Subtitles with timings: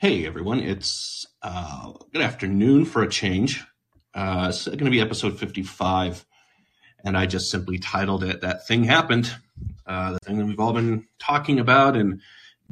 [0.00, 3.64] Hey everyone, it's uh, good afternoon for a change.
[4.14, 6.24] Uh, it's going to be episode 55,
[7.02, 9.34] and I just simply titled it That Thing Happened.
[9.84, 12.20] Uh, the thing that we've all been talking about, and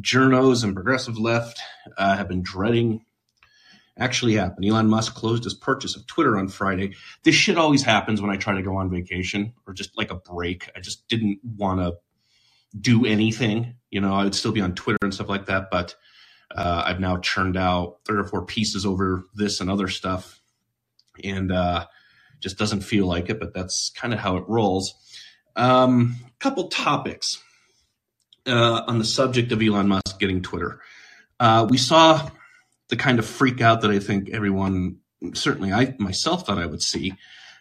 [0.00, 1.60] journos and progressive left
[1.98, 3.04] uh, have been dreading
[3.98, 4.64] actually happened.
[4.64, 6.94] Elon Musk closed his purchase of Twitter on Friday.
[7.24, 10.14] This shit always happens when I try to go on vacation or just like a
[10.14, 10.70] break.
[10.76, 11.96] I just didn't want to
[12.80, 13.74] do anything.
[13.90, 15.96] You know, I would still be on Twitter and stuff like that, but
[16.54, 20.40] uh, I've now churned out three or four pieces over this and other stuff,
[21.22, 21.86] and uh,
[22.40, 23.40] just doesn't feel like it.
[23.40, 24.94] But that's kind of how it rolls.
[25.56, 27.42] A um, couple topics
[28.46, 30.80] uh, on the subject of Elon Musk getting Twitter.
[31.40, 32.30] Uh, we saw
[32.88, 34.98] the kind of freak out that I think everyone,
[35.34, 37.14] certainly I myself, thought I would see.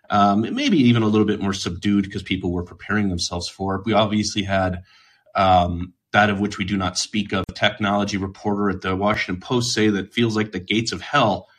[0.10, 3.86] Um, maybe even a little bit more subdued because people were preparing themselves for it.
[3.86, 4.84] We obviously had
[5.34, 7.44] um, that of which we do not speak of.
[7.54, 11.50] Technology reporter at the Washington Post say that feels like the gates of hell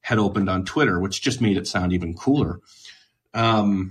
[0.00, 2.60] had opened on Twitter, which just made it sound even cooler.
[3.34, 3.90] Um,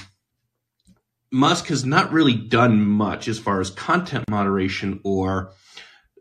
[1.31, 5.51] Musk has not really done much as far as content moderation or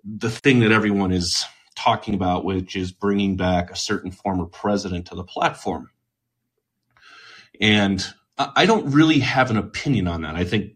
[0.05, 1.43] the thing that everyone is
[1.75, 5.89] talking about, which is bringing back a certain former president to the platform.
[7.59, 10.37] And I don't really have an opinion on that.
[10.37, 10.75] I think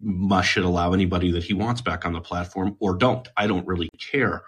[0.00, 3.28] Musk should allow anybody that he wants back on the platform or don't.
[3.36, 4.42] I don't really care.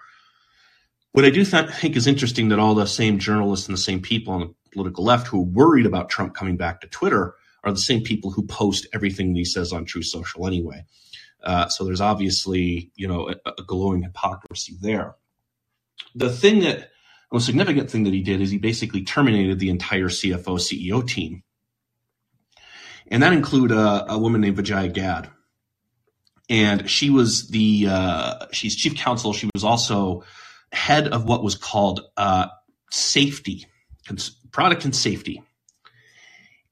[1.11, 4.01] What I do th- think is interesting that all the same journalists and the same
[4.01, 7.71] people on the political left who are worried about Trump coming back to Twitter are
[7.71, 10.85] the same people who post everything he says on Truth Social anyway.
[11.43, 15.15] Uh, so there's obviously, you know, a, a, glowing hypocrisy there.
[16.15, 16.87] The thing that, the
[17.33, 21.43] most significant thing that he did is he basically terminated the entire CFO CEO team.
[23.07, 25.29] And that include a, a woman named Vijaya Gadde
[26.49, 29.33] and she was the uh, she's chief counsel.
[29.33, 30.23] She was also
[30.71, 32.47] head of what was called uh,
[32.91, 33.67] safety,
[34.51, 35.43] product and safety.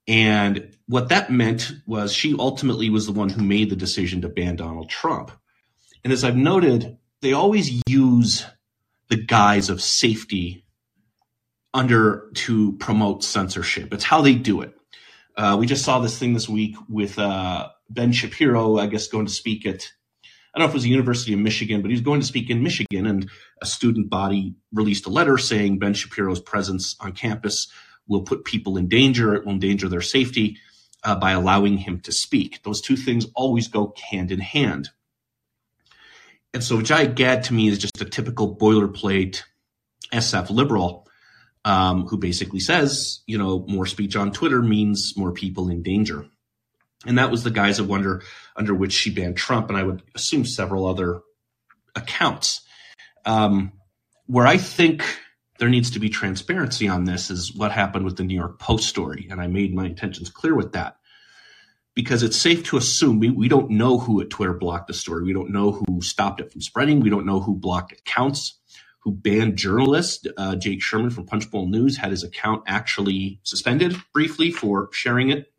[0.07, 4.29] And what that meant was she ultimately was the one who made the decision to
[4.29, 5.31] ban Donald Trump.
[6.03, 8.45] And as I've noted, they always use
[9.09, 10.65] the guise of safety
[11.73, 13.93] under to promote censorship.
[13.93, 14.73] It's how they do it.
[15.37, 19.25] Uh, we just saw this thing this week with uh, Ben Shapiro, I guess, going
[19.25, 19.87] to speak at,
[20.53, 22.25] I don't know if it was the University of Michigan, but he was going to
[22.25, 23.29] speak in Michigan, and
[23.61, 27.67] a student body released a letter saying Ben Shapiro's presence on campus
[28.07, 30.57] will put people in danger, it will endanger their safety
[31.03, 32.61] uh, by allowing him to speak.
[32.63, 34.89] Those two things always go hand in hand.
[36.53, 39.43] And so Jai Gadde to me is just a typical boilerplate
[40.13, 41.07] SF liberal
[41.63, 46.25] um, who basically says, you know, more speech on Twitter means more people in danger.
[47.05, 48.23] And that was the guise of wonder
[48.55, 51.21] under which she banned Trump, and I would assume several other
[51.95, 52.61] accounts.
[53.25, 53.73] Um,
[54.27, 55.03] where I think
[55.59, 58.87] there needs to be transparency on this is what happened with the New York Post
[58.87, 60.97] story, and I made my intentions clear with that.
[61.93, 65.23] Because it's safe to assume we, we don't know who at Twitter blocked the story.
[65.23, 67.01] We don't know who stopped it from spreading.
[67.01, 68.57] We don't know who blocked accounts,
[68.99, 70.25] who banned journalists.
[70.37, 75.50] Uh, Jake Sherman from Punchbowl News had his account actually suspended briefly for sharing it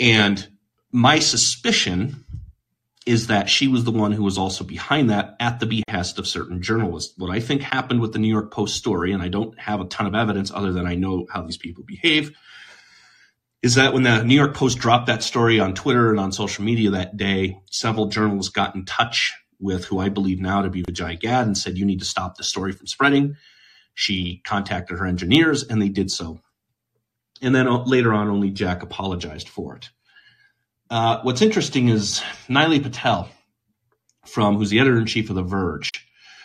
[0.00, 0.48] and
[0.90, 2.24] my suspicion
[3.06, 6.26] is that she was the one who was also behind that at the behest of
[6.26, 7.14] certain journalists.
[7.16, 9.86] What I think happened with the New York Post story, and I don't have a
[9.86, 12.36] ton of evidence other than I know how these people behave,
[13.62, 16.64] is that when the New York Post dropped that story on Twitter and on social
[16.64, 20.82] media that day, several journalists got in touch with who I believe now to be
[20.82, 23.36] Vijay Gad and said, You need to stop the story from spreading.
[23.94, 26.40] She contacted her engineers and they did so.
[27.42, 29.90] And then uh, later on, only Jack apologized for it.
[30.90, 33.28] Uh, what's interesting is Nilay Patel,
[34.26, 35.90] from who's the editor in chief of The Verge,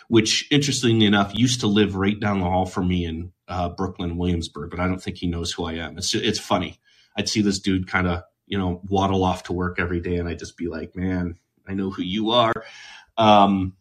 [0.08, 4.16] which interestingly enough used to live right down the hall from me in uh, Brooklyn,
[4.16, 5.98] Williamsburg, but I don't think he knows who I am.
[5.98, 6.78] It's it's funny.
[7.16, 10.28] I'd see this dude kind of you know waddle off to work every day, and
[10.28, 11.36] I'd just be like, man,
[11.66, 12.52] I know who you are.
[13.16, 13.74] Um,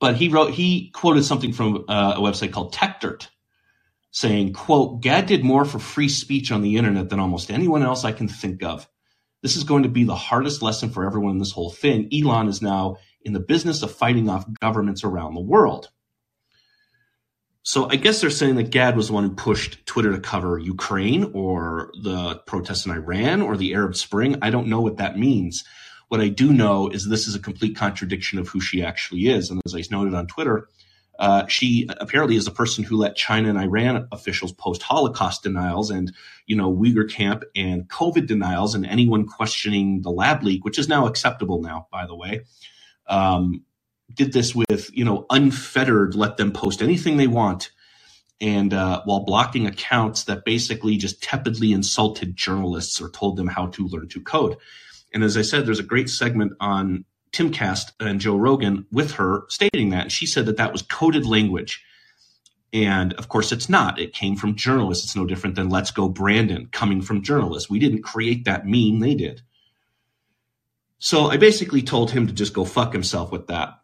[0.00, 3.28] but he wrote he quoted something from uh, a website called Techdirt,
[4.14, 8.04] saying, quote, Gad did more for free speech on the internet than almost anyone else
[8.04, 8.88] I can think of.
[9.42, 12.08] This is going to be the hardest lesson for everyone in this whole thing.
[12.12, 15.88] Elon is now in the business of fighting off governments around the world.
[17.64, 20.60] So I guess they're saying that Gad was the one who pushed Twitter to cover
[20.60, 24.36] Ukraine or the protests in Iran or the Arab Spring.
[24.42, 25.64] I don't know what that means.
[26.06, 29.50] What I do know is this is a complete contradiction of who she actually is.
[29.50, 30.68] And as I noted on Twitter,
[31.18, 35.90] uh, she apparently is the person who let China and Iran officials post Holocaust denials
[35.90, 36.12] and,
[36.46, 40.88] you know, Uyghur camp and COVID denials and anyone questioning the lab leak, which is
[40.88, 42.42] now acceptable now, by the way.
[43.06, 43.64] Um,
[44.12, 47.70] did this with you know unfettered, let them post anything they want,
[48.40, 53.66] and uh, while blocking accounts that basically just tepidly insulted journalists or told them how
[53.68, 54.56] to learn to code.
[55.12, 59.44] And as I said, there's a great segment on Timcast and Joe Rogan with her
[59.48, 60.02] stating that.
[60.02, 61.84] And she said that that was coded language.
[62.72, 64.00] And of course, it's not.
[64.00, 65.04] It came from journalists.
[65.04, 67.70] It's no different than Let's Go Brandon coming from journalists.
[67.70, 69.42] We didn't create that meme, they did.
[70.98, 73.80] So I basically told him to just go fuck himself with that.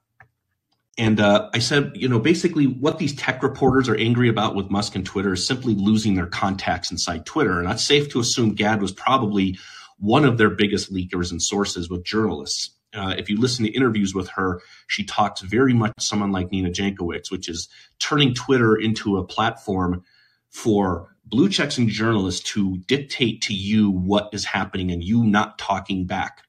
[0.96, 4.70] And uh, I said, you know, basically what these tech reporters are angry about with
[4.70, 7.60] Musk and Twitter is simply losing their contacts inside Twitter.
[7.60, 9.58] And it's safe to assume Gad was probably
[9.98, 12.70] one of their biggest leakers and sources with journalists.
[12.92, 16.70] Uh, if you listen to interviews with her, she talks very much someone like Nina
[16.70, 20.04] Jankowicz, which is turning Twitter into a platform
[20.50, 25.58] for blue checks and journalists to dictate to you what is happening and you not
[25.58, 26.42] talking back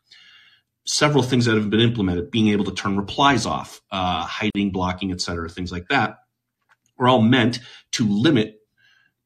[0.85, 5.11] several things that have been implemented, being able to turn replies off, uh, hiding, blocking,
[5.11, 6.17] et cetera, things like that,
[6.97, 7.59] are all meant
[7.91, 8.57] to limit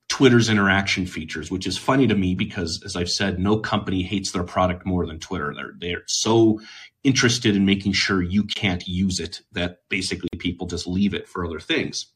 [0.08, 4.32] Twitter's interaction features, which is funny to me because, as I've said, no company hates
[4.32, 5.54] their product more than Twitter.
[5.56, 6.60] They're, they're so
[7.06, 11.46] interested in making sure you can't use it that basically people just leave it for
[11.46, 12.08] other things.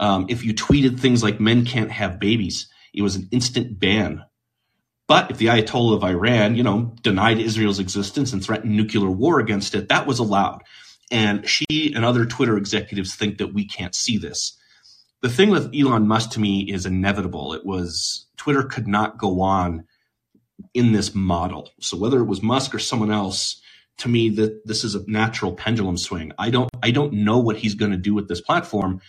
[0.00, 4.24] Um, if you tweeted things like men can't have babies, it was an instant ban
[5.08, 9.40] but if the Ayatollah of Iran, you know, denied Israel's existence and threatened nuclear war
[9.40, 10.62] against it, that was allowed.
[11.10, 14.56] And she and other Twitter executives think that we can't see this.
[15.22, 17.54] The thing with Elon Musk to me is inevitable.
[17.54, 19.86] It was Twitter could not go on
[20.74, 21.70] in this model.
[21.80, 23.60] So whether it was Musk or someone else,
[23.98, 26.32] to me that this is a natural pendulum swing.
[26.38, 29.00] I don't I don't know what he's going to do with this platform,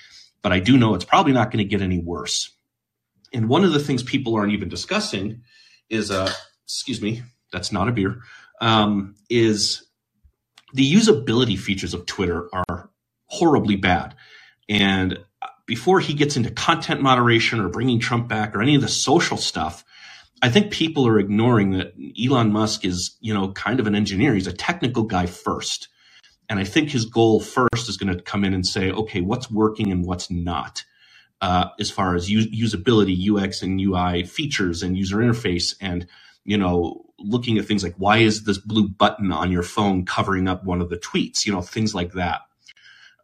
[0.41, 2.51] but I do know it's probably not going to get any worse.
[3.33, 5.43] And one of the things people aren't even discussing
[5.89, 6.31] is uh
[6.65, 8.21] excuse me, that's not a beer.
[8.61, 9.83] Um, is
[10.73, 12.89] the usability features of Twitter are
[13.25, 14.15] horribly bad.
[14.67, 15.19] And
[15.65, 19.37] before he gets into content moderation or bringing Trump back or any of the social
[19.37, 19.83] stuff,
[20.41, 24.33] I think people are ignoring that Elon Musk is, you know, kind of an engineer.
[24.33, 25.89] He's a technical guy first.
[26.49, 29.51] And I think his goal first is going to come in and say, okay, what's
[29.51, 30.83] working and what's not
[31.41, 36.07] uh, as far as usability, UX and UI features and user interface, and
[36.43, 40.47] you know, looking at things like why is this blue button on your phone covering
[40.47, 42.41] up one of the tweets, you know, things like that.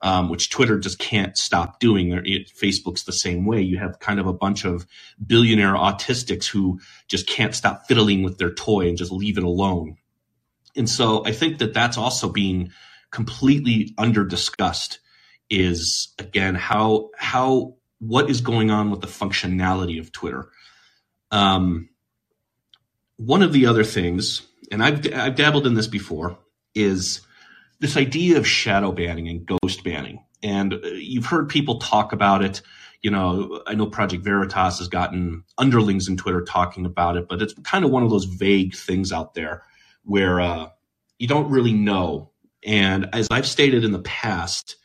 [0.02, 2.12] Um, which Twitter just can't stop doing.
[2.12, 3.62] It, Facebook's the same way.
[3.62, 4.86] You have kind of a bunch of
[5.26, 9.98] billionaire autistics who just can't stop fiddling with their toy and just leave it alone.
[10.76, 12.72] And so I think that that's also being
[13.10, 15.00] completely under discussed
[15.50, 20.50] is again how how what is going on with the functionality of Twitter.
[21.32, 21.90] Um,
[23.18, 26.38] one of the other things, and I've, I've dabbled in this before,
[26.74, 27.22] is
[27.86, 30.24] this idea of shadow banning and ghost banning.
[30.42, 32.64] And uh, you've heard people talk about it.
[33.04, 37.44] You know, I know Project Veritas has gotten underlings in Twitter talking about it, but
[37.44, 39.62] it's kind of one of those vague things out there
[40.04, 40.70] where uh,
[41.20, 42.32] you don't really know.
[42.66, 44.78] And as I've stated in the past,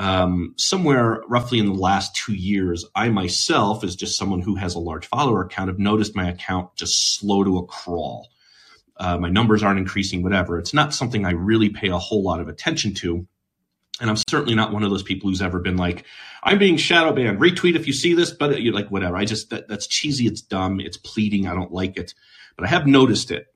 [0.00, 4.74] um, somewhere roughly in the last two years, I myself, as just someone who has
[4.74, 8.28] a large follower account, have noticed my account just slow to a crawl.
[9.02, 10.60] Uh, my numbers aren't increasing, whatever.
[10.60, 13.26] It's not something I really pay a whole lot of attention to.
[14.00, 16.04] And I'm certainly not one of those people who's ever been like,
[16.44, 17.40] I'm being shadow banned.
[17.40, 19.16] Retweet if you see this, but you're like, whatever.
[19.16, 20.28] I just, that, that's cheesy.
[20.28, 20.78] It's dumb.
[20.78, 21.48] It's pleading.
[21.48, 22.14] I don't like it.
[22.56, 23.48] But I have noticed it.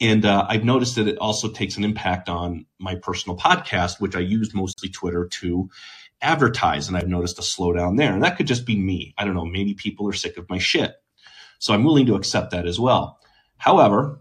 [0.00, 4.16] And uh, I've noticed that it also takes an impact on my personal podcast, which
[4.16, 5.68] I use mostly Twitter to
[6.22, 6.88] advertise.
[6.88, 8.14] And I've noticed a slowdown there.
[8.14, 9.12] And that could just be me.
[9.18, 9.44] I don't know.
[9.44, 10.94] Maybe people are sick of my shit.
[11.58, 13.18] So I'm willing to accept that as well.
[13.58, 14.20] However,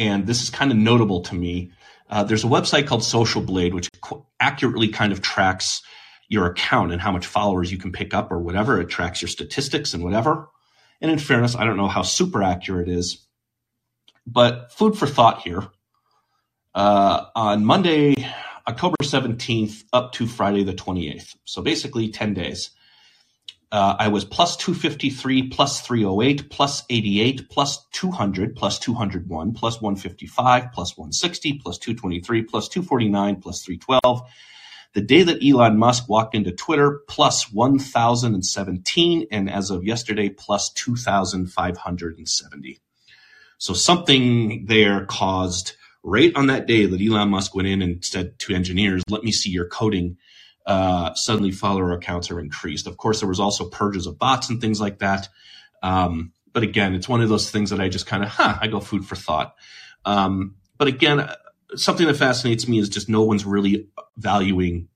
[0.00, 1.70] and this is kind of notable to me,
[2.08, 5.82] uh, there's a website called Social Blade, which qu- accurately kind of tracks
[6.28, 8.80] your account and how much followers you can pick up or whatever.
[8.80, 10.48] It tracks your statistics and whatever.
[11.00, 13.26] And in fairness, I don't know how super accurate it is
[14.26, 15.66] but food for thought here.
[16.74, 18.14] Uh, on Monday,
[18.66, 21.36] October 17th, up to Friday the 28th.
[21.44, 22.70] So basically 10 days.
[23.72, 30.72] Uh, I was plus 253, plus 308, plus 88, plus 200, plus 201, plus 155,
[30.72, 34.22] plus 160, plus 223, plus 249, plus 312.
[34.92, 40.72] The day that Elon Musk walked into Twitter, plus 1,017, and as of yesterday, plus
[40.72, 42.80] 2,570.
[43.58, 48.36] So something there caused right on that day that Elon Musk went in and said
[48.40, 50.16] to engineers, let me see your coding.
[50.70, 52.86] Uh, suddenly follower accounts are increased.
[52.86, 55.28] Of course, there was also purges of bots and things like that.
[55.82, 58.68] Um, but again, it's one of those things that I just kind of, huh, I
[58.68, 59.56] go food for thought.
[60.04, 61.28] Um, but again,
[61.74, 64.86] something that fascinates me is just no one's really valuing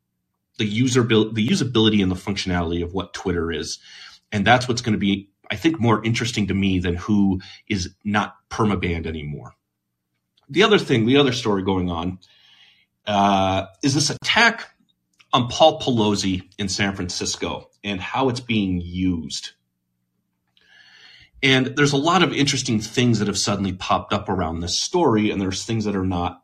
[0.59, 3.81] the user the usability and the functionality of what Twitter is,
[4.31, 7.93] and that's what's going to be, I think, more interesting to me than who is
[8.05, 9.55] not permabanned anymore.
[10.49, 12.21] The other thing, the other story going on,
[13.07, 14.74] uh, is this attack
[15.35, 19.51] on Paul Pelosi in San Francisco and how it's being used.
[21.43, 25.31] And there's a lot of interesting things that have suddenly popped up around this story,
[25.31, 26.41] and there's things that are not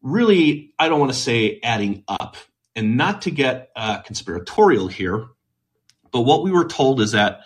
[0.00, 2.36] really, I don't want to say adding up.
[2.74, 5.26] And not to get uh, conspiratorial here,
[6.10, 7.42] but what we were told is that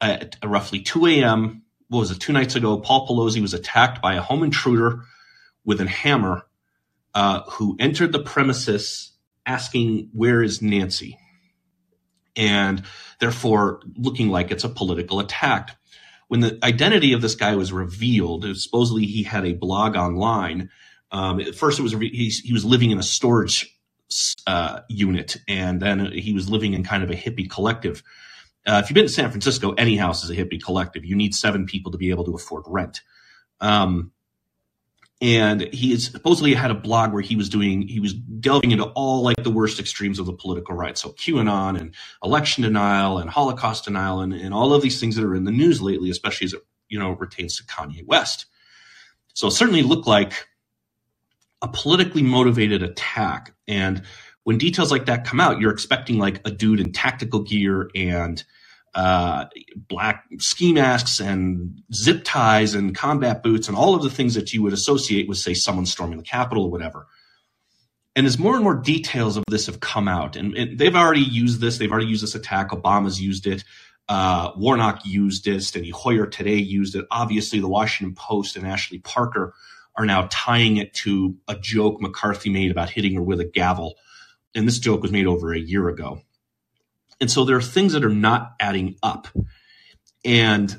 [0.00, 4.14] at roughly 2 a.m., what was it, two nights ago, Paul Pelosi was attacked by
[4.14, 5.02] a home intruder
[5.66, 6.46] with a hammer
[7.14, 9.10] uh, who entered the premises
[9.50, 11.18] asking, Where is Nancy?
[12.36, 12.82] And
[13.18, 15.76] therefore looking like it's a political attack.
[16.28, 20.70] When the identity of this guy was revealed, supposedly he had a blog online
[21.12, 23.76] um, at first, it was he, he was living in a storage
[24.46, 28.02] uh, unit, and then he was living in kind of a hippie collective.
[28.66, 31.04] Uh, if you've been to San Francisco, any house is a hippie collective.
[31.04, 33.00] You need seven people to be able to afford rent.
[33.60, 34.12] Um,
[35.20, 39.22] and he supposedly had a blog where he was doing he was delving into all
[39.22, 43.84] like the worst extremes of the political right so qanon and election denial and holocaust
[43.84, 46.54] denial and, and all of these things that are in the news lately especially as
[46.54, 48.46] it you know pertains to kanye west
[49.34, 50.48] so it certainly looked like
[51.62, 53.54] a politically motivated attack.
[53.68, 54.02] And
[54.44, 58.42] when details like that come out, you're expecting like a dude in tactical gear and
[58.94, 64.34] uh, black ski masks and zip ties and combat boots and all of the things
[64.34, 67.06] that you would associate with, say, someone storming the Capitol or whatever.
[68.16, 71.20] And as more and more details of this have come out, and, and they've already
[71.20, 72.70] used this, they've already used this attack.
[72.70, 73.62] Obama's used it.
[74.08, 75.58] Uh, Warnock used it.
[75.58, 77.06] Steny Hoyer today used it.
[77.12, 79.54] Obviously, the Washington Post and Ashley Parker
[79.94, 83.96] are now tying it to a joke McCarthy made about hitting her with a gavel.
[84.54, 86.22] And this joke was made over a year ago.
[87.20, 89.28] And so there are things that are not adding up.
[90.24, 90.78] And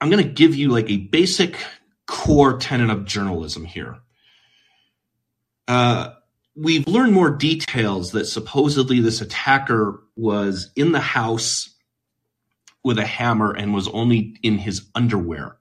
[0.00, 1.58] I'm going to give you like a basic
[2.06, 3.98] core tenet of journalism here.
[5.68, 6.10] Uh,
[6.54, 11.74] we've learned more details that supposedly this attacker was in the house
[12.84, 15.56] with a hammer and was only in his underwear.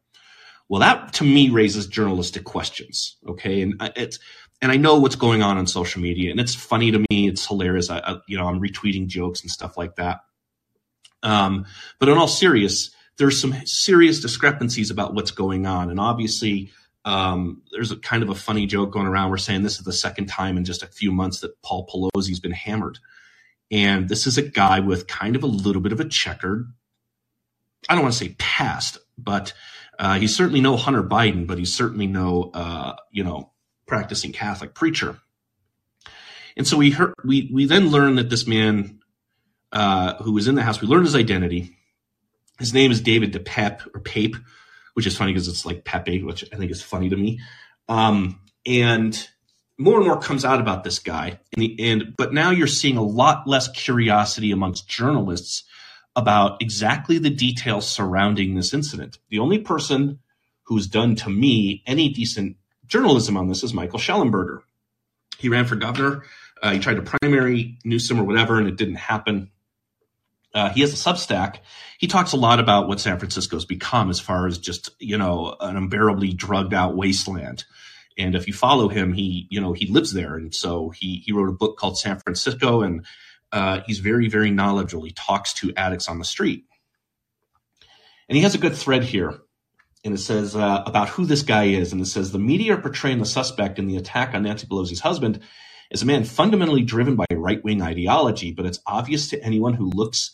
[0.69, 3.17] Well, that to me raises journalistic questions.
[3.27, 4.19] Okay, and it's
[4.61, 7.27] and I know what's going on on social media, and it's funny to me.
[7.27, 7.89] It's hilarious.
[7.89, 10.21] I, I you know I'm retweeting jokes and stuff like that.
[11.23, 11.65] Um,
[11.99, 16.71] but in all serious, there's some serious discrepancies about what's going on, and obviously.
[17.07, 19.29] Um, there's a kind of a funny joke going around.
[19.29, 22.39] We're saying this is the second time in just a few months that Paul Pelosi's
[22.39, 22.97] been hammered.
[23.71, 26.71] And this is a guy with kind of a little bit of a checkered,
[27.89, 29.53] I don't want to say past, but
[29.99, 33.51] uh, he's certainly no Hunter Biden, but he's certainly no, uh, you know,
[33.85, 35.19] practicing Catholic preacher.
[36.57, 38.99] And so we heard, we we then learned that this man
[39.71, 41.75] uh, who was in the house, we learned his identity.
[42.59, 44.37] His name is David DePep or Pape,
[44.93, 47.41] which is funny because it's like Pepe, which I think is funny to me.
[47.89, 49.27] Um, and
[49.77, 52.95] more and more comes out about this guy in the end, but now you're seeing
[52.95, 55.65] a lot less curiosity amongst journalists
[56.15, 59.19] about exactly the details surrounding this incident.
[59.29, 60.19] The only person
[60.63, 62.55] who's done to me any decent
[62.87, 64.61] journalism on this is Michael Shellenberger.
[65.37, 66.23] He ran for governor.
[66.61, 69.51] Uh, he tried to primary Newsom or whatever, and it didn't happen.
[70.53, 71.57] Uh, he has a Substack.
[71.99, 75.55] He talks a lot about what San Francisco's become as far as just you know
[75.59, 77.65] an unbearably drugged out wasteland.
[78.17, 81.33] And if you follow him, he you know he lives there, and so he he
[81.33, 83.05] wrote a book called San Fransicko, and
[83.51, 85.05] uh, he's very, very knowledgeable.
[85.05, 86.65] He talks to addicts on the street.
[88.27, 89.39] And he has a good thread here.
[90.05, 91.91] And it says uh, about who this guy is.
[91.91, 94.99] And it says the media are portraying the suspect in the attack on Nancy Pelosi's
[94.99, 95.41] husband
[95.91, 98.51] as a man fundamentally driven by right wing ideology.
[98.51, 100.31] But it's obvious to anyone who looks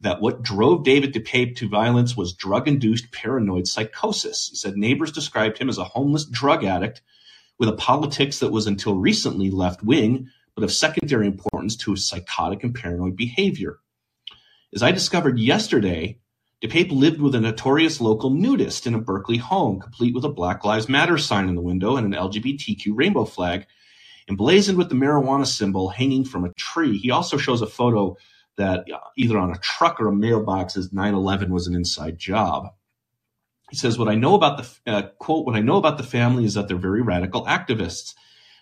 [0.00, 4.48] that what drove David DePape to violence was drug induced paranoid psychosis.
[4.48, 7.00] He said neighbors described him as a homeless drug addict
[7.58, 12.08] with a politics that was until recently left wing, but of secondary importance to his
[12.08, 13.78] psychotic and paranoid behavior.
[14.74, 16.18] As I discovered yesterday,
[16.62, 20.64] DePape lived with a notorious local nudist in a Berkeley home, complete with a Black
[20.64, 23.66] Lives Matter sign in the window and an LGBTQ rainbow flag,
[24.28, 26.98] emblazoned with the marijuana symbol hanging from a tree.
[26.98, 28.16] He also shows a photo
[28.56, 32.68] that uh, either on a truck or a mailbox says 9/11 was an inside job.
[33.70, 36.44] He says, "What I know about the uh, quote, what I know about the family
[36.44, 38.14] is that they're very radical activists.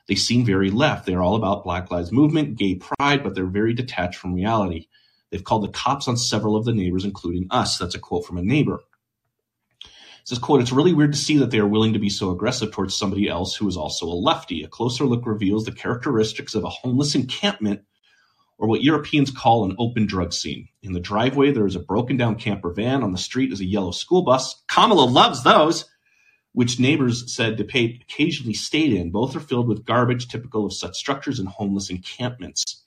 [0.07, 1.04] They seem very left.
[1.04, 4.87] They're all about Black Lives Movement, gay pride, but they're very detached from reality.
[5.31, 7.79] They've called the cops on several of the neighbors, including us.
[7.79, 8.81] That's a quote from a neighbor.
[10.25, 12.73] says, quote, it's really weird to see that they are willing to be so aggressive
[12.73, 14.63] towards somebody else who is also a lefty.
[14.63, 17.83] A closer look reveals the characteristics of a homeless encampment
[18.59, 20.69] or what Europeans call an open drug scene.
[20.83, 23.03] In the driveway, there is a broken down camper van.
[23.03, 24.63] On the street is a yellow school bus.
[24.69, 25.87] Kamala loves those,
[26.53, 29.11] which neighbors said DePape occasionally stayed in.
[29.11, 32.80] Both are filled with garbage typical of such structures and homeless encampments.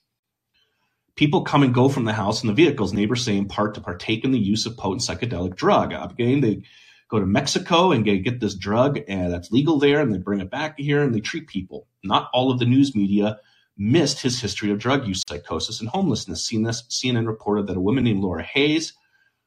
[1.16, 3.80] People come and go from the house in the vehicles, neighbors say in part to
[3.80, 5.92] partake in the use of potent psychedelic drug.
[5.92, 6.62] Again, they
[7.08, 10.40] go to Mexico and get, get this drug and that's legal there and they bring
[10.40, 11.86] it back here and they treat people.
[12.02, 13.38] Not all of the news media
[13.76, 16.50] missed his history of drug use, psychosis, and homelessness.
[16.50, 18.92] CNN reported that a woman named Laura Hayes,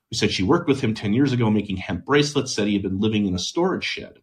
[0.09, 2.83] who said she worked with him 10 years ago making hemp bracelets, said he had
[2.83, 4.19] been living in a storage shed.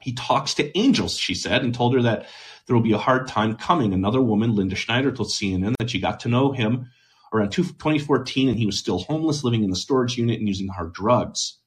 [0.00, 2.26] He talks to angels, she said, and told her that
[2.70, 3.92] there will be a hard time coming.
[3.92, 6.88] Another woman, Linda Schneider, told CNN that she got to know him
[7.34, 10.92] around 2014 and he was still homeless, living in the storage unit and using hard
[10.92, 11.58] drugs.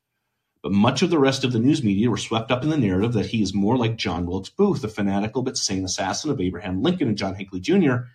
[0.62, 3.12] But much of the rest of the news media were swept up in the narrative
[3.14, 6.82] that he is more like John Wilkes Booth, the fanatical but sane assassin of Abraham
[6.82, 8.06] Lincoln and John Hinckley Jr.,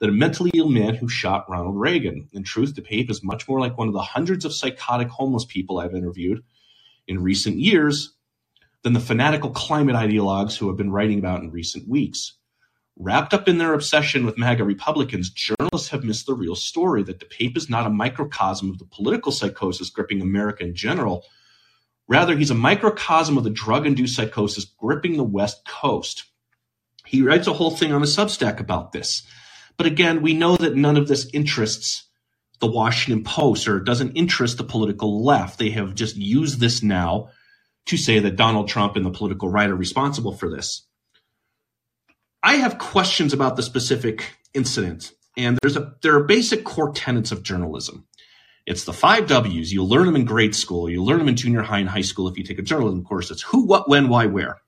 [0.00, 2.28] than a mentally ill man who shot Ronald Reagan.
[2.34, 5.78] In truth, DePape is much more like one of the hundreds of psychotic homeless people
[5.78, 6.44] I've interviewed
[7.08, 8.13] in recent years
[8.84, 12.34] than the fanatical climate ideologues who have been writing about in recent weeks.
[12.96, 17.18] Wrapped up in their obsession with MAGA Republicans, journalists have missed the real story that
[17.18, 21.24] DePape is not a microcosm of the political psychosis gripping America in general,
[22.06, 26.24] Rather, he's a microcosm of the drug induced psychosis gripping the West Coast.
[27.06, 29.22] He writes a whole thing on his Substack about this.
[29.76, 32.04] But again, we know that none of this interests
[32.60, 35.58] the Washington Post or doesn't interest the political left.
[35.58, 37.30] They have just used this now
[37.86, 40.86] to say that Donald Trump and the political right are responsible for this.
[42.42, 47.32] I have questions about the specific incident, and there's a there are basic core tenets
[47.32, 48.06] of journalism.
[48.66, 49.72] It's the five W's.
[49.72, 50.88] You learn them in grade school.
[50.88, 53.30] You learn them in junior high and high school if you take a journalism course.
[53.30, 54.58] It's who, what, when, why, where.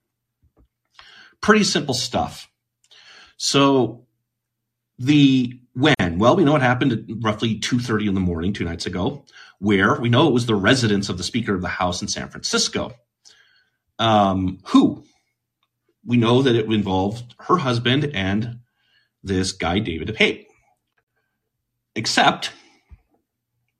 [1.40, 2.50] Pretty simple stuff.
[3.38, 4.06] So
[4.98, 8.86] the when, well, we know what happened at roughly 2.30 in the morning two nights
[8.86, 9.24] ago.
[9.58, 12.28] Where, we know it was the residence of the Speaker of the House in San
[12.28, 12.94] Francisco.
[13.98, 15.04] Um, who?
[16.04, 18.60] We know that it involved her husband and
[19.22, 20.46] this guy, David DePape.
[21.94, 22.52] Except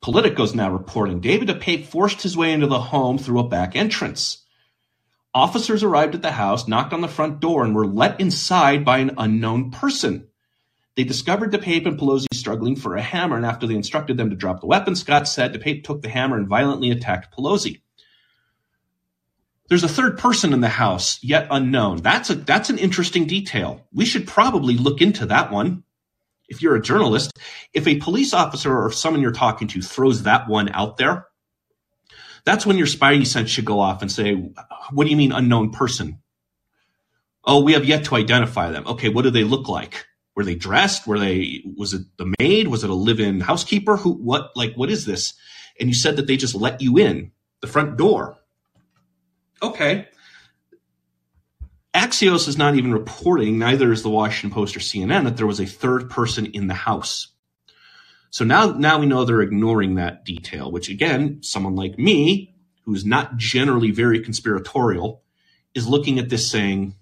[0.01, 4.45] Politico's now reporting David DePape forced his way into the home through a back entrance.
[5.35, 8.99] Officers arrived at the house, knocked on the front door, and were let inside by
[8.99, 10.29] an unknown person.
[10.97, 14.37] They discovered DePape and Pelosi struggling for a hammer, and after they instructed them to
[14.37, 17.83] drop the weapon, Scott said DePape took the hammer and violently attacked Pelosi.
[19.69, 21.99] There's a third person in the house, yet unknown.
[21.99, 23.85] That's a that's an interesting detail.
[23.93, 25.83] We should probably look into that one
[26.49, 27.33] if you're a journalist,
[27.73, 31.27] if a police officer or someone you're talking to throws that one out there,
[32.45, 34.35] that's when your spidey sense should go off and say,
[34.93, 36.21] What do you mean unknown person?
[37.45, 38.87] Oh, we have yet to identify them.
[38.87, 40.07] Okay, what do they look like?
[40.35, 41.07] Were they dressed?
[41.07, 42.69] Were they, was it the maid?
[42.69, 43.97] Was it a live in housekeeper?
[43.97, 45.33] Who, what, like, what is this?
[45.79, 48.37] And you said that they just let you in the front door.
[49.63, 50.09] Okay.
[51.95, 55.61] Axios is not even reporting, neither is the Washington Post or CNN, that there was
[55.61, 57.29] a third person in the house.
[58.29, 63.07] So now, now we know they're ignoring that detail, which again, someone like me, who's
[63.07, 65.23] not generally very conspiratorial,
[65.75, 66.95] is looking at this saying,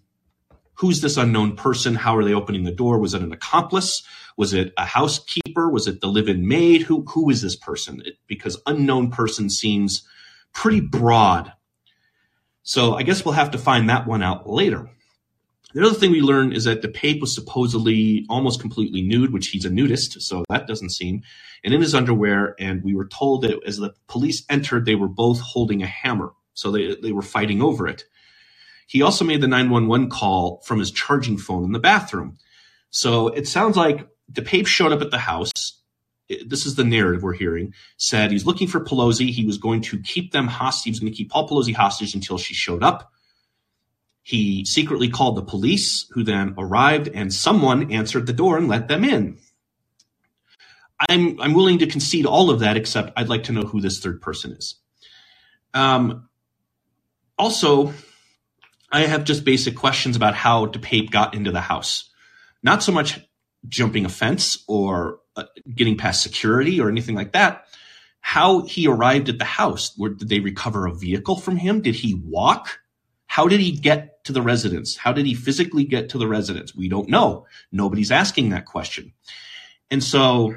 [0.75, 1.97] who's this unknown person?
[1.97, 2.99] How are they opening the door?
[2.99, 4.05] Was it an accomplice?
[4.37, 5.69] Was it a housekeeper?
[5.69, 6.83] Was it the live-in maid?
[6.83, 8.01] Who, who is this person?
[8.05, 10.07] It, because unknown person seems
[10.53, 11.53] pretty broad
[12.64, 14.90] so I guess we'll have to find that one out later.
[15.74, 19.64] The other thing we learned is that DePape was supposedly almost completely nude, which he's
[19.64, 21.22] a nudist, so that doesn't seem,
[21.62, 22.55] and in his underwear.
[22.59, 26.33] And we were told that as the police entered, they were both holding a hammer,
[26.55, 28.05] so they they were fighting over it.
[28.87, 32.38] He also made the 911 call from his charging phone in the bathroom.
[32.90, 35.50] So it sounds like DePape showed up at the house
[36.47, 39.31] this is the narrative we're hearing, said he's looking for Pelosi.
[39.31, 40.85] He was going to keep them hostage.
[40.85, 43.13] He was going to keep Paul Pelosi hostage until she showed up.
[44.23, 48.89] He secretly called the police, who then arrived, and someone answered the door and let
[48.89, 49.39] them in.
[51.09, 54.01] I'm I'm willing to concede all of that, except I'd like to know who this
[54.01, 54.77] third person is.
[55.75, 56.29] Um,
[57.37, 57.93] also,
[58.91, 62.11] I have just basic questions about how DePape got into the house.
[62.63, 63.21] Not so much
[63.69, 65.44] jumping a fence or uh,
[65.75, 67.66] getting past security or anything like that.
[68.20, 69.92] How he arrived at the house?
[69.97, 71.83] Where, did they recover a vehicle from him?
[71.83, 72.79] Did he walk?
[73.27, 74.97] How did he get to the residence?
[74.97, 76.75] How did he physically get to the residence?
[76.75, 77.47] We don't know.
[77.73, 79.12] Nobody's asking that question.
[79.90, 80.55] And so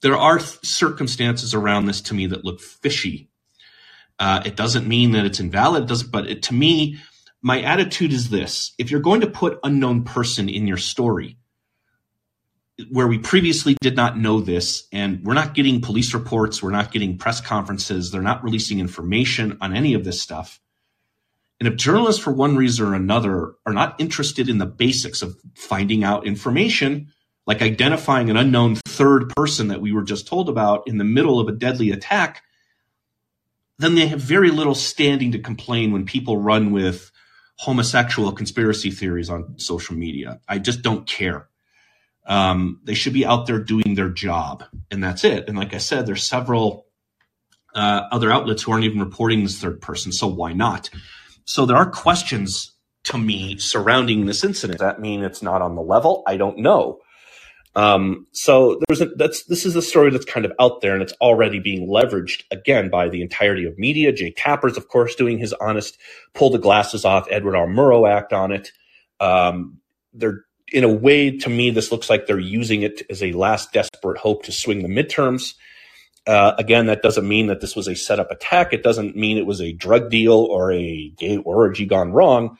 [0.00, 3.30] there are circumstances around this to me that look fishy.
[4.18, 5.86] Uh, it doesn't mean that it's invalid.
[5.86, 6.98] Doesn't, but it, to me,
[7.42, 11.38] my attitude is this: if you're going to put unknown person in your story,
[12.90, 16.90] where we previously did not know this, and we're not getting police reports, we're not
[16.90, 20.60] getting press conferences, they're not releasing information on any of this stuff.
[21.60, 25.36] And if journalists, for one reason or another, are not interested in the basics of
[25.54, 27.12] finding out information,
[27.46, 31.38] like identifying an unknown third person that we were just told about in the middle
[31.38, 32.42] of a deadly attack,
[33.78, 37.12] then they have very little standing to complain when people run with
[37.56, 40.40] homosexual conspiracy theories on social media.
[40.48, 41.48] I just don't care.
[42.26, 45.48] Um, they should be out there doing their job, and that's it.
[45.48, 46.86] And like I said, there's several
[47.74, 50.88] uh, other outlets who aren't even reporting this third person, so why not?
[51.44, 52.72] So there are questions
[53.04, 54.78] to me surrounding this incident.
[54.78, 56.22] Does that mean it's not on the level?
[56.26, 57.00] I don't know.
[57.76, 61.02] Um, so there's a, that's this is a story that's kind of out there and
[61.02, 64.12] it's already being leveraged again by the entirety of media.
[64.12, 65.98] Jake Tapper's, of course, doing his honest
[66.34, 67.66] pull the glasses off Edward R.
[67.66, 68.70] Murrow act on it.
[69.18, 69.78] Um,
[70.12, 73.72] they're in a way to me this looks like they're using it as a last
[73.72, 75.54] desperate hope to swing the midterms.
[76.26, 78.72] Uh, again, that doesn't mean that this was a setup attack.
[78.72, 82.58] It doesn't mean it was a drug deal or a gay orgy gone wrong.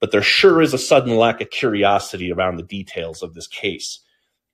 [0.00, 4.00] But there sure is a sudden lack of curiosity around the details of this case.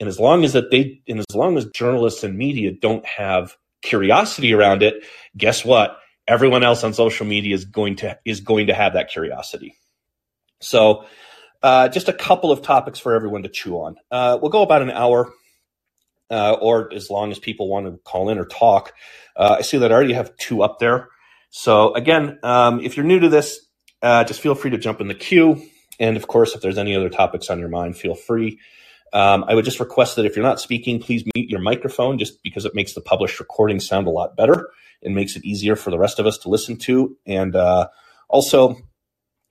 [0.01, 3.57] And as long as that they, and as long as journalists and media don't have
[3.83, 5.05] curiosity around it,
[5.37, 5.99] guess what?
[6.27, 9.77] Everyone else on social media is going to is going to have that curiosity.
[10.61, 11.05] So,
[11.63, 13.97] uh, just a couple of topics for everyone to chew on.
[14.11, 15.33] Uh, we'll go about an hour,
[16.31, 18.93] uh, or as long as people want to call in or talk.
[19.37, 21.09] Uh, I see that I already have two up there.
[21.51, 23.61] So again, um, if you're new to this,
[24.03, 25.63] uh, just feel free to jump in the queue.
[25.99, 28.59] And of course, if there's any other topics on your mind, feel free.
[29.13, 32.43] Um, I would just request that if you're not speaking, please mute your microphone just
[32.43, 34.69] because it makes the published recording sound a lot better
[35.03, 37.17] and makes it easier for the rest of us to listen to.
[37.25, 37.89] And uh,
[38.29, 38.77] also,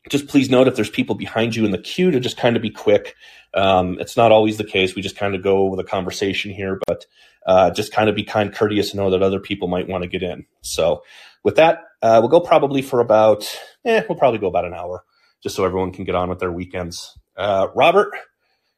[0.10, 2.62] just please note if there's people behind you in the queue to just kind of
[2.62, 3.16] be quick.
[3.54, 4.96] Um, it's not always the case.
[4.96, 7.06] We just kind of go with a conversation here, but
[7.46, 10.10] uh, just kind of be kind, courteous, and know that other people might want to
[10.10, 10.46] get in.
[10.62, 11.04] So,
[11.44, 13.44] with that, uh, we'll go probably for about,
[13.86, 15.04] eh, we'll probably go about an hour
[15.44, 17.18] just so everyone can get on with their weekends.
[17.38, 18.12] Uh, Robert,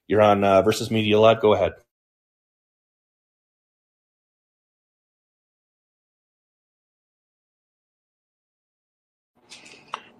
[0.07, 1.41] you're on uh, Versus Media Lab.
[1.41, 1.73] Go ahead.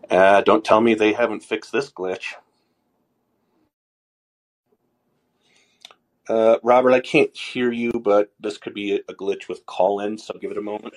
[0.10, 2.34] Uh, don't tell me they haven't fixed this glitch.
[6.30, 10.34] Uh, Robert, I can't hear you, but this could be a glitch with Callin, so
[10.40, 10.94] give it a moment.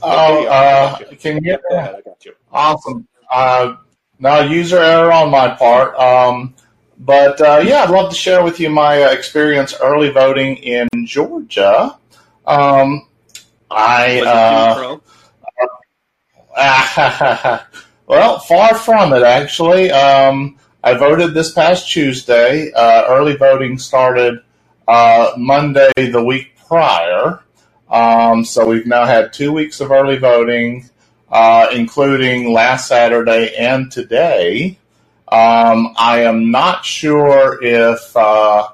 [0.00, 1.52] Oh, uh, can you?
[1.52, 2.32] Yep, I got you.
[2.52, 3.06] Awesome.
[3.30, 3.76] Uh,
[4.18, 5.96] now, user error on my part.
[5.96, 6.54] Um,
[6.98, 10.88] but uh, yeah, I'd love to share with you my uh, experience early voting in
[11.04, 11.96] Georgia.
[12.46, 13.08] Um,
[13.70, 15.00] I
[16.56, 17.64] uh,
[18.12, 19.90] well, far from it actually.
[19.90, 22.70] Um, I voted this past Tuesday.
[22.70, 24.40] Uh, early voting started
[24.86, 27.42] uh, Monday the week prior,
[27.88, 30.90] um, so we've now had two weeks of early voting,
[31.30, 34.76] uh, including last Saturday and today.
[35.28, 38.68] Um, I am not sure if uh,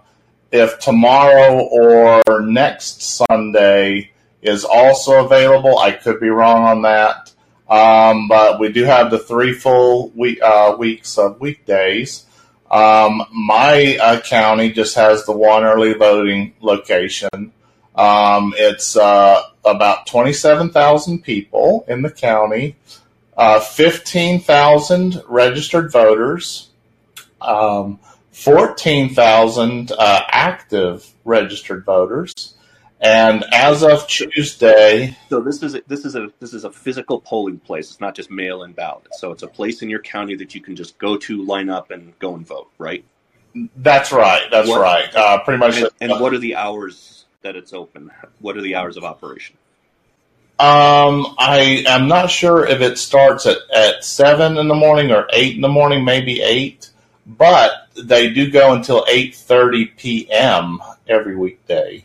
[0.51, 4.11] if tomorrow or next Sunday
[4.43, 5.79] is also available.
[5.79, 7.33] I could be wrong on that,
[7.69, 12.25] um, but we do have the three full week, uh, weeks of weekdays.
[12.71, 17.53] Um, my uh, county just has the one early voting location.
[17.95, 22.77] Um, it's uh, about 27,000 people in the county
[23.39, 26.71] uh, 15,000 registered voters,
[27.41, 28.01] um,
[28.33, 32.55] 14,000 uh, active registered voters,
[33.01, 37.21] and as of Tuesday, so this is a, this is a this is a physical
[37.21, 37.91] polling place.
[37.91, 39.09] It's not just mail-in ballot.
[39.13, 41.91] So it's a place in your county that you can just go to, line up,
[41.91, 42.71] and go and vote.
[42.79, 43.05] Right?
[43.77, 44.49] That's right.
[44.51, 45.15] That's what, right.
[45.15, 45.77] Uh, pretty much.
[45.77, 48.11] And, and what are the hours that it's open?
[48.41, 49.57] What are the hours of operation?
[50.61, 55.29] Um, I am not sure if it starts at, at seven in the morning or
[55.33, 56.91] eight in the morning, maybe eight,
[57.25, 60.81] but they do go until eight thirty p.m.
[61.07, 62.05] every weekday.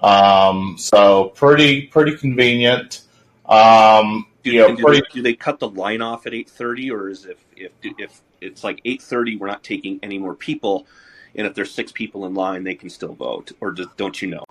[0.00, 3.02] Um, so pretty pretty convenient.
[3.46, 6.48] Um, do, you know, do, pretty, they, do they cut the line off at eight
[6.48, 10.34] thirty, or is if if if it's like eight thirty, we're not taking any more
[10.34, 10.86] people,
[11.34, 14.28] and if there's six people in line, they can still vote, or do, don't you
[14.28, 14.44] know?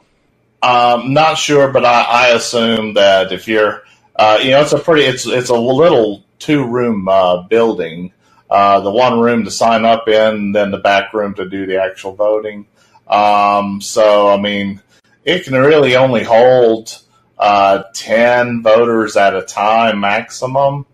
[0.62, 3.84] Um, not sure, but I, I assume that if you're,
[4.16, 8.12] uh, you know, it's a pretty, it's it's a little two room uh, building.
[8.50, 11.82] Uh, the one room to sign up in, then the back room to do the
[11.82, 12.66] actual voting.
[13.08, 14.82] Um, so, I mean,
[15.28, 17.02] it can really only hold
[17.38, 20.86] uh, 10 voters at a time maximum,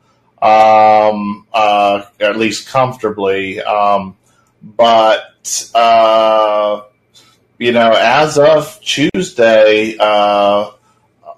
[0.42, 3.62] um, uh, at least comfortably.
[3.62, 4.18] Um,
[4.64, 6.82] but, uh,
[7.60, 10.72] you know, as of Tuesday, uh,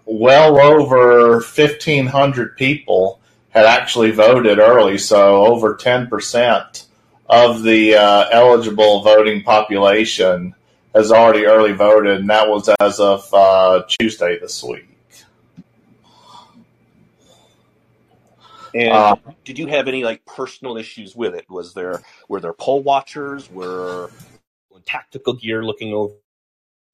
[0.05, 6.85] well over 1,500 people had actually voted early, so over 10%
[7.27, 10.55] of the uh, eligible voting population
[10.95, 14.87] has already early voted, and that was as of uh, Tuesday this week.
[18.73, 21.49] And uh, did you have any like personal issues with it?
[21.49, 23.49] Was there were there poll watchers?
[23.51, 24.09] Were
[24.85, 26.13] tactical gear looking over?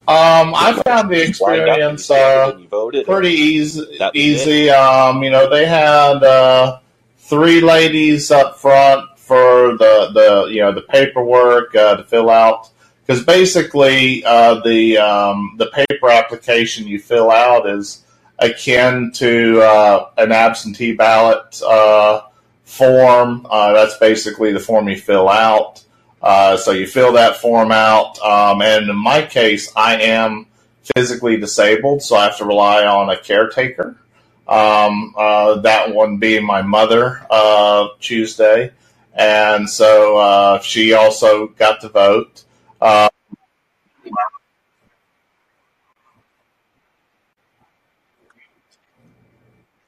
[0.07, 2.57] Um, I found the experience uh,
[3.05, 3.99] pretty easy.
[4.13, 4.69] Easy.
[4.71, 6.79] Um, you know, they had uh,
[7.19, 12.71] three ladies up front for the the you know the paperwork uh, to fill out
[13.05, 18.03] because basically uh, the um, the paper application you fill out is
[18.39, 22.21] akin to uh, an absentee ballot uh,
[22.63, 23.45] form.
[23.49, 25.83] Uh, that's basically the form you fill out.
[26.21, 30.45] Uh, so you fill that form out, um, and in my case, I am
[30.95, 33.97] physically disabled, so I have to rely on a caretaker.
[34.47, 37.25] Um, uh, that one being my mother
[37.99, 38.71] Tuesday,
[39.15, 42.43] and so she also got to vote.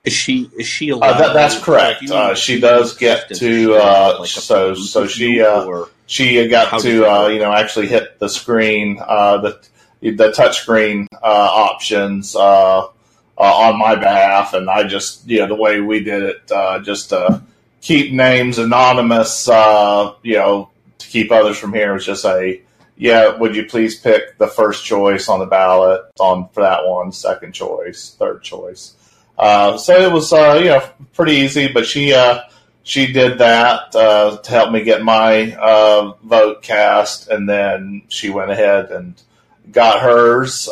[0.04, 1.14] Is she is she allowed?
[1.14, 2.10] Uh, that, that's correct.
[2.10, 7.28] Uh, she does get to uh, like so so she uh, she got to uh,
[7.28, 9.66] you know actually hit the screen uh, the
[10.02, 12.90] the touch screen options on
[13.38, 17.42] my behalf, and I just you know the way we did it just to
[17.80, 22.62] keep names anonymous, you know, to keep others from here was just a
[23.04, 23.36] yeah.
[23.36, 27.52] Would you please pick the first choice on the ballot on for that one, second
[27.52, 28.96] choice, third choice.
[29.38, 31.68] Uh, so it was, uh, you know, pretty easy.
[31.68, 32.44] But she uh,
[32.84, 38.30] she did that uh, to help me get my uh, vote cast, and then she
[38.30, 39.22] went ahead and
[39.70, 40.70] got hers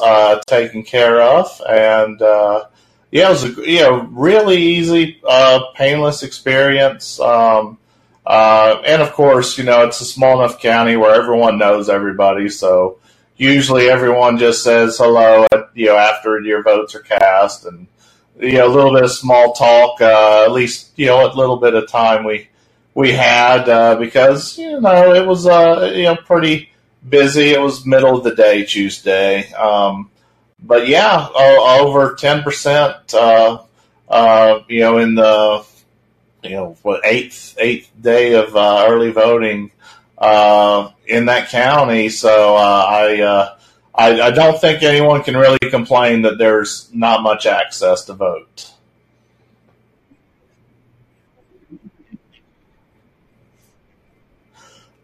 [0.47, 1.61] taken care of.
[1.67, 5.21] And yeah, it was a you know really easy,
[5.75, 7.19] painless experience.
[7.19, 7.77] Um,
[8.27, 12.99] and of course, you know, it's a small enough county where everyone knows everybody, so
[13.37, 17.87] usually everyone just says hello, at, you know, after your votes are cast, and
[18.39, 21.57] you know, a little bit of small talk, uh, at least, you know, a little
[21.57, 22.47] bit of time we,
[22.93, 26.69] we had, uh, because, you know, it was, uh, you know, pretty
[27.07, 27.51] busy.
[27.51, 29.51] It was middle of the day Tuesday.
[29.53, 30.09] Um,
[30.63, 33.63] but yeah, over 10%, uh,
[34.09, 35.65] uh, you know, in the,
[36.43, 39.71] you know, what, eighth, eighth day of, uh, early voting,
[40.17, 42.09] uh, in that county.
[42.09, 43.57] So, uh, I, uh,
[43.93, 48.71] I, I don't think anyone can really complain that there's not much access to vote.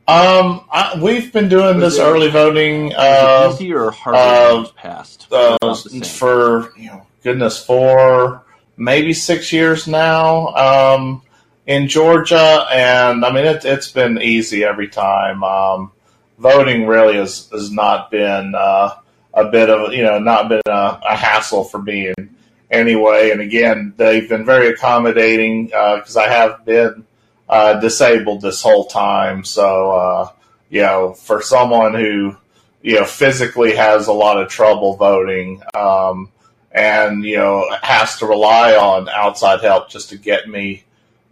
[0.10, 2.94] Um, I, we've been doing Was this early voting.
[2.96, 5.28] Uh, or harder uh, past?
[5.30, 5.58] Uh,
[6.06, 8.46] for you know, goodness, four
[8.78, 11.22] maybe six years now um,
[11.68, 15.44] in Georgia, and I mean it, has been easy every time.
[15.44, 15.92] Um,
[16.40, 18.96] voting really has has not been uh,
[19.34, 22.36] a bit of you know not been a, a, hassle for me in
[22.72, 23.32] any way.
[23.32, 27.06] And again, they've been very accommodating because uh, I have been
[27.50, 29.44] uh, disabled this whole time.
[29.44, 30.32] So uh,
[30.70, 32.38] you know, for someone who
[32.82, 35.62] you know physically has a lot of trouble voting.
[35.76, 36.32] Um,
[36.70, 40.84] and you know has to rely on outside help just to get me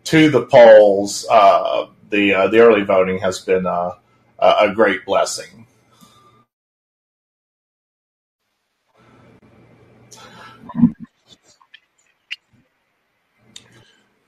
[0.05, 1.25] to the polls.
[1.29, 3.91] Uh, the uh, the early voting has been uh,
[4.39, 5.67] a great blessing.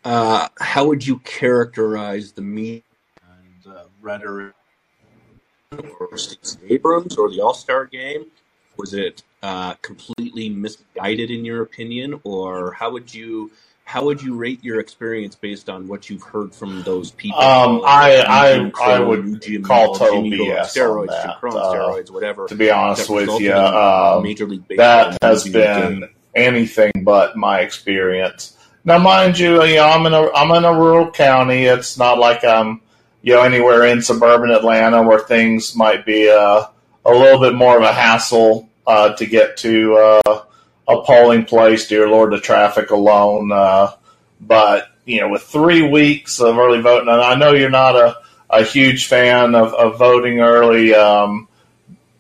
[0.04, 2.82] Uh, how would you characterize the media
[3.30, 4.54] and uh, rhetoric
[6.00, 8.26] or Stacey Abrams or the All Star game?
[8.78, 9.24] Was it
[9.82, 13.52] completely misguided in your opinion, or how would you
[13.88, 17.40] how would you rate your experience based on what you've heard from those people?
[17.40, 21.38] Um, I I, I would Jim, call total BS steroids, that.
[21.42, 22.48] Uh, steroids, whatever.
[22.50, 27.62] To be honest with you, um, Major League Baseball that has been anything but my
[27.62, 28.58] experience.
[28.84, 31.64] Now, mind you, you know, I'm in a I'm in a rural county.
[31.64, 32.82] It's not like I'm
[33.22, 36.66] you know anywhere in suburban Atlanta where things might be uh,
[37.06, 39.96] a little bit more of a hassle uh, to get to.
[39.96, 40.44] Uh,
[40.88, 41.88] a polling place.
[41.88, 43.52] Dear Lord, the traffic alone.
[43.52, 43.92] Uh,
[44.40, 48.18] but you know, with three weeks of early voting, and I know you're not a,
[48.50, 51.48] a huge fan of, of voting early, um,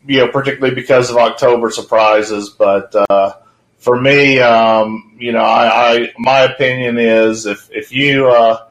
[0.05, 2.49] you know, particularly because of October surprises.
[2.49, 3.33] But uh,
[3.77, 8.67] for me, um, you know, I, I, my opinion is if if you uh,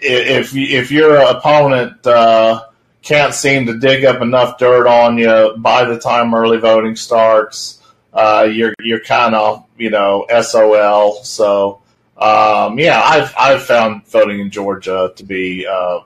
[0.00, 2.64] if if your opponent uh,
[3.02, 7.81] can't seem to dig up enough dirt on you by the time early voting starts,
[8.12, 11.22] uh, you're you're kind of you know SOL.
[11.24, 11.80] So
[12.18, 16.00] um, yeah, I've I've found voting in Georgia to be uh,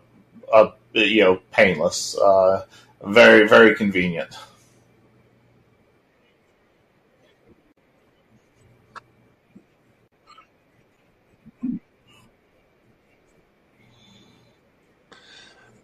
[0.53, 2.65] a, you know painless, uh,
[3.05, 4.37] very very convenient.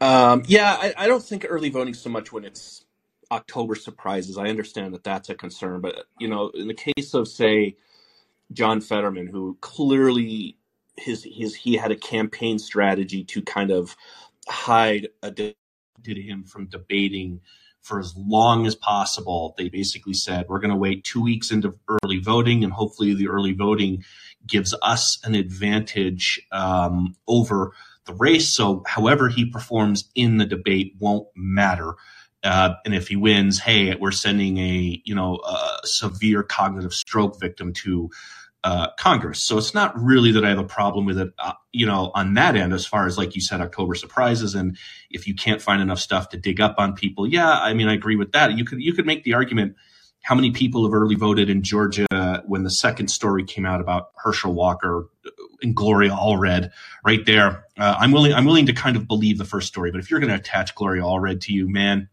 [0.01, 2.82] Um, yeah, I, I don't think early voting so much when it's
[3.33, 4.37] October surprises.
[4.37, 7.77] I understand that that's a concern, but you know, in the case of say
[8.53, 10.59] John Fetterman, who clearly
[10.97, 13.97] his his he had a campaign strategy to kind of
[14.49, 17.41] hide a did him from debating
[17.81, 19.55] for as long as possible.
[19.57, 23.29] They basically said we're going to wait two weeks into early voting, and hopefully the
[23.29, 24.05] early voting
[24.47, 27.73] gives us an advantage um, over
[28.05, 28.49] the race.
[28.49, 31.95] So, however he performs in the debate won't matter.
[32.45, 37.39] Uh, and if he wins, hey, we're sending a you know a severe cognitive stroke
[37.41, 38.11] victim to
[38.65, 39.41] uh, Congress.
[39.41, 42.35] So it's not really that I have a problem with it, uh, you know, on
[42.35, 44.77] that end, as far as like you said, October surprises, and
[45.11, 47.95] if you can't find enough stuff to dig up on people, yeah, I mean, I
[47.95, 48.57] agree with that.
[48.57, 49.77] You could you could make the argument.
[50.23, 52.07] How many people have early voted in Georgia
[52.47, 55.09] when the second story came out about Herschel Walker
[55.63, 56.71] and Gloria Allred
[57.05, 57.65] right there.
[57.79, 58.33] Uh, I'm willing.
[58.33, 60.75] I'm willing to kind of believe the first story, but if you're going to attach
[60.75, 62.09] Gloria Allred to you, man,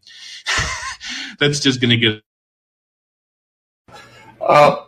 [1.38, 2.22] that's just going to get.
[4.40, 4.84] Uh,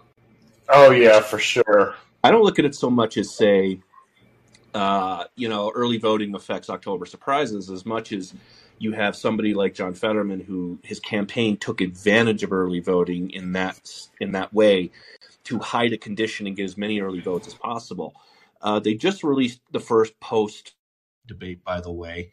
[0.68, 1.94] oh yeah, for sure.
[2.24, 3.80] I don't look at it so much as say,
[4.74, 8.32] uh, you know, early voting affects October surprises as much as
[8.82, 13.52] you have somebody like John Fetterman who his campaign took advantage of early voting in
[13.52, 14.90] that in that way
[15.44, 18.14] to hide a condition and get as many early votes as possible.
[18.60, 20.74] Uh, they just released the first post
[21.26, 22.32] debate, by the way,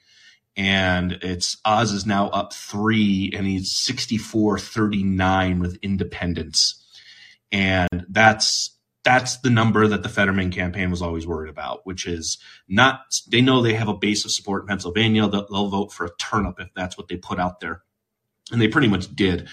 [0.58, 6.84] and it's Oz is now up three, and he's 64-39 with independents,
[7.52, 12.38] and that's that's the number that the Fetterman campaign was always worried about, which is
[12.68, 13.02] not.
[13.30, 15.28] They know they have a base of support in Pennsylvania.
[15.28, 17.84] They'll, they'll vote for a turnip if that's what they put out there,
[18.52, 19.48] and they pretty much did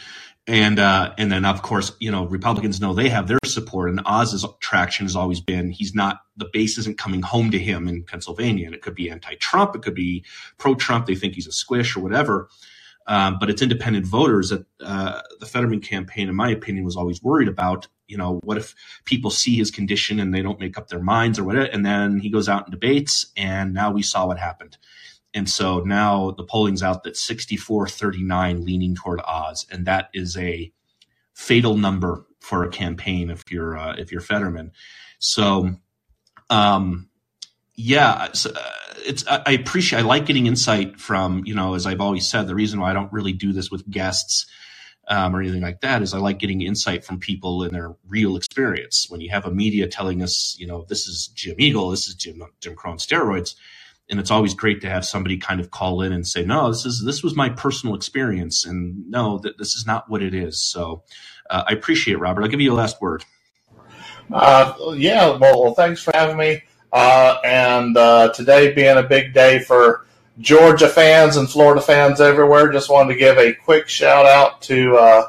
[0.46, 4.00] and uh, and then of course you know Republicans know they have their support, and
[4.06, 8.04] Oz's traction has always been he's not the base isn't coming home to him in
[8.04, 10.24] Pennsylvania, and it could be anti-Trump, it could be
[10.58, 12.48] pro-Trump, they think he's a squish or whatever,
[13.06, 17.22] um, but it's independent voters that uh, the Fetterman campaign, in my opinion, was always
[17.22, 17.88] worried about.
[18.08, 21.38] You know, what if people see his condition and they don't make up their minds
[21.38, 24.76] or whatever, and then he goes out and debates, and now we saw what happened.
[25.36, 29.66] And so now the polling's out that 64 39 leaning toward Oz.
[29.70, 30.72] And that is a
[31.34, 34.72] fatal number for a campaign if you're, uh, if you're Fetterman.
[35.18, 35.72] So,
[36.48, 37.10] um,
[37.74, 38.70] yeah, so, uh,
[39.04, 42.54] it's, I appreciate, I like getting insight from, you know, as I've always said, the
[42.54, 44.46] reason why I don't really do this with guests
[45.08, 48.36] um, or anything like that is I like getting insight from people in their real
[48.36, 49.06] experience.
[49.08, 52.14] When you have a media telling us, you know, this is Jim Eagle, this is
[52.14, 53.54] Jim, Jim Crow steroids,
[54.10, 56.86] and it's always great to have somebody kind of call in and say, "No, this
[56.86, 60.62] is this was my personal experience, and no, that this is not what it is."
[60.62, 61.02] So,
[61.50, 62.42] uh, I appreciate it, Robert.
[62.42, 63.24] I'll give you a last word.
[64.32, 66.62] Uh, yeah, well, thanks for having me.
[66.92, 70.06] Uh, and uh, today being a big day for
[70.38, 74.96] Georgia fans and Florida fans everywhere, just wanted to give a quick shout out to
[74.96, 75.24] uh,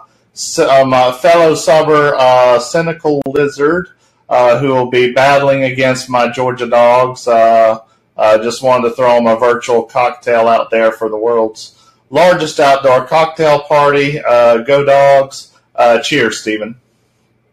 [0.85, 3.89] my fellow subber, uh, Cynical Lizard,
[4.29, 7.27] who will be battling against my Georgia Dogs.
[7.27, 7.79] Uh,
[8.39, 11.77] just wanted to throw them a virtual cocktail out there for the world's
[12.09, 14.19] largest outdoor cocktail party.
[14.19, 15.53] Uh, go dogs!
[15.75, 16.79] Uh, cheers, Stephen.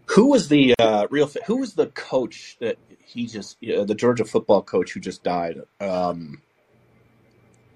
[0.06, 1.30] Who was the uh, real?
[1.46, 5.60] Who was the coach that he just the Georgia football coach who just died?
[5.80, 6.40] Um,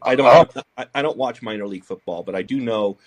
[0.03, 0.51] I don't.
[0.57, 0.63] Oh.
[0.77, 2.99] I, I, don't watch minor league football, but I do know.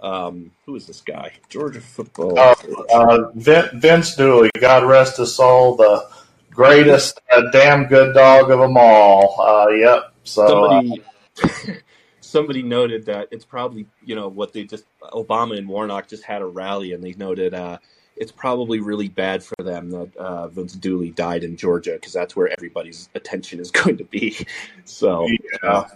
[0.00, 1.32] Um, who is this guy?
[1.48, 2.38] Georgia football.
[2.38, 2.54] Uh,
[2.92, 5.76] uh, Vince Dooley, God rest his soul.
[5.76, 6.06] The
[6.50, 9.40] greatest uh, damn good dog of them all.
[9.40, 10.12] Uh, yep.
[10.24, 11.02] So somebody,
[11.42, 11.72] uh,
[12.20, 16.42] somebody noted that it's probably you know what they just Obama and Warnock just had
[16.42, 17.78] a rally and they noted uh,
[18.16, 22.34] it's probably really bad for them that uh, Vince Dooley died in Georgia because that's
[22.34, 24.36] where everybody's attention is going to be.
[24.84, 25.88] So yeah, uh,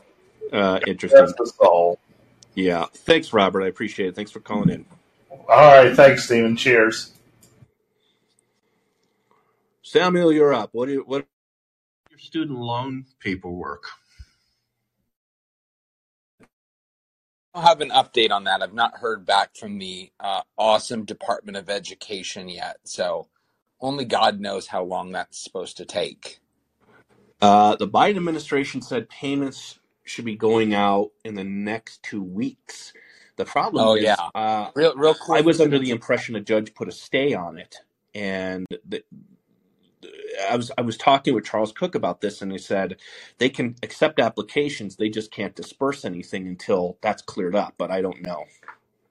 [0.87, 1.35] interesting.
[2.55, 2.87] Yeah.
[2.95, 3.63] Thanks, Robert.
[3.63, 4.17] I appreciate it.
[4.17, 4.87] Thanks for calling in.
[5.49, 5.95] All right.
[5.97, 6.57] Thanks, Stephen.
[6.57, 7.13] Cheers.
[9.83, 10.71] Samuel, you're up.
[10.73, 11.27] What do you, what
[12.11, 13.85] your student loan paperwork?
[17.55, 18.63] I have an update on that.
[18.63, 23.29] I've not heard back from the uh, awesome Department of Education yet, so
[23.81, 26.39] only God knows how long that's supposed to take.
[27.43, 29.80] Uh, the Biden administration said payments
[30.11, 32.93] should be going out in the next two weeks.
[33.37, 36.75] The problem Oh is, yeah, uh, real real I was under the impression a judge
[36.75, 37.77] put a stay on it,
[38.15, 39.03] and the,
[40.51, 42.97] I was I was talking with Charles Cooke about this, and he said
[43.39, 47.75] they can accept applications, they just can't disperse anything until that's cleared up.
[47.79, 48.45] But I don't know.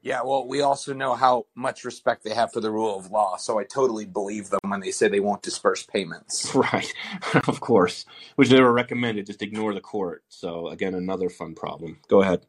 [0.02, 3.36] Yeah, well, we also know how much respect they have for the rule of law,
[3.36, 6.56] so I totally believe them when they say they won't disperse payments.
[6.56, 6.94] Right,
[7.48, 9.26] of course, which they were recommended.
[9.26, 10.24] Just ignore the court.
[10.30, 12.00] So again, another fun problem.
[12.08, 12.46] Go ahead.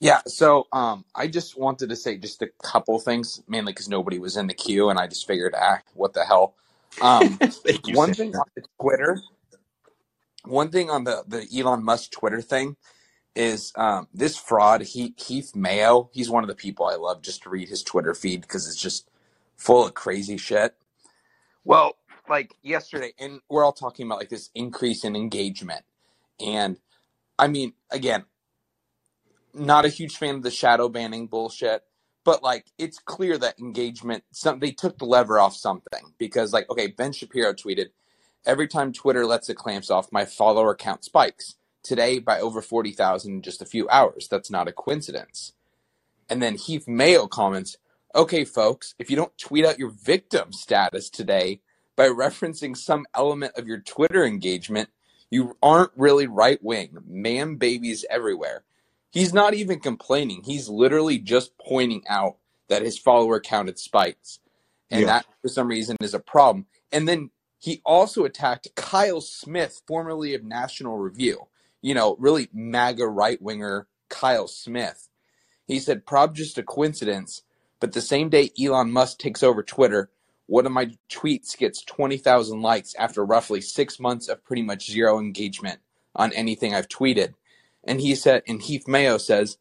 [0.00, 4.18] Yeah, so um, I just wanted to say just a couple things, mainly because nobody
[4.18, 6.54] was in the queue, and I just figured, ah, what the hell.
[7.00, 9.20] Um, Thank you, one thing on the Twitter,
[10.44, 12.76] one thing on the the Elon Musk Twitter thing
[13.34, 14.82] is um, this fraud.
[14.82, 18.14] He, Heath Mayo, he's one of the people I love just to read his Twitter
[18.14, 19.08] feed because it's just
[19.56, 20.74] full of crazy shit.
[21.64, 21.96] Well,
[22.28, 25.84] like yesterday, and we're all talking about like this increase in engagement,
[26.40, 26.78] and
[27.38, 28.24] I mean, again,
[29.54, 31.82] not a huge fan of the shadow banning bullshit,
[32.24, 36.68] but like it's clear that engagement some they took the lever off something because like
[36.70, 37.86] okay, Ben Shapiro tweeted,
[38.44, 41.54] every time Twitter lets the clamps off, my follower count spikes.
[41.88, 44.28] Today by over forty thousand in just a few hours.
[44.28, 45.54] That's not a coincidence.
[46.28, 47.78] And then Heath Mayo comments,
[48.14, 51.62] okay, folks, if you don't tweet out your victim status today
[51.96, 54.90] by referencing some element of your Twitter engagement,
[55.30, 56.98] you aren't really right wing.
[57.06, 58.64] Man babies everywhere.
[59.10, 60.42] He's not even complaining.
[60.44, 62.36] He's literally just pointing out
[62.68, 64.40] that his follower count had spikes.
[64.90, 65.06] And Yeah.
[65.06, 66.66] that, for some reason, is a problem.
[66.92, 71.46] And then he also attacked Kyle Smith, formerly of National Review.
[71.80, 75.08] You know, really MAGA right winger Kyle Smith.
[75.66, 77.42] He said, Prob just a coincidence,
[77.78, 80.10] but the same day Elon Musk takes over Twitter,
[80.46, 85.18] one of my tweets gets 20,000 likes after roughly six months of pretty much zero
[85.18, 85.80] engagement
[86.16, 87.34] on anything I've tweeted.
[87.84, 89.58] And he said, and Heath Mayo says,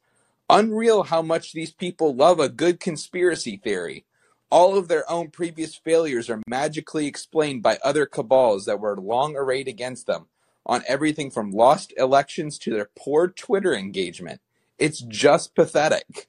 [0.49, 4.05] unreal how much these people love a good conspiracy theory.
[4.49, 9.36] All of their own previous failures are magically explained by other cabals that were long
[9.36, 10.28] arrayed against them
[10.68, 14.41] on everything from lost elections to their poor Twitter engagement.
[14.78, 16.28] It's just pathetic.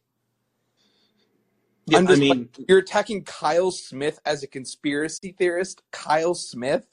[1.87, 5.83] Yeah, I mean, like, you're attacking Kyle Smith as a conspiracy theorist?
[5.91, 6.87] Kyle Smith?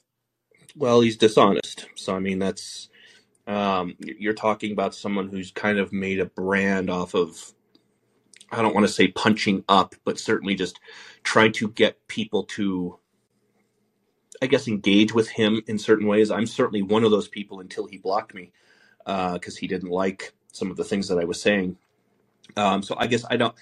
[0.76, 1.86] well, he's dishonest.
[1.94, 2.88] So I mean, that's
[3.46, 7.52] um, you're talking about someone who's kind of made a brand off of.
[8.52, 10.78] I don't want to say punching up, but certainly just
[11.24, 12.96] trying to get people to,
[14.42, 16.30] I guess, engage with him in certain ways.
[16.30, 18.52] I'm certainly one of those people until he blocked me
[19.06, 21.76] because he didn't like some of the things that I was saying.
[22.56, 23.56] Um, so I guess I don't.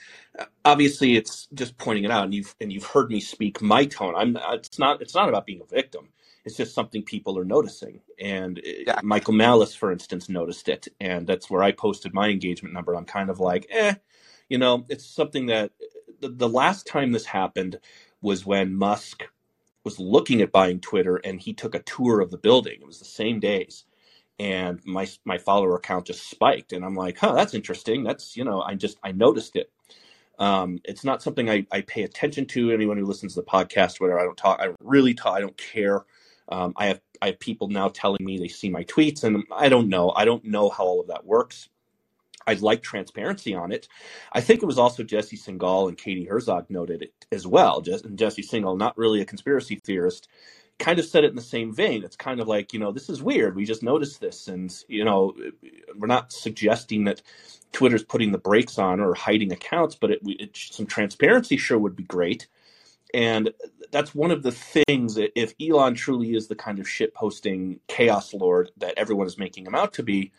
[0.65, 4.15] Obviously, it's just pointing it out, and you've and you've heard me speak my tone.
[4.17, 4.39] I'm.
[4.53, 5.03] It's not.
[5.03, 6.11] It's not about being a victim.
[6.47, 8.03] It's just something people are noticing.
[8.21, 9.01] And uh, Yeah.
[9.05, 12.97] Michael Malice, for instance, noticed it, and that's where I posted my engagement number.
[12.97, 13.97] I'm kind of like, eh,
[14.51, 15.73] you know, it's something that
[16.21, 17.81] the, the last time this happened
[18.23, 19.25] was when Musk
[19.85, 22.79] was looking at buying Twitter, and he took a tour of the building.
[22.81, 23.85] It was the same days.
[24.41, 28.03] And my my follower count just spiked and i'm like huh that's interesting.
[28.03, 29.71] That's you know i just i noticed it.
[30.41, 32.73] Um it's not something i, I pay attention to.
[32.73, 35.57] Anyone who listens to the podcast whether i don't talk i really talk i don't
[35.57, 36.05] care.
[36.49, 39.69] Um i have i have people now telling me they see my tweets and i
[39.69, 40.11] don't know.
[40.11, 41.69] I don't know how all of that works
[42.47, 43.89] I'd like transparency on it.
[44.33, 47.81] I think it was also Jesse Singal and Katie Herzog noted it as well.
[47.81, 50.29] Just, and Jesse Singal, not really a conspiracy theorist,
[50.79, 52.05] kind of said it in the same vein.
[52.05, 53.55] It's kind of like, you know, this is weird.
[53.55, 54.49] We just noticed this.
[54.49, 55.35] And, you know,
[55.97, 57.23] we're not suggesting that
[57.73, 61.97] Twitter's putting the brakes on or hiding accounts, but it, it, some transparency sure would
[61.97, 62.49] be great.
[63.13, 63.53] And
[63.93, 67.79] that's one of the things that if Elon truly is the kind of shit posting
[67.87, 70.33] chaos lord that everyone is making him out to be,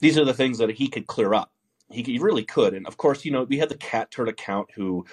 [0.00, 1.52] these are the things that he could clear up.
[1.90, 2.74] He, he really could.
[2.74, 5.06] And of course, you know, we had the cat turd account who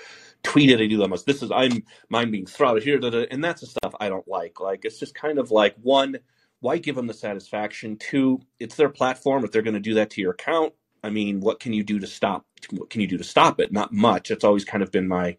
[0.44, 3.68] tweeted at Elon this is, I'm, mine being throttled here, da, da, and that's the
[3.68, 4.60] stuff I don't like.
[4.60, 6.18] Like, it's just kind of like, one,
[6.60, 7.98] why give them the satisfaction?
[7.98, 9.46] Two, it's their platform.
[9.46, 10.74] If they're going to do that to your account,
[11.04, 12.46] I mean, what can you do to stop?
[12.72, 13.72] What can you do to stop it?
[13.72, 14.32] Not much.
[14.32, 15.38] It's always kind of been my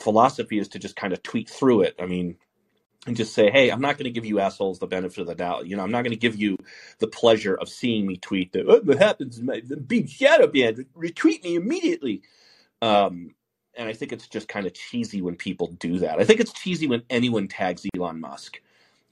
[0.00, 1.94] philosophy is to just kind of tweet through it.
[1.98, 2.36] I mean,
[3.08, 5.34] and just say, hey, I'm not going to give you assholes the benefit of the
[5.34, 5.66] doubt.
[5.66, 6.58] You know, I'm not going to give you
[6.98, 10.84] the pleasure of seeing me tweet that oh, what happens, my, the big shadow band,
[10.96, 12.22] retweet me immediately.
[12.82, 13.34] Um,
[13.74, 16.20] and I think it's just kind of cheesy when people do that.
[16.20, 18.60] I think it's cheesy when anyone tags Elon Musk.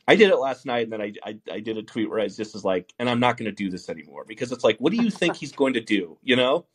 [0.07, 2.25] I did it last night, and then I, I, I did a tweet where I
[2.25, 4.77] was just was like, and I'm not going to do this anymore because it's like,
[4.79, 6.19] what do you think he's going to do?
[6.23, 6.67] You know,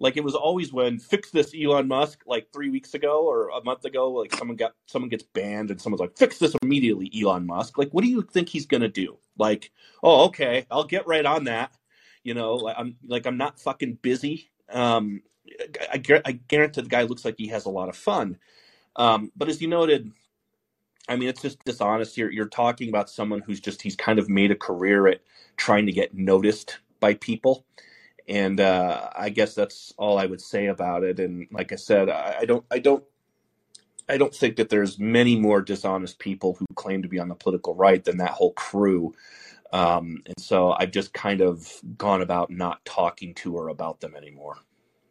[0.00, 3.62] Like it was always when fix this Elon Musk like three weeks ago or a
[3.62, 7.46] month ago, like someone got someone gets banned and someone's like fix this immediately, Elon
[7.46, 7.76] Musk.
[7.76, 9.18] Like what do you think he's gonna do?
[9.38, 9.70] Like
[10.02, 11.76] oh okay, I'll get right on that.
[12.24, 14.50] You know, I'm like I'm not fucking busy.
[14.70, 15.22] Um,
[15.92, 18.38] I, I, I guarantee the guy looks like he has a lot of fun.
[18.96, 20.10] Um, but as you noted,
[21.10, 22.16] I mean, it's just dishonest.
[22.16, 25.20] You're you're talking about someone who's just he's kind of made a career at
[25.58, 27.66] trying to get noticed by people
[28.30, 31.18] and uh, I guess that's all I would say about it.
[31.18, 33.02] And like I said, I, I, don't, I don't,
[34.08, 37.34] I don't think that there's many more dishonest people who claim to be on the
[37.34, 39.14] political right than that whole crew.
[39.72, 41.68] Um, and so I've just kind of
[41.98, 44.58] gone about not talking to her about them anymore.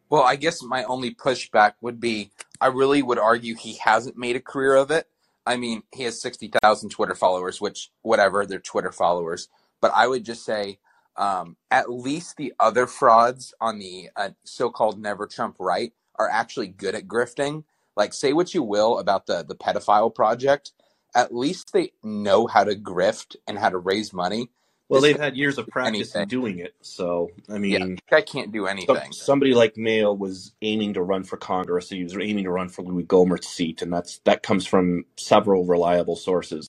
[0.10, 4.38] Well, I guess my only pushback would be I really would argue he hasn't made
[4.38, 5.08] a career of it.
[5.46, 9.50] I mean, he has 60,000 Twitter followers, which, whatever, they're Twitter followers.
[9.82, 10.80] But I would just say
[11.20, 16.70] um, at least the other frauds on the uh, so-called never Trump right are actually
[16.70, 17.66] good at grifting.
[17.98, 20.74] Like, say what you will about the the pedophile project,
[21.16, 24.50] at least they know how to grift and how to raise money.
[24.90, 26.24] Well, they've had years of practice anything.
[26.24, 26.76] in doing it.
[26.82, 29.14] So, I mean, yeah, I can't do anything.
[29.14, 31.90] somebody like Mayo was aiming to run for Congress.
[31.90, 35.66] He was aiming to run for Louis Gohmert's seat, and that's that comes from several
[35.66, 36.68] reliable sources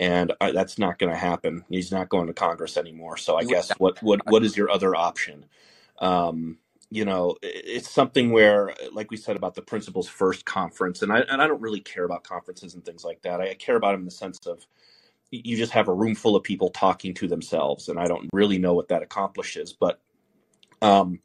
[0.00, 1.64] and uh, that's not going to happen.
[1.68, 3.16] He's not going to Congress anymore.
[3.16, 5.46] So I guess what what what is your other option?
[5.98, 6.58] Um,
[6.90, 11.20] you know, it's something where, like we said about the Principles First conference, and I
[11.20, 13.40] and I don't really care about conferences and things like that.
[13.40, 14.66] I care about them in the sense of
[15.30, 18.58] you just have a room full of people talking to themselves, and I don't really
[18.58, 20.00] know what that accomplishes, but
[20.82, 21.20] um,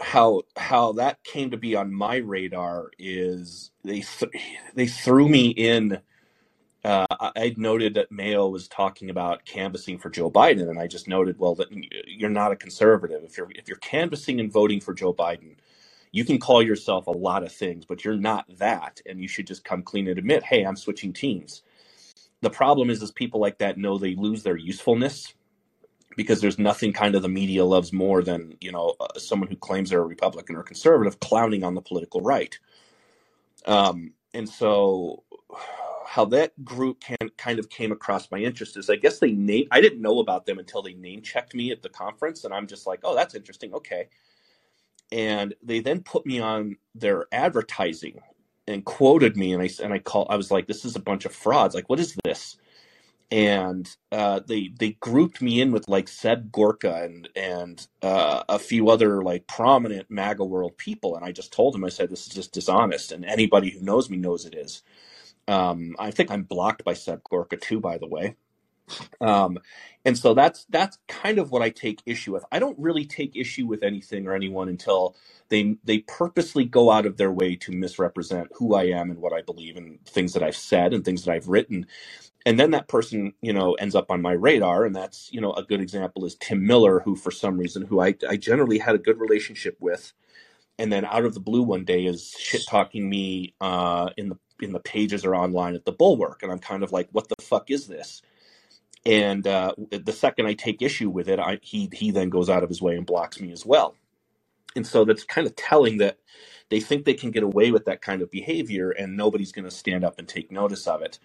[0.00, 4.32] how how that came to be on my radar is they th-
[4.74, 5.98] they threw me in
[6.84, 11.08] uh, I noted that Mayo was talking about canvassing for Joe Biden, and I just
[11.08, 11.68] noted, well, that
[12.06, 13.22] you're not a conservative.
[13.24, 15.56] If you're if you're canvassing and voting for Joe Biden,
[16.12, 19.46] you can call yourself a lot of things, but you're not that, and you should
[19.46, 21.62] just come clean and admit, hey, I'm switching teams.
[22.40, 25.34] The problem is, is people like that know they lose their usefulness
[26.16, 29.56] because there's nothing kind of the media loves more than you know uh, someone who
[29.56, 32.58] claims they're a Republican or conservative clowning on the political right.
[33.66, 35.24] Um, and so
[36.06, 39.68] how that group can kind of came across my interest is I guess they name
[39.70, 42.66] I didn't know about them until they name checked me at the conference and I'm
[42.66, 43.74] just like, "Oh, that's interesting.
[43.74, 44.08] Okay."
[45.12, 48.20] And they then put me on their advertising
[48.68, 51.24] and quoted me and I and I call I was like, "This is a bunch
[51.24, 51.74] of frauds.
[51.74, 52.56] Like, what is this?"
[53.30, 58.58] And uh, they they grouped me in with like Seb Gorka and and uh, a
[58.58, 62.26] few other like prominent MAGA world people, and I just told them I said this
[62.26, 64.82] is just dishonest, and anybody who knows me knows it is.
[65.48, 68.36] Um, I think I'm blocked by Seb Gorka too, by the way.
[69.20, 69.58] Um,
[70.04, 72.44] and so that's that's kind of what I take issue with.
[72.52, 75.16] I don't really take issue with anything or anyone until
[75.50, 79.32] they they purposely go out of their way to misrepresent who I am and what
[79.34, 81.86] I believe and things that I've said and things that I've written.
[82.46, 84.84] And then that person, you know, ends up on my radar.
[84.84, 88.00] And that's, you know, a good example is Tim Miller, who for some reason, who
[88.00, 90.12] I, I generally had a good relationship with.
[90.78, 94.38] And then out of the blue one day is shit talking me uh, in the
[94.60, 97.36] in the pages or online at the Bulwark, and I'm kind of like, what the
[97.42, 98.22] fuck is this?
[99.08, 102.64] And uh, the second I take issue with it, I, he he then goes out
[102.64, 103.96] of his way and blocks me as well.
[104.76, 106.18] And so that's kind of telling that
[106.70, 109.70] they think they can get away with that kind of behavior, and nobody's going to
[109.70, 111.18] stand up and take notice of it.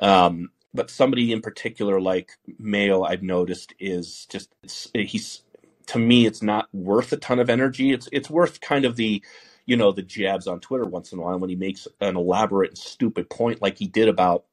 [0.00, 4.54] Um, but somebody in particular, like Mayo, I've noticed is just
[4.94, 5.42] he's
[5.88, 7.92] to me, it's not worth a ton of energy.
[7.92, 9.22] It's it's worth kind of the
[9.66, 12.70] you know, the jabs on Twitter once in a while when he makes an elaborate
[12.70, 14.44] and stupid point like he did about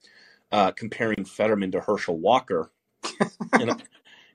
[0.53, 2.71] uh, comparing Fetterman to Herschel Walker.
[3.53, 3.83] and,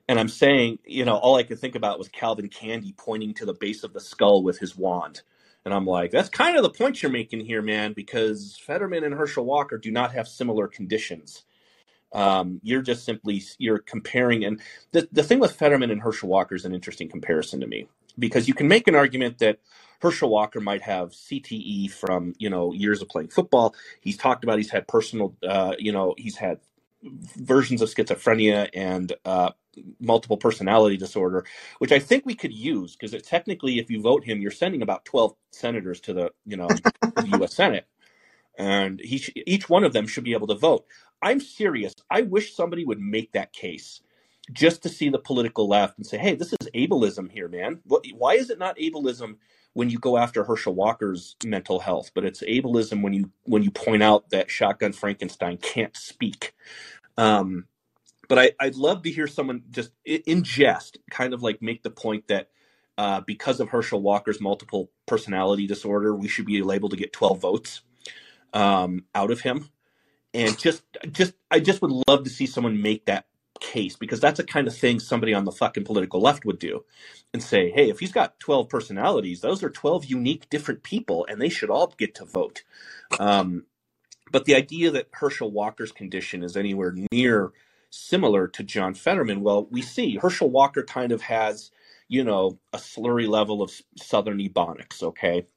[0.07, 3.45] and I'm saying, you know, all I could think about was Calvin Candie pointing to
[3.45, 5.21] the base of the skull with his wand.
[5.63, 9.15] And I'm like, that's kind of the point you're making here, man, because Fetterman and
[9.15, 11.43] Herschel Walker do not have similar conditions.
[12.11, 14.59] Um, you're just simply you're comparing, and
[14.91, 18.47] the the thing with Fetterman and Herschel Walker is an interesting comparison to me because
[18.47, 19.59] you can make an argument that
[20.01, 23.75] Herschel Walker might have CTE from you know years of playing football.
[24.01, 26.59] He's talked about he's had personal, uh, you know, he's had
[27.37, 29.51] versions of schizophrenia and uh,
[29.99, 31.45] multiple personality disorder,
[31.79, 35.05] which I think we could use because technically, if you vote him, you're sending about
[35.05, 36.81] 12 senators to the you know
[37.17, 37.55] the U.S.
[37.55, 37.87] Senate,
[38.57, 40.85] and he sh- each one of them should be able to vote.
[41.21, 41.95] I'm serious.
[42.11, 44.01] I wish somebody would make that case
[44.53, 47.81] just to see the political left and say, "Hey, this is ableism here, man.
[48.13, 49.37] Why is it not ableism
[49.73, 53.71] when you go after Herschel Walker's mental health, but it's ableism when you when you
[53.71, 56.53] point out that Shotgun Frankenstein can't speak.
[57.17, 57.65] Um,
[58.27, 61.89] but I, I'd love to hear someone just in jest, kind of like make the
[61.89, 62.49] point that
[62.97, 67.39] uh, because of Herschel Walker's multiple personality disorder, we should be able to get 12
[67.39, 67.81] votes
[68.53, 69.69] um, out of him.
[70.33, 73.25] And just, just, I just would love to see someone make that
[73.59, 76.83] case because that's the kind of thing somebody on the fucking political left would do
[77.33, 81.41] and say, hey, if he's got 12 personalities, those are 12 unique different people and
[81.41, 82.63] they should all get to vote.
[83.19, 83.65] Um,
[84.31, 87.51] but the idea that Herschel Walker's condition is anywhere near
[87.89, 91.71] similar to John Fetterman, well, we see Herschel Walker kind of has,
[92.07, 95.47] you know, a slurry level of Southern Ebonics, okay?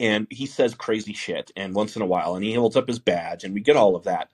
[0.00, 2.98] And he says crazy shit and once in a while, and he holds up his
[2.98, 4.30] badge, and we get all of that.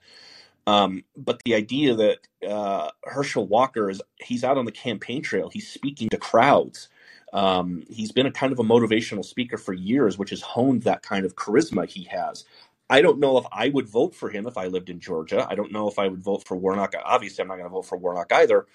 [0.67, 5.49] Um, but the idea that uh, Herschel Walker is he's out on the campaign trail,
[5.49, 6.89] he's speaking to crowds.
[7.31, 11.03] Um, he's been a kind of a motivational speaker for years, which has honed that
[11.03, 12.43] kind of charisma he has.
[12.89, 15.45] I don't know if I would vote for him if I lived in Georgia.
[15.47, 16.95] I don't know if I would vote for Warnock.
[17.03, 18.65] Obviously, I'm not going to vote for Warnock either.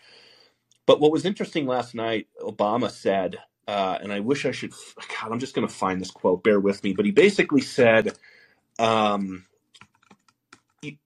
[0.87, 5.33] But what was interesting last night, Obama said, uh, and I wish I should, God,
[5.33, 8.17] I'm just going to find this quote, bear with me, but he basically said,
[8.79, 9.47] um,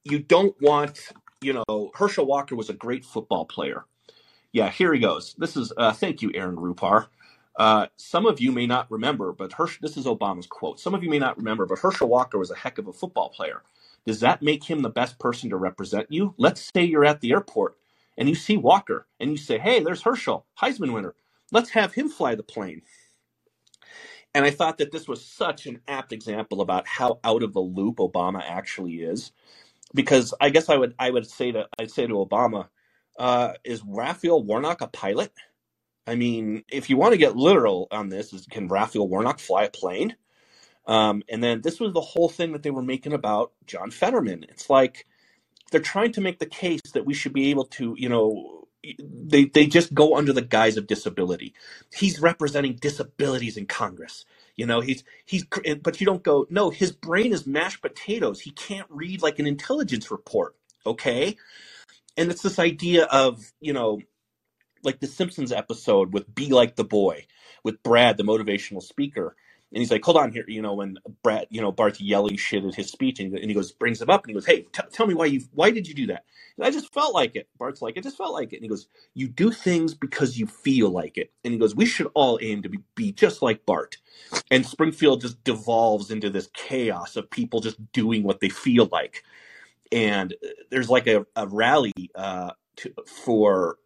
[0.04, 1.00] you, don't want,
[1.40, 3.84] you know, Herschel Walker was a great football player.
[4.52, 5.34] Yeah, here he goes.
[5.38, 7.06] This is, uh, thank you, Aaron Rupar.
[7.56, 10.78] Uh, some of you may not remember, but Hersch, this is Obama's quote.
[10.78, 13.30] Some of you may not remember, but Herschel Walker was a heck of a football
[13.30, 13.62] player.
[14.06, 16.34] Does that make him the best person to represent you?
[16.38, 17.76] Let's say you're at the airport
[18.16, 21.14] and you see Walker and you say, hey, there's Herschel, Heisman winner.
[21.50, 22.82] Let's have him fly the plane.
[24.34, 27.60] And I thought that this was such an apt example about how out of the
[27.60, 29.32] loop Obama actually is.
[29.94, 32.68] Because I guess I would I would say to I'd say to Obama,
[33.18, 35.32] uh, is Raphael Warnock a pilot?
[36.06, 39.64] I mean, if you want to get literal on this, is can Raphael Warnock fly
[39.64, 40.16] a plane?
[40.86, 44.46] Um, and then this was the whole thing that they were making about John Fetterman.
[44.48, 45.06] It's like
[45.70, 48.68] they're trying to make the case that we should be able to, you know,
[49.08, 51.54] they they just go under the guise of disability.
[51.94, 54.24] He's representing disabilities in Congress.
[54.58, 58.40] You know, he's he's eh, but you don't go, no, his brain is mashed potatoes.
[58.40, 61.36] He can't read like an intelligence report, okay?
[62.16, 64.00] And it's this idea of, you know,
[64.82, 67.26] like the Simpsons episode with "Be Like the Boy"
[67.62, 69.36] with Brad, the motivational speaker,
[69.72, 72.64] and he's like, "Hold on here," you know, when Brad, you know, Bart's yelling shit
[72.64, 75.06] at his speech, and, he goes, brings him up, and he goes, "Hey, t- tell
[75.06, 76.24] me why you, why did you do that?"
[76.56, 77.48] And I just felt like it.
[77.58, 80.46] Bart's like, "I just felt like it," and he goes, "You do things because you
[80.46, 83.66] feel like it," and he goes, "We should all aim to be, be just like
[83.66, 83.98] Bart."
[84.50, 89.24] And Springfield just devolves into this chaos of people just doing what they feel like,
[89.92, 93.78] and uh, there's like a, a rally uh, to, for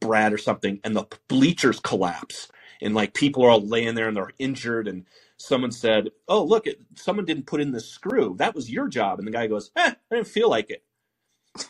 [0.00, 2.48] Brad or something, and the bleachers collapse,
[2.80, 5.06] and like people are all laying there and they're injured, and
[5.38, 8.34] someone said, "Oh, look, it, someone didn't put in the screw.
[8.38, 10.84] That was your job." And the guy goes, "Eh, I didn't feel like it."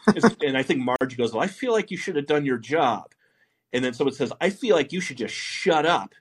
[0.43, 3.13] and I think Marge goes, "Well, I feel like you should have done your job."
[3.73, 6.15] And then someone says, "I feel like you should just shut up."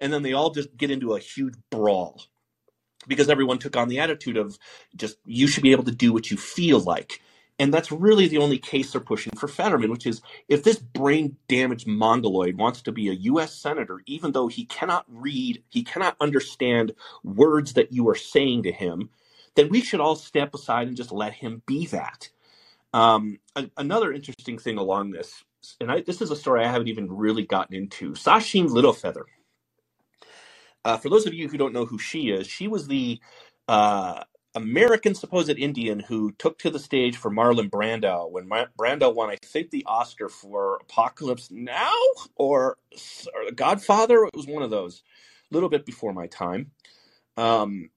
[0.00, 2.22] And then they all just get into a huge brawl
[3.06, 4.58] because everyone took on the attitude of
[4.96, 7.20] just you should be able to do what you feel like.
[7.60, 11.36] And that's really the only case they're pushing for Fetterman, which is if this brain
[11.46, 13.52] damaged mongoloid wants to be a U.S.
[13.52, 18.72] senator, even though he cannot read, he cannot understand words that you are saying to
[18.72, 19.10] him,
[19.56, 22.30] then we should all step aside and just let him be that.
[22.94, 25.44] Um, a- another interesting thing along this,
[25.82, 29.24] and I, this is a story I haven't even really gotten into Sacheen Littlefeather.
[30.82, 33.20] Uh, for those of you who don't know who she is, she was the
[33.68, 34.24] uh,
[34.54, 38.48] American supposed Indian who took to the stage for Marlon Brando when
[38.78, 41.94] Brando won, I think, the Oscar for Apocalypse Now
[42.36, 42.78] or,
[43.34, 44.24] or Godfather.
[44.24, 45.02] It was one of those,
[45.50, 46.72] a little bit before my time.
[47.36, 47.90] Um,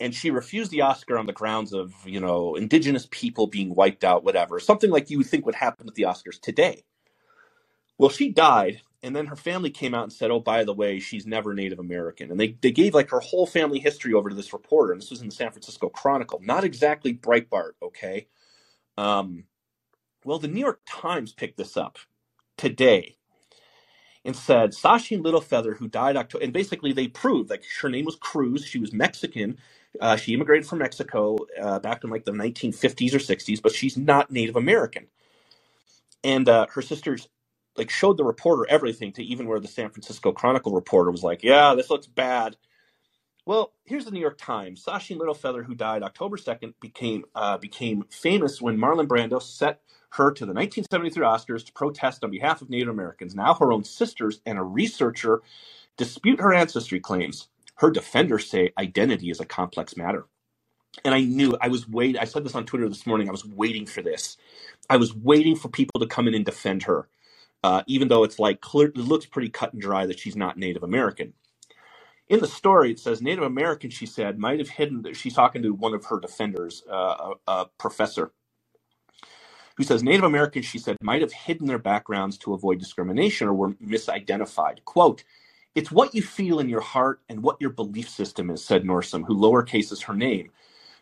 [0.00, 4.04] and she refused the Oscar on the grounds of, you know, indigenous people being wiped
[4.04, 6.84] out, whatever, something like you would think would happen with the Oscars today.
[7.98, 11.00] Well, she died and then her family came out and said, "Oh, by the way,
[11.00, 14.36] she's never Native American." And they they gave like her whole family history over to
[14.36, 18.28] this reporter, and this was in the San Francisco Chronicle, not exactly Breitbart, okay?
[18.98, 19.44] Um,
[20.24, 21.98] well, the New York Times picked this up
[22.58, 23.16] today
[24.24, 28.16] and said Sacheen Littlefeather, who died October, and basically they proved like her name was
[28.16, 29.58] Cruz, she was Mexican.
[30.00, 33.98] Uh, she immigrated from Mexico uh, back in like the 1950s or 60s, but she's
[33.98, 35.08] not Native American.
[36.24, 37.28] And uh, her sister's
[37.78, 41.42] like showed the reporter everything to even where the San Francisco Chronicle reporter was like,
[41.42, 42.56] "Yeah, this looks bad."
[43.46, 44.84] Well, here's the New York Times.
[44.84, 50.32] Sacheen Littlefeather, who died October 2nd, became uh, became famous when Marlon Brando set her
[50.32, 53.34] to the 1973 Oscars to protest on behalf of Native Americans.
[53.34, 55.42] Now her own sisters and a researcher
[55.96, 57.48] dispute her ancestry claims.
[57.76, 60.26] Her defenders say identity is a complex matter.
[61.04, 62.20] And I knew I was waiting.
[62.20, 63.28] I said this on Twitter this morning.
[63.28, 64.36] I was waiting for this.
[64.90, 67.08] I was waiting for people to come in and defend her
[67.64, 70.58] uh, even though it's like clear, it looks pretty cut and dry that she's not
[70.58, 71.34] Native American.
[72.28, 75.02] In the story, it says Native American, she said, might have hidden.
[75.04, 78.32] that She's talking to one of her defenders, uh, a, a professor,
[79.76, 83.54] who says Native Americans, she said, might have hidden their backgrounds to avoid discrimination or
[83.54, 84.84] were misidentified.
[84.84, 85.24] Quote,
[85.74, 89.26] it's what you feel in your heart and what your belief system is, said Norsom,
[89.26, 90.50] who lowercases her name.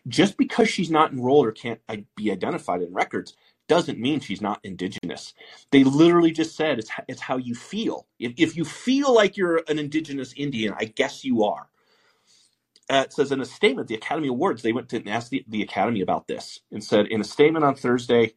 [0.09, 1.81] Just because she's not enrolled or can't
[2.17, 3.37] be identified in records
[3.69, 5.35] doesn't mean she's not indigenous.
[5.71, 8.07] They literally just said it's, it's how you feel.
[8.19, 11.69] If, if you feel like you're an indigenous Indian, I guess you are.
[12.89, 15.45] Uh, it says in a statement, the Academy Awards, they went to and asked the,
[15.49, 18.35] the Academy about this and said in a statement on Thursday,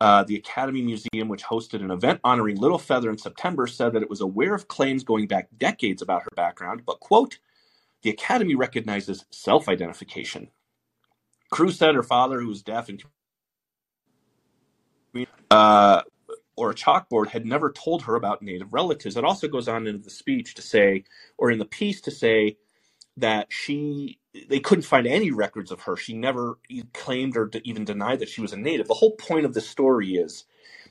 [0.00, 4.10] uh, the Academy Museum, which hosted an event honoring Littlefeather in September, said that it
[4.10, 7.38] was aware of claims going back decades about her background, but, quote,
[8.02, 10.48] the Academy recognizes self identification.
[11.50, 13.02] Cruz said her father, who was deaf and
[15.50, 16.02] uh,
[16.56, 19.16] or a chalkboard had never told her about Native relatives.
[19.16, 21.04] It also goes on in the speech to say,
[21.38, 22.56] or in the piece to say,
[23.18, 24.18] that she
[24.50, 25.96] they couldn't find any records of her.
[25.96, 26.58] She never
[26.94, 28.88] claimed or even denied that she was a native.
[28.88, 30.46] The whole point of the story is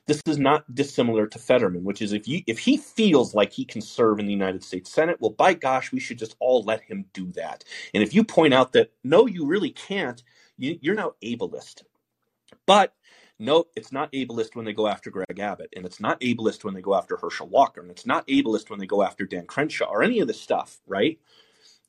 [0.08, 3.66] this is not dissimilar to Fetterman, which is if you if he feels like he
[3.66, 6.82] can serve in the United States Senate, well, by gosh, we should just all let
[6.82, 7.64] him do that.
[7.94, 10.24] And if you point out that no, you really can't,
[10.58, 11.84] you, you're now ableist.
[12.66, 12.94] But
[13.42, 16.76] no, it's not ableist when they go after Greg Abbott, and it's not ableist when
[16.76, 19.90] they go after Herschel Walker, and it's not ableist when they go after Dan Crenshaw
[19.90, 21.20] or any of this stuff, right?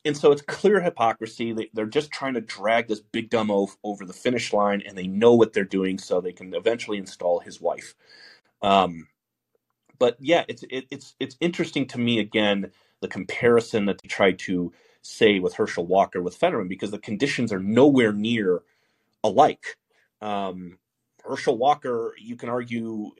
[0.04, 1.52] And so it's clear hypocrisy.
[1.52, 4.96] They, they're just trying to drag this big dumb oaf over the finish line, and
[4.96, 7.94] they know what they're doing, so they can eventually install his wife.
[8.62, 9.08] Um,
[9.98, 14.38] but yeah, it's it, it's it's interesting to me again the comparison that they tried
[14.40, 14.72] to
[15.02, 18.62] say with Herschel Walker with Fetterman because the conditions are nowhere near
[19.22, 19.76] alike.
[20.22, 20.78] Um,
[21.24, 23.12] Herschel Walker, you can argue,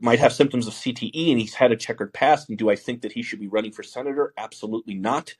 [0.00, 2.48] might have symptoms of CTE and he's had a checkered past.
[2.48, 4.34] And do I think that he should be running for senator?
[4.38, 5.34] Absolutely not.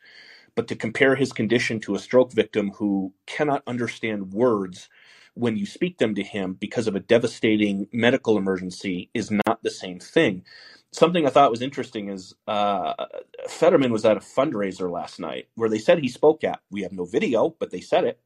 [0.57, 4.89] But to compare his condition to a stroke victim who cannot understand words
[5.35, 9.71] when you speak them to him because of a devastating medical emergency is not the
[9.71, 10.45] same thing.
[10.93, 12.95] Something I thought was interesting is uh,
[13.49, 16.61] Fetterman was at a fundraiser last night where they said he spoke at.
[16.71, 18.21] We have no video, but they said it.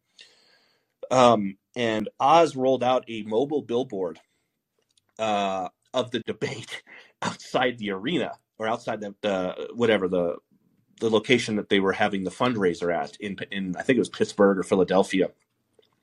[1.11, 4.21] Um, and Oz rolled out a mobile billboard
[5.19, 6.83] uh, of the debate
[7.23, 10.37] outside the arena or outside the, the whatever the
[11.01, 14.09] the location that they were having the fundraiser at in in I think it was
[14.09, 15.31] Pittsburgh or Philadelphia.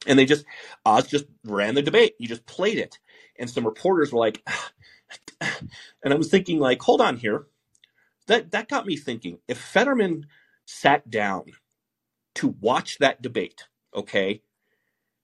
[0.08, 0.46] And they just
[0.86, 2.16] Oz just ran the debate.
[2.18, 3.00] He just played it.
[3.38, 4.44] And some reporters were like
[5.42, 7.46] and I was thinking like, hold on here.
[8.28, 9.40] That that got me thinking.
[9.48, 10.28] If Fetterman
[10.66, 11.46] sat down
[12.36, 14.42] to watch that debate, okay,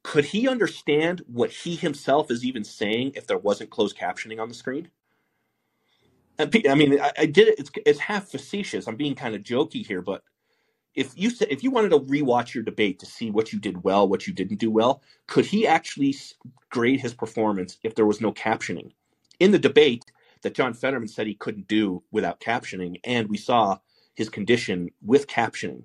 [0.08, 4.48] could he understand what he himself is even saying if there wasn't closed captioning on
[4.48, 4.90] the screen?
[6.40, 7.60] I mean, I, I did it.
[7.60, 8.88] It's, it's half facetious.
[8.88, 10.24] I'm being kind of jokey here, but
[10.96, 14.08] if you if you wanted to rewatch your debate to see what you did well,
[14.08, 16.16] what you didn't do well, could he actually
[16.72, 18.92] grade his performance if there was no captioning
[19.40, 20.04] in the debate
[20.44, 23.80] that John Fetterman said he couldn't do without captioning, and we saw
[24.16, 25.84] his condition with captioning.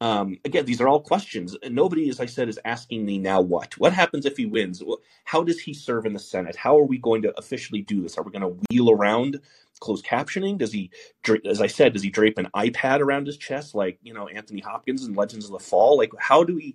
[0.00, 1.56] Um, again, these are all questions.
[1.70, 3.78] Nobody, as I said, is asking me now what?
[3.78, 4.82] What happens if he wins?
[5.24, 6.54] How does he serve in the Senate?
[6.54, 8.18] How are we going to officially do this?
[8.18, 9.40] Are we going to wheel around
[9.80, 10.58] closed captioning?
[10.58, 10.90] Does he,
[11.46, 14.60] as I said, does he drape an iPad around his chest like you know Anthony
[14.60, 15.96] Hopkins in Legends of the Fall?
[15.96, 16.74] Like how do we?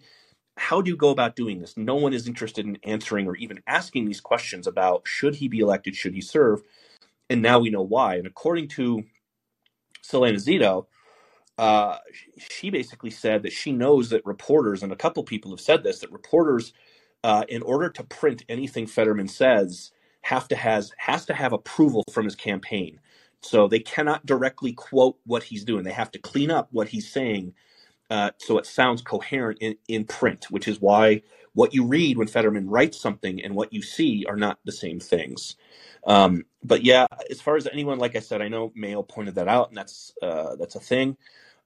[0.57, 1.78] How do you go about doing this?
[1.78, 5.59] No one is interested in answering or even asking these questions about should he be
[5.59, 6.61] elected, should he serve,
[7.30, 8.15] and now we know why.
[8.15, 9.03] And according to
[10.03, 10.88] Salena Zito,
[11.58, 11.97] uh,
[12.38, 15.99] she basically said that she knows that reporters, and a couple people have said this,
[15.99, 16.74] that reporters,
[17.24, 19.91] uh, in order to print anything Fetterman says,
[20.24, 22.99] have to has has to have approval from his campaign.
[23.41, 25.84] So they cannot directly quote what he's doing.
[25.84, 27.45] They have to clean up what he's saying
[28.12, 31.24] uh, so it sounds coherent in, in print, which is why
[31.54, 34.99] what you read when Fetterman writes something and what you see are not the same
[34.99, 35.56] things.
[36.06, 39.47] Um, but yeah, as far as anyone, like I said, I know Mayo pointed that
[39.47, 41.18] out, and that's uh, that's a thing.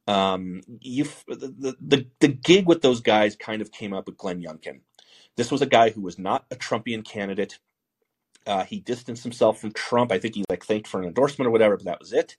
[0.08, 4.42] Um, you the, the the gig with those guys kind of came up with Glenn
[4.42, 4.82] Youngkin.
[5.36, 7.60] This was a guy who was not a Trumpian candidate.
[8.46, 10.12] Uh, he distanced himself from Trump.
[10.12, 12.38] I think he like thanked for an endorsement or whatever, but that was it.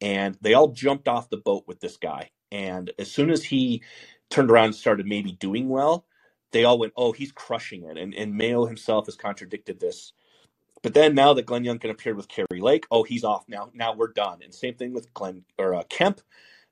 [0.00, 2.30] And they all jumped off the boat with this guy.
[2.50, 3.82] And as soon as he
[4.30, 6.06] turned around and started maybe doing well,
[6.52, 10.12] they all went, "Oh, he's crushing it." And and Mayo himself has contradicted this.
[10.82, 13.70] But then now that Glenn Youngkin appeared with Kari Lake, oh, he's off now.
[13.74, 14.40] Now we're done.
[14.42, 16.20] And same thing with Glenn or uh, Kemp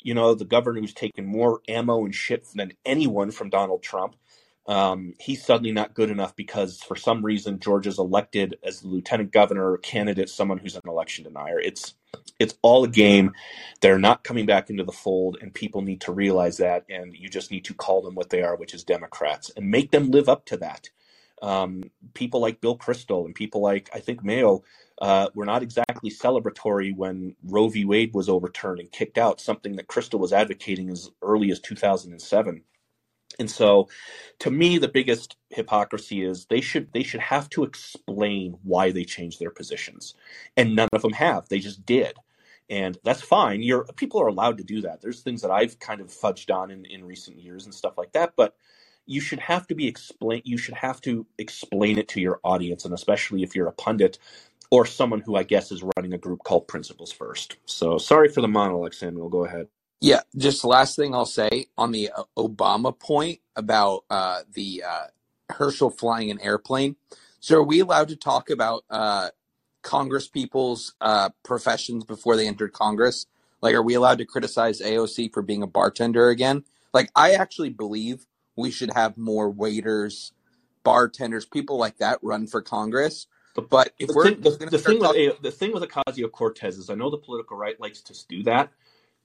[0.03, 4.17] you know, the governor who's taken more ammo and shit than anyone from Donald Trump.
[4.67, 9.33] um, he's suddenly not good enough because for some reason Georgia's elected as the lieutenant
[9.33, 11.59] governor candidate someone who's an election denier.
[11.61, 11.95] It's
[12.39, 13.33] it's all a game.
[13.81, 16.85] They're not coming back into the fold, and people need to realize that.
[16.89, 19.91] And you just need to call them what they are, which is Democrats, and make
[19.91, 20.89] them live up to that.
[21.43, 21.85] Um,
[22.15, 24.63] people like Bill Kristol and people like I think Mayo
[25.01, 27.85] uh, were not exactly celebratory when Roe v.
[27.87, 32.63] Wade was overturned and kicked out, something that Kristol was advocating as early as 2007.
[33.39, 33.89] And so,
[34.41, 39.05] to me, the biggest hypocrisy is they should they should have to explain why they
[39.05, 40.15] changed their positions,
[40.57, 41.49] and none of them have.
[41.49, 42.17] They just did,
[42.69, 43.63] and that's fine.
[43.63, 45.01] You're people are allowed to do that.
[45.01, 48.13] There's things that I've kind of fudged on in, in recent years and stuff like
[48.13, 48.55] that, but
[49.07, 50.43] you should have to be explain.
[50.45, 54.19] You should have to explain it to your audience, and especially if you're a pundit
[54.71, 57.57] or someone who I guess is running a group called Principles First.
[57.67, 59.29] So sorry for the monologue, Samuel.
[59.29, 59.67] Go ahead.
[60.01, 65.07] Yeah, just last thing I'll say on the uh, Obama point about uh, the uh,
[65.51, 66.97] Herschel flying an airplane.
[67.41, 69.29] So, are we allowed to talk about uh,
[69.83, 73.27] Congress people's uh, professions before they entered Congress?
[73.61, 76.65] Like, are we allowed to criticize AOC for being a bartender again?
[76.95, 78.27] Like, I actually believe
[78.57, 80.33] we should have more waiters,
[80.83, 83.27] bartenders, people like that run for Congress.
[83.55, 86.79] But if the we're thing, the, the thing talking- with the thing with Ocasio Cortez
[86.79, 88.71] is, I know the political right likes to do that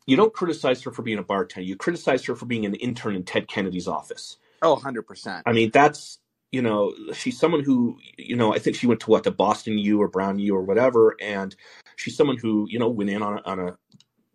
[0.06, 1.68] you don't criticize her for being a bartender.
[1.68, 4.38] You criticize her for being an intern in Ted Kennedy's office.
[4.62, 5.44] Oh, 100%.
[5.46, 6.20] I mean, that's,
[6.52, 9.78] you know, she's someone who, you know, I think she went to what, the Boston
[9.78, 11.16] U or Brown U or whatever.
[11.22, 11.56] And
[11.96, 13.78] she's someone who, you know, went in on a, on a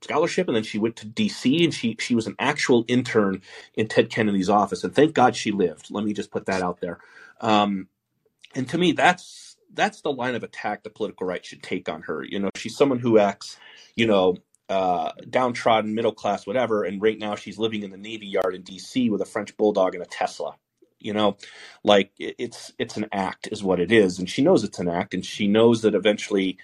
[0.02, 3.40] scholarship and then she went to DC and she, she was an actual intern
[3.74, 4.82] in Ted Kennedy's office.
[4.82, 5.90] And thank God she lived.
[5.90, 6.98] Let me just put that out there.
[7.40, 7.88] Um,
[8.54, 12.02] and to me, that's, that's the line of attack the political right should take on
[12.02, 12.24] her.
[12.24, 13.56] You know, she's someone who acts,
[13.94, 14.36] you know,
[14.70, 16.84] uh, downtrodden, middle class, whatever.
[16.84, 19.10] And right now she's living in the Navy Yard in D.C.
[19.10, 20.56] with a French bulldog and a Tesla.
[21.00, 21.38] You know,
[21.84, 25.14] like it's it's an act, is what it is, and she knows it's an act,
[25.14, 26.58] and she knows that eventually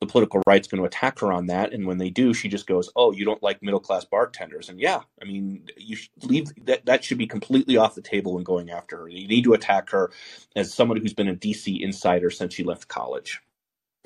[0.00, 1.72] the political right's going to attack her on that.
[1.72, 4.80] And when they do, she just goes, "Oh, you don't like middle class bartenders?" And
[4.80, 8.70] yeah, I mean, you leave that that should be completely off the table when going
[8.70, 9.08] after her.
[9.08, 10.12] You need to attack her
[10.56, 13.40] as someone who's been a DC insider since she left college.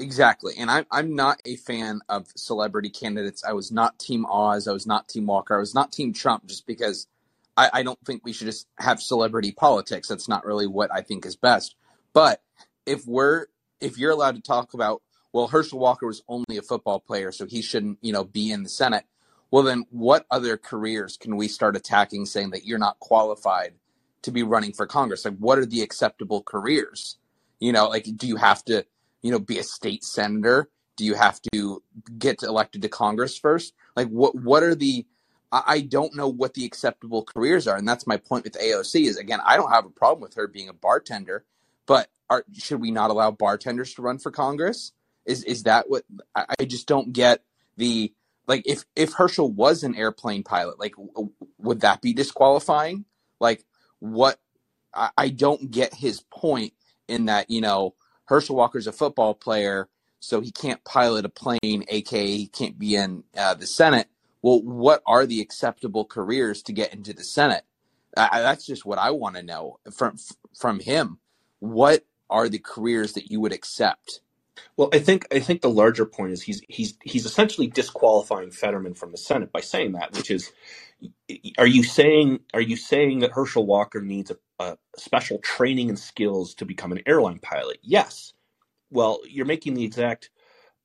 [0.00, 0.54] Exactly.
[0.56, 3.44] And I'm I'm not a fan of celebrity candidates.
[3.44, 4.66] I was not Team Oz.
[4.66, 5.54] I was not Team Walker.
[5.54, 7.06] I was not Team Trump just because
[7.56, 10.08] I, I don't think we should just have celebrity politics.
[10.08, 11.76] That's not really what I think is best.
[12.14, 12.42] But
[12.86, 13.46] if we're
[13.80, 17.46] if you're allowed to talk about well, Herschel Walker was only a football player, so
[17.46, 19.04] he shouldn't, you know, be in the Senate.
[19.50, 23.74] Well, then what other careers can we start attacking saying that you're not qualified
[24.22, 25.24] to be running for Congress?
[25.24, 27.18] Like, what are the acceptable careers?
[27.60, 28.86] You know, like, do you have to
[29.22, 30.68] you know, be a state senator?
[30.96, 31.82] Do you have to
[32.18, 33.74] get elected to Congress first?
[33.96, 35.06] Like, what what are the
[35.52, 39.06] I don't know what the acceptable careers are, and that's my point with AOC.
[39.06, 41.44] Is again, I don't have a problem with her being a bartender,
[41.86, 44.92] but are, should we not allow bartenders to run for Congress?
[45.26, 46.04] Is is that what
[46.36, 47.42] I just don't get
[47.76, 48.12] the
[48.46, 50.94] like if if Herschel was an airplane pilot, like
[51.58, 53.04] would that be disqualifying?
[53.40, 53.64] Like
[53.98, 54.38] what
[54.94, 56.74] I, I don't get his point
[57.08, 57.94] in that you know
[58.30, 59.88] Herschel Walker's a football player,
[60.20, 64.08] so he can't pilot a plane, aka he can't be in uh, the Senate.
[64.40, 67.64] Well, what are the acceptable careers to get into the Senate?
[68.16, 70.16] I, that's just what I want to know from
[70.56, 71.18] from him.
[71.58, 74.20] What are the careers that you would accept?
[74.76, 78.94] Well, I think I think the larger point is he's he's he's essentially disqualifying Fetterman
[78.94, 80.52] from the Senate by saying that, which is,
[81.58, 85.98] are you saying are you saying that Herschel Walker needs a uh, special training and
[85.98, 87.78] skills to become an airline pilot?
[87.82, 88.34] Yes.
[88.90, 90.30] Well, you're making the exact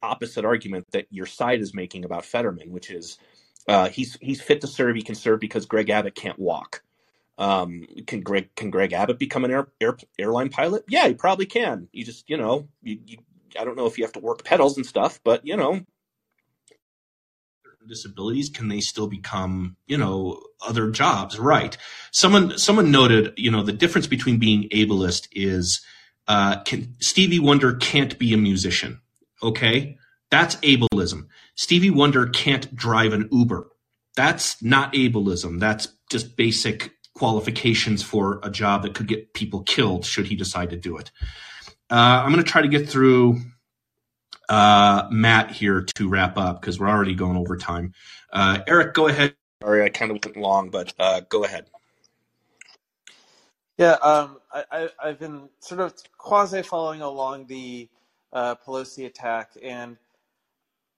[0.04, 3.18] opposite argument that your side is making about Fetterman, which is
[3.68, 4.96] uh, he's he's fit to serve.
[4.96, 6.84] He can serve because Greg Abbott can't walk.
[7.38, 10.86] Um, can Greg can Greg Abbott become an air, air, airline pilot?
[10.90, 11.90] Yeah, he probably can.
[11.92, 13.18] You just you know you, you
[13.60, 15.82] I don't know if you have to work pedals and stuff, but you know
[17.88, 21.40] disabilities can they still become you know other jobs?
[21.40, 21.78] Right.
[22.12, 25.82] Someone someone noted you know the difference between being ableist is
[26.28, 29.00] uh, can stevie wonder can't be a musician.
[29.44, 29.98] Okay?
[30.32, 31.28] That's ableism.
[31.56, 33.70] Stevie wonder can't drive an uber.
[34.16, 35.60] That's not ableism.
[35.60, 40.70] That's just basic qualifications for a job that could get people killed should he decide
[40.70, 41.12] to do it.
[41.90, 43.40] Uh, i'm going to try to get through
[44.50, 47.94] uh, Matt here to wrap up because we're already going over time.
[48.32, 49.36] Uh, Eric, go ahead.
[49.62, 51.66] Sorry, I kind of went long, but uh, go ahead.
[53.78, 57.90] Yeah, um, I, have been sort of quasi following along the
[58.32, 59.98] uh, Pelosi attack, and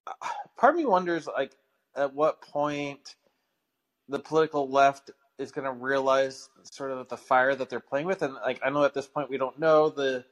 [0.05, 0.11] uh,
[0.57, 1.53] part of me wonders, like,
[1.95, 3.15] at what point
[4.09, 8.21] the political left is going to realize sort of the fire that they're playing with,
[8.21, 10.23] and like I know at this point we don't know the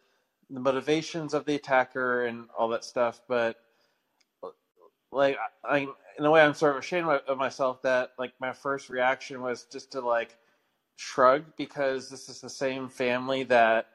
[0.50, 3.58] the motivations of the attacker and all that stuff, but
[5.12, 5.88] like I,
[6.18, 9.66] in a way, I'm sort of ashamed of myself that like my first reaction was
[9.72, 10.38] just to like
[10.98, 13.88] shrug because this is the same family that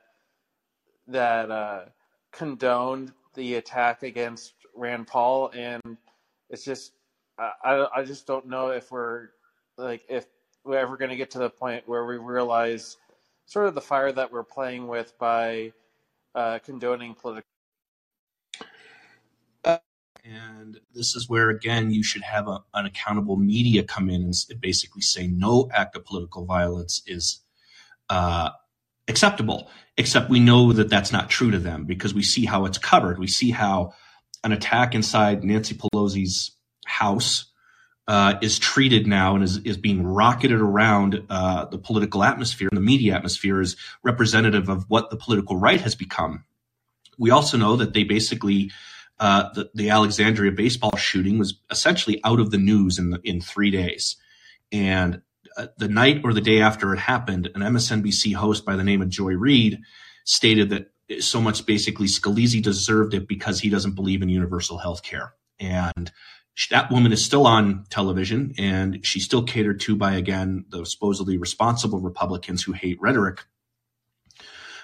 [1.07, 1.81] that uh,
[2.33, 5.97] condoned the attack against Rand Paul, and
[6.49, 6.93] it's just
[7.39, 9.29] I I just don't know if we're
[9.77, 10.27] like if
[10.65, 12.97] we're ever going to get to the point where we realize
[13.47, 15.73] sort of the fire that we're playing with by
[16.35, 17.47] uh, condoning political.
[20.23, 24.61] And this is where, again, you should have a, an accountable media come in and
[24.61, 27.41] basically say no act of political violence is
[28.11, 28.51] uh,
[29.09, 29.71] acceptable.
[29.97, 33.19] Except we know that that's not true to them because we see how it's covered.
[33.19, 33.95] We see how
[34.45, 36.53] an attack inside Nancy Pelosi's
[36.87, 37.50] house
[38.11, 42.77] uh, is treated now and is, is being rocketed around uh, the political atmosphere and
[42.77, 46.45] the media atmosphere is representative of what the political right has become.
[47.19, 48.73] We also know that they basically
[49.21, 53.41] uh, the, the, Alexandria baseball shooting was essentially out of the news in the, in
[53.41, 54.17] three days,
[54.73, 55.23] and
[55.57, 59.03] uh, the night or the day after it happened, an MSNBC host by the name
[59.03, 59.79] of Joy Reid
[60.25, 60.91] stated that
[61.23, 66.11] so much basically Scalise deserved it because he doesn't believe in universal health care, and
[66.71, 71.39] that woman is still on television and she's still catered to by again the supposedly
[71.39, 73.45] responsible Republicans who hate rhetoric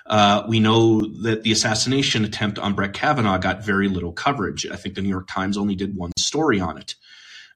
[0.06, 4.66] uh, we know that the assassination attempt on Brett Kavanaugh got very little coverage.
[4.66, 6.94] I think the New York Times only did one story on it.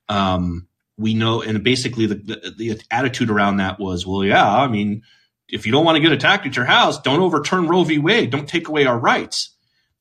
[0.08, 0.66] Um,
[0.98, 5.02] we know, and basically the, the, the attitude around that was, well, yeah, I mean,
[5.48, 7.98] if you don't want to get attacked at your house, don't overturn Roe v.
[7.98, 8.30] Wade.
[8.30, 9.50] Don't take away our rights.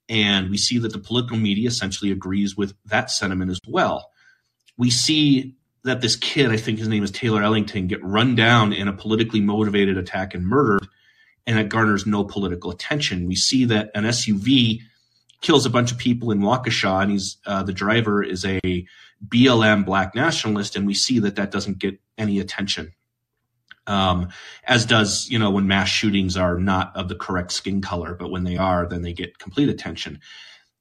[0.09, 4.11] And we see that the political media essentially agrees with that sentiment as well.
[4.77, 8.73] We see that this kid, I think his name is Taylor Ellington, get run down
[8.73, 10.87] in a politically motivated attack and murdered
[11.49, 13.27] and it garners no political attention.
[13.27, 14.81] We see that an SUV
[15.41, 18.85] kills a bunch of people in Waukesha, and he's uh, the driver is a
[19.27, 22.93] BLM black nationalist, and we see that that doesn't get any attention.
[23.89, 24.29] Um,
[24.65, 28.29] as does you know when mass shootings are not of the correct skin color, but
[28.29, 30.19] when they are, then they get complete attention.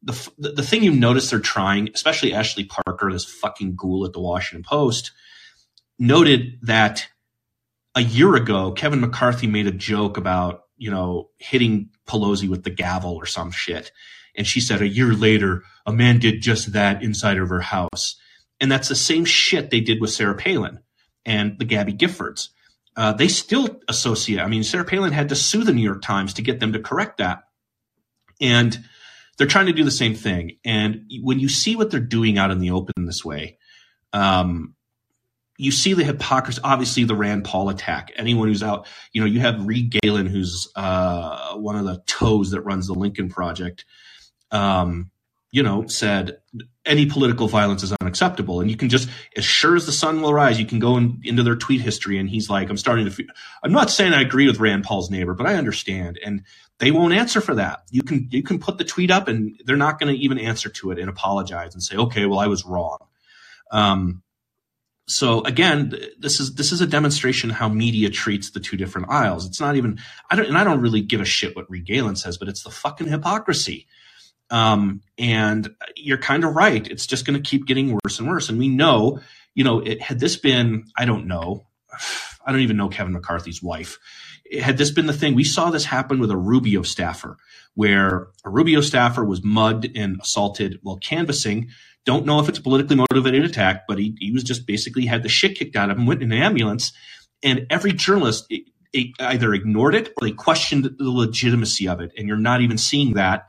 [0.03, 4.13] The, the, the thing you notice they're trying, especially Ashley Parker, this fucking ghoul at
[4.13, 5.11] the Washington Post,
[5.99, 7.09] noted that
[7.95, 12.71] a year ago, Kevin McCarthy made a joke about, you know, hitting Pelosi with the
[12.71, 13.91] gavel or some shit.
[14.37, 18.15] And she said a year later, a man did just that inside of her house.
[18.61, 20.79] And that's the same shit they did with Sarah Palin
[21.25, 22.51] and the Gabby Giffords.
[22.99, 24.41] Uh, they still associate.
[24.41, 26.81] I mean, Sarah Palin had to sue the New York Times to get them to
[26.81, 27.45] correct that.
[28.41, 28.77] And
[29.37, 30.59] they're trying to do the same thing.
[30.65, 33.57] And when you see what they're doing out in the open this way,
[34.13, 34.75] um,
[35.59, 36.61] you see the hypocrisy.
[36.65, 38.11] Obviously, the Rand Paul attack.
[38.17, 42.51] Anyone who's out, you know, you have Reed Galen, who's uh, one of the toes
[42.51, 43.85] that runs the Lincoln Project.
[44.51, 45.13] Um,
[45.51, 46.39] you know, said
[46.85, 50.35] any political violence is unacceptable, and you can just, as sure as the sun will
[50.35, 53.27] rise, you can go in, into their tweet history, and he's like, "I'm starting to."
[53.63, 56.43] I'm not saying I agree with Rand Paul's neighbor, but I understand, and
[56.79, 57.83] they won't answer for that.
[57.91, 60.69] You can you can put the tweet up, and they're not going to even answer
[60.69, 62.99] to it and apologize and say, "Okay, well, I was wrong."
[63.71, 64.23] Um,
[65.09, 69.47] so again, this is this is a demonstration how media treats the two different aisles.
[69.47, 69.99] It's not even
[70.31, 72.63] I don't and I don't really give a shit what Reed Galen says, but it's
[72.63, 73.87] the fucking hypocrisy.
[74.51, 76.87] Um, and you're kind of right.
[76.87, 78.49] It's just going to keep getting worse and worse.
[78.49, 79.21] And we know,
[79.55, 81.67] you know, it, had this been, I don't know,
[82.47, 83.99] I don't even know Kevin McCarthy's wife.
[84.59, 87.37] Had this been the thing, we saw this happen with a Rubio staffer,
[87.75, 91.69] where a Rubio staffer was mugged and assaulted while canvassing
[92.09, 95.23] don't know if it's a politically motivated attack, but he, he was just basically had
[95.23, 96.95] the shit kicked out of him, went in an ambulance,
[97.43, 98.63] and every journalist it,
[98.95, 102.11] it either ignored it or they questioned the legitimacy of it.
[102.17, 103.49] And you're not even seeing that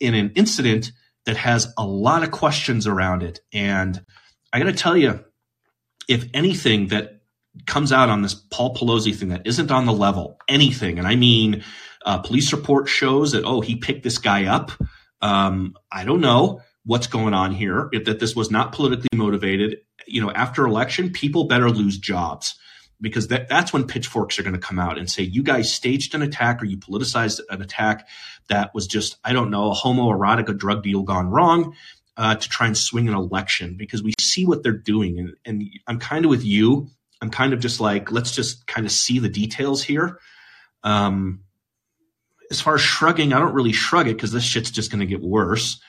[0.00, 0.92] in an incident
[1.24, 3.40] that has a lot of questions around it.
[3.52, 4.04] And
[4.52, 5.24] I got to tell you,
[6.08, 7.20] if anything that
[7.66, 11.16] comes out on this Paul Pelosi thing that isn't on the level, anything, and I
[11.16, 11.64] mean,
[12.04, 14.70] uh, police report shows that, oh, he picked this guy up.
[15.20, 19.78] Um, I don't know what's going on here, if that this was not politically motivated.
[20.06, 22.54] You know, after election, people better lose jobs
[23.00, 26.14] because that, that's when pitchforks are going to come out and say, you guys staged
[26.14, 28.08] an attack or you politicized an attack
[28.48, 31.74] that was just, I don't know, a homoerotic, a drug deal gone wrong
[32.16, 35.18] uh, to try and swing an election because we see what they're doing.
[35.18, 36.88] And, and I'm kind of with you.
[37.20, 40.18] I'm kind of just like, let's just kind of see the details here.
[40.82, 41.40] Um,
[42.50, 45.06] as far as shrugging, I don't really shrug it because this shit's just going to
[45.06, 45.80] get worse.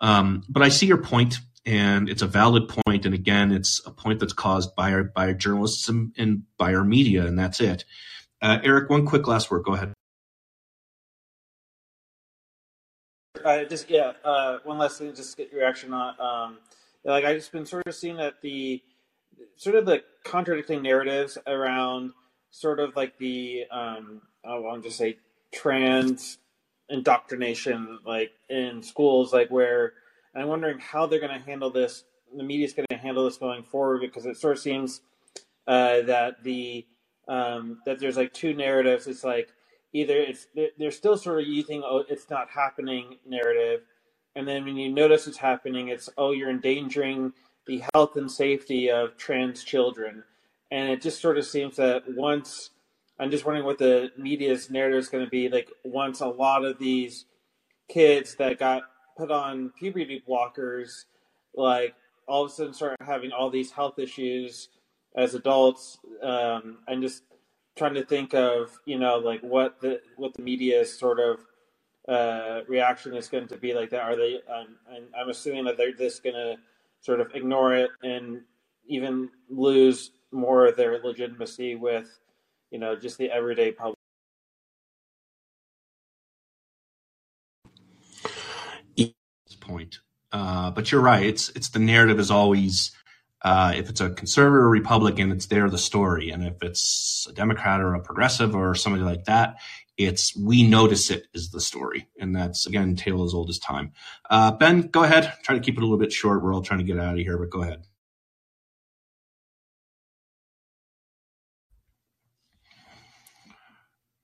[0.00, 3.04] Um, but I see your point, and it's a valid point.
[3.04, 6.74] And again, it's a point that's caused by our by our journalists and, and by
[6.74, 7.84] our media, and that's it.
[8.42, 9.64] Uh, Eric, one quick last word.
[9.64, 9.92] Go ahead.
[13.44, 16.20] Uh, just yeah, uh, one last thing, just get your reaction on.
[16.20, 16.58] Um,
[17.04, 18.82] like I've just been sort of seeing that the
[19.56, 22.12] sort of the contradicting narratives around
[22.50, 25.18] sort of like the um, I want to just say
[25.52, 26.38] trans
[26.88, 29.94] indoctrination, like in schools, like where
[30.34, 32.04] I'm wondering how they're going to handle this.
[32.36, 35.00] The media is going to handle this going forward because it sort of seems
[35.66, 36.86] uh, that the
[37.28, 39.06] um, that there's like two narratives.
[39.06, 39.48] It's like
[39.92, 40.46] either it's
[40.78, 43.82] they're still sort of using oh it's not happening narrative,
[44.36, 47.32] and then when you notice it's happening, it's oh you're endangering
[47.66, 50.22] the health and safety of trans children,
[50.70, 52.70] and it just sort of seems that once
[53.18, 56.64] I'm just wondering what the media's narrative is going to be like once a lot
[56.64, 57.26] of these
[57.88, 58.82] kids that got
[59.16, 61.04] put on puberty blockers,
[61.54, 61.94] like
[62.26, 64.68] all of a sudden start having all these health issues
[65.16, 65.98] as adults.
[66.22, 67.24] Um, just
[67.76, 71.40] trying to think of you know like what the what the media's sort of
[72.08, 74.02] uh, reaction is going to be like that.
[74.02, 74.36] Are they?
[74.52, 76.56] Um, and I'm assuming that they're just going to
[77.00, 78.42] sort of ignore it and
[78.86, 82.20] even lose more of their legitimacy with
[82.70, 83.99] you know just the everyday public.
[89.60, 90.00] Point,
[90.32, 91.24] uh, but you're right.
[91.24, 92.92] It's it's the narrative is always
[93.42, 97.32] uh, if it's a conservative or Republican, it's there the story, and if it's a
[97.32, 99.56] Democrat or a progressive or somebody like that,
[99.96, 103.92] it's we notice it is the story, and that's again tale as old as time.
[104.28, 105.32] Uh, ben, go ahead.
[105.42, 106.42] Try to keep it a little bit short.
[106.42, 107.84] We're all trying to get out of here, but go ahead.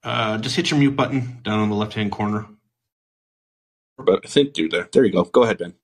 [0.02, 2.46] Uh, just hit your mute button down on the left hand corner.
[3.98, 4.88] But I think, dude, there.
[4.92, 5.24] There you go.
[5.24, 5.74] Go ahead, Ben.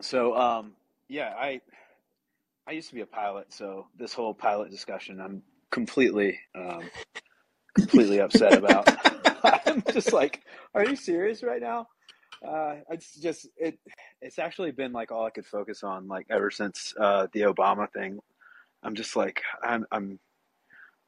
[0.00, 0.72] So, um,
[1.08, 1.60] yeah, I
[2.66, 6.82] I used to be a pilot, so this whole pilot discussion, I'm completely um,
[7.74, 8.88] completely upset about.
[9.66, 10.42] I'm just like,
[10.74, 11.86] are you serious right now?
[12.46, 13.78] Uh, it's just it.
[14.20, 17.90] It's actually been like all I could focus on, like ever since uh, the Obama
[17.92, 18.18] thing.
[18.82, 20.18] I'm just like, I'm, I'm,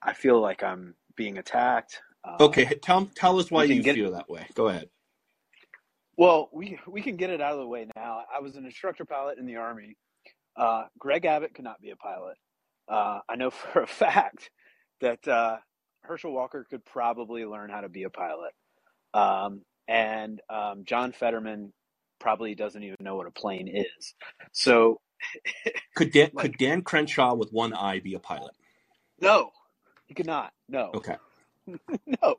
[0.03, 2.01] I feel like I'm being attacked.
[2.27, 4.47] Uh, okay, tell tell us why you get, feel that way.
[4.55, 4.89] Go ahead.
[6.17, 8.23] Well, we we can get it out of the way now.
[8.35, 9.97] I was an instructor pilot in the Army.
[10.57, 12.37] Uh, Greg Abbott could not be a pilot.
[12.89, 14.51] Uh, I know for a fact
[15.01, 15.59] that uh,
[16.03, 18.53] Herschel Walker could probably learn how to be a pilot.
[19.15, 21.73] Um, and um, John Fetterman
[22.19, 24.15] probably doesn't even know what a plane is.
[24.53, 25.01] So,
[25.95, 28.55] could Dan, like, could Dan Crenshaw with one eye be a pilot?
[29.21, 29.51] No,
[30.07, 30.53] he could not.
[30.69, 30.91] No.
[30.95, 31.17] Okay.
[32.23, 32.37] no.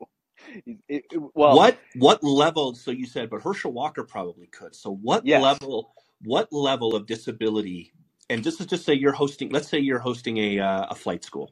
[0.66, 1.04] It, it,
[1.34, 2.76] well, what what level?
[2.76, 4.76] So you said, but Herschel Walker probably could.
[4.76, 5.42] So what yes.
[5.42, 5.94] level?
[6.24, 7.92] What level of disability?
[8.30, 9.50] And just just say you're hosting.
[9.50, 11.52] Let's say you're hosting a uh, a flight school.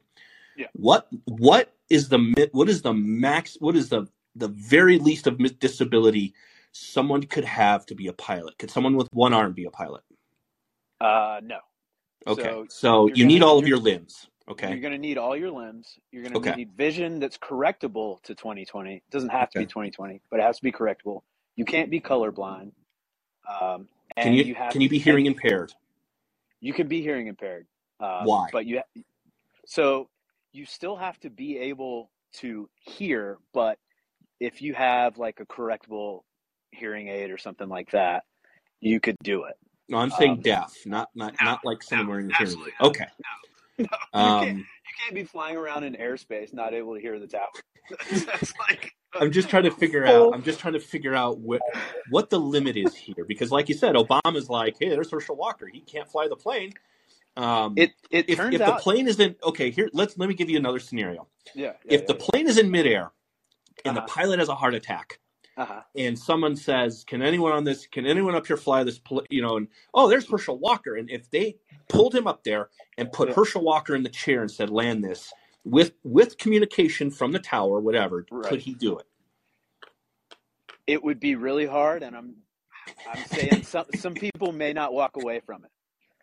[0.56, 0.68] Yeah.
[0.74, 3.58] What what is the what is the max?
[3.60, 6.34] What is the the very least of disability
[6.72, 8.58] someone could have to be a pilot?
[8.58, 10.04] Could someone with one arm be a pilot?
[11.00, 11.60] Uh, no.
[12.28, 14.28] Okay, so, so you need all of your limbs.
[14.50, 14.70] Okay.
[14.70, 15.98] You're going to need all your limbs.
[16.12, 16.56] You're going to okay.
[16.56, 18.96] need vision that's correctable to 2020.
[18.96, 19.66] It doesn't have to okay.
[19.66, 21.22] be 2020, but it has to be correctable.
[21.56, 22.72] You can't be colorblind.
[23.50, 23.88] Um,
[24.18, 25.74] can you, you can you be hearing impaired?
[26.62, 27.66] You can be hearing impaired.
[28.00, 28.48] Uh, Why?
[28.52, 28.82] But you
[29.66, 30.10] so
[30.52, 33.78] you still have to be able to hear, but
[34.40, 36.22] if you have like a correctable
[36.72, 38.24] hearing aid or something like that,
[38.80, 39.56] you could do it.
[39.88, 42.62] No, I'm saying um, deaf, not not no, not like someone no, wearing a hearing
[42.68, 42.88] aid.
[42.88, 43.08] Okay.
[43.80, 47.20] No, you, um, can't, you can't be flying around in airspace not able to hear
[47.20, 47.50] the tower.
[48.10, 48.96] That's like.
[49.14, 50.34] I'm just trying to figure out.
[50.34, 51.62] I'm just trying to figure out what
[52.10, 55.68] what the limit is here, because, like you said, Obama's like, "Hey, there's Herschel Walker.
[55.68, 56.74] He can't fly the plane."
[57.38, 60.30] Um, it it if, turns if out the plane is in okay, here let's let
[60.30, 61.28] me give you another scenario.
[61.54, 61.66] Yeah.
[61.66, 62.26] yeah if yeah, the yeah.
[62.30, 63.12] plane is in midair
[63.84, 64.06] and uh-huh.
[64.06, 65.20] the pilot has a heart attack,
[65.58, 65.82] uh-huh.
[65.96, 67.88] and someone says, "Can anyone on this?
[67.88, 69.00] Can anyone up here fly this?
[69.00, 69.26] Pl-?
[69.30, 70.96] You know?" And oh, there's Herschel Walker.
[70.96, 71.58] And if they
[71.90, 73.34] pulled him up there and put.
[73.34, 75.34] Herschel Walker in the chair and said, "Land this,"
[75.64, 78.50] with with communication from the tower, whatever, right.
[78.50, 79.06] could he do it?
[80.88, 82.36] It would be really hard, and I'm
[83.10, 85.72] I'm saying some some people may not walk away from it.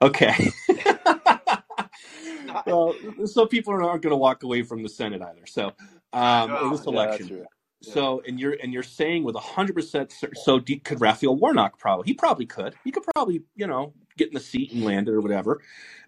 [0.01, 0.51] Okay.
[2.67, 2.95] well,
[3.25, 5.47] some people aren't going to walk away from the Senate either.
[5.47, 5.69] So,
[6.13, 7.47] um, oh, this election.
[7.83, 10.15] Yeah, so, and you're and you're saying with hundred percent.
[10.35, 12.07] So, could Raphael Warnock probably?
[12.07, 12.75] He probably could.
[12.85, 15.61] He could probably, you know, get in the seat and land it or whatever.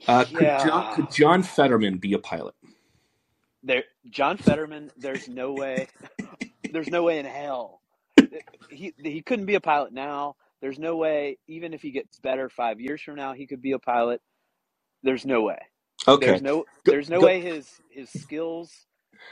[0.06, 0.64] Uh, could, yeah.
[0.64, 2.54] John, could John Fetterman be a pilot?
[3.62, 4.90] There, John Fetterman.
[4.96, 5.88] There's no way.
[6.70, 7.80] there's no way in hell
[8.70, 10.36] he he couldn't be a pilot now.
[10.60, 13.72] There's no way, even if he gets better five years from now, he could be
[13.72, 14.20] a pilot.
[15.02, 15.58] There's no way.
[16.08, 16.26] Okay.
[16.26, 18.72] There's no there's no go- way his his skills,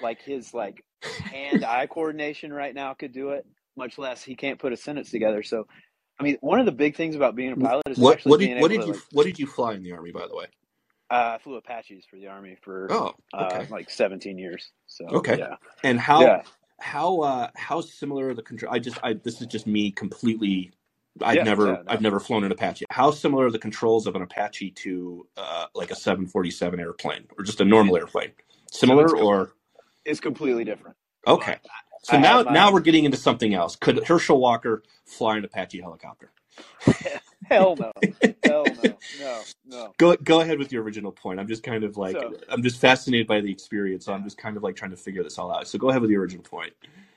[0.02, 3.46] like his like hand eye coordination right now could do it.
[3.76, 5.42] Much less he can't put a sentence together.
[5.42, 5.66] So,
[6.20, 8.38] I mean, one of the big things about being a pilot is What actually what
[8.40, 9.02] being did what able did to you like.
[9.12, 10.46] what did you fly in the army by the way?
[11.10, 14.72] Uh, I flew Apaches for the army for Oh, uh, like 17 years.
[14.86, 15.36] So Okay.
[15.38, 16.42] yeah, And how yeah,
[16.80, 18.72] how uh how similar are the control?
[18.74, 20.72] I just I this is just me completely.
[21.20, 21.66] I've yeah, never.
[21.66, 22.86] No, I've never flown an Apache.
[22.90, 27.44] How similar are the controls of an Apache to uh, like a 747 airplane or
[27.44, 28.32] just a normal airplane?
[28.70, 29.52] Similar com- or
[30.04, 30.96] it's completely different.
[31.26, 31.56] okay?
[32.02, 33.76] So I now my now we're getting into something else.
[33.76, 36.32] Could Herschel Walker fly an Apache helicopter?
[37.44, 37.92] hell no,
[38.44, 39.94] hell no, no, no.
[39.98, 41.38] Go go ahead with your original point.
[41.38, 44.06] I'm just kind of like So I'm just fascinated by the experience.
[44.06, 45.68] So I'm just kind of like trying to figure this all out.
[45.68, 46.72] So go ahead with your original point.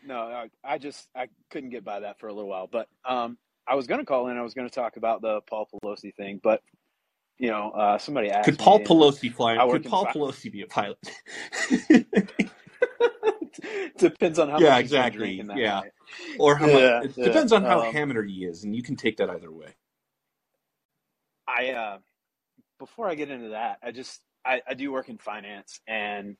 [0.05, 2.67] no, I, I just I couldn't get by that for a little while.
[2.67, 3.37] But um,
[3.67, 4.37] I was going to call in.
[4.37, 6.61] I was going to talk about the Paul Pelosi thing, but
[7.39, 8.79] you know, uh, somebody asked Could Paul.
[8.81, 9.57] Pelosi fly?
[9.67, 10.97] Could Paul fi- Pelosi be a pilot?
[13.99, 15.47] Depends on how yeah, much exactly.
[15.47, 15.93] that Yeah, night.
[16.39, 16.93] or how Yeah, much?
[17.01, 17.23] It yeah.
[17.23, 19.75] depends on how Um, hammered he is, and you can take that either way.
[21.47, 21.97] I uh,
[22.79, 26.37] before I get into that, I just I, I do work in finance, and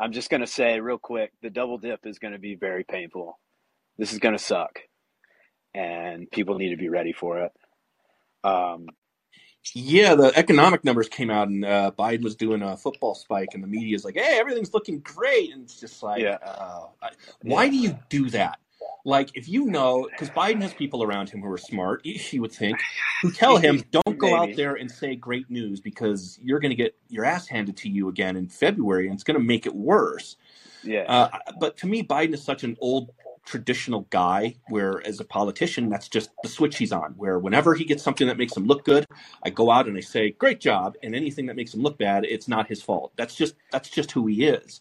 [0.00, 2.84] I'm just going to say real quick, the double dip is going to be very
[2.84, 3.38] painful.
[3.98, 4.80] This is going to suck,
[5.74, 7.52] and people need to be ready for it.
[8.44, 8.86] Um,
[9.72, 13.62] Yeah, the economic numbers came out, and uh, Biden was doing a football spike, and
[13.62, 16.86] the media's like, "Hey, everything's looking great," and it's just like, yeah, uh,
[17.42, 18.58] why yeah, do you do that?
[19.06, 22.52] Like, if you know, because Biden has people around him who are smart, you would
[22.52, 22.78] think,
[23.22, 26.76] who tell him, "Don't go out there and say great news because you're going to
[26.76, 29.74] get your ass handed to you again in February, and it's going to make it
[29.74, 30.36] worse."
[30.82, 33.10] Yeah, Uh, but to me, Biden is such an old
[33.44, 37.84] traditional guy where as a politician that's just the switch he's on where whenever he
[37.84, 39.06] gets something that makes him look good
[39.42, 42.24] i go out and i say great job and anything that makes him look bad
[42.24, 43.12] it's not his fault.
[43.16, 44.80] That's just that's just who he is.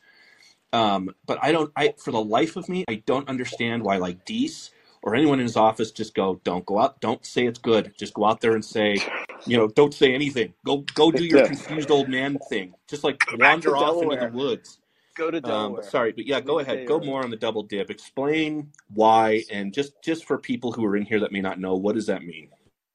[0.71, 4.25] Um, but i don't i for the life of me i don't understand why like
[4.25, 4.71] Deese
[5.03, 7.93] or anyone in his office just go don't go out don't say it's good.
[7.97, 8.97] Just go out there and say
[9.45, 10.53] you know don't say anything.
[10.65, 11.47] Go go do your yeah.
[11.47, 12.73] confused old man thing.
[12.87, 14.79] Just like Go wander off into the woods
[15.15, 15.81] Go to um, Delaware.
[15.81, 16.87] but sorry, but yeah, go Leave ahead.
[16.87, 17.07] Go early.
[17.07, 17.89] more on the double dip.
[17.89, 21.75] Explain why, and just just for people who are in here that may not know,
[21.75, 22.49] what does that mean?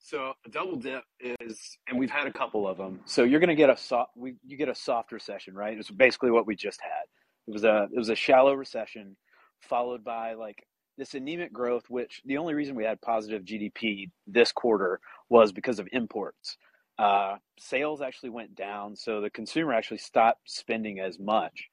[0.09, 3.01] So a double dip is, and we've had a couple of them.
[3.05, 5.77] So you're going to get a soft, we, you get a soft recession, right?
[5.77, 7.05] It's basically what we just had.
[7.47, 9.19] It was a, it was a shallow recession,
[9.61, 10.65] followed by like
[10.97, 11.91] this anemic growth.
[11.91, 16.57] Which the only reason we had positive GDP this quarter was because of imports.
[16.99, 21.69] Uh, sales actually went down, so the consumer actually stopped spending as much.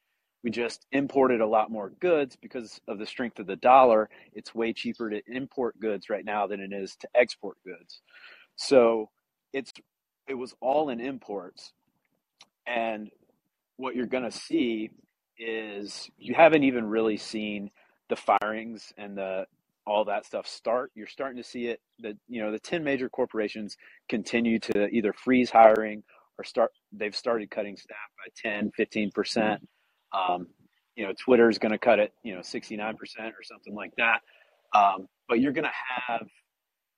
[0.46, 4.12] We just imported a lot more goods because of the strength of the dollar.
[4.34, 8.02] It's way cheaper to import goods right now than it is to export goods.
[8.56, 9.10] So
[9.54, 9.74] it's
[10.30, 11.74] it was all in imports.
[12.68, 13.10] And
[13.78, 14.92] what you're going to see
[15.40, 17.72] is you haven't even really seen
[18.10, 19.48] the firings and the
[19.88, 20.92] all that stuff start.
[20.94, 23.78] You're starting to see it that you know the 10 major corporations
[24.10, 26.04] continue to either freeze hiring
[26.38, 29.58] or start they've started cutting staff by 10, 15%.
[30.16, 30.48] Um,
[30.96, 34.22] you know, Twitter is going to cut it, you know, 69% or something like that.
[34.74, 35.72] Um, but you're going to
[36.08, 36.28] have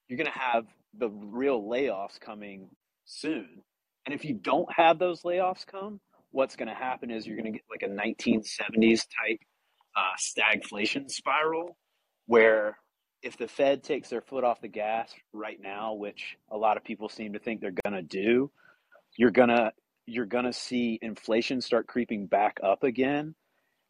[0.07, 0.65] you're going to have
[0.97, 2.69] the real layoffs coming
[3.05, 3.61] soon.
[4.05, 5.99] And if you don't have those layoffs come,
[6.31, 9.39] what's going to happen is you're going to get like a 1970s type
[9.95, 11.77] uh, stagflation spiral
[12.25, 12.77] where
[13.21, 16.83] if the Fed takes their foot off the gas right now, which a lot of
[16.83, 18.49] people seem to think they're going to do,
[19.17, 19.71] you're going to
[20.07, 23.35] you're going to see inflation start creeping back up again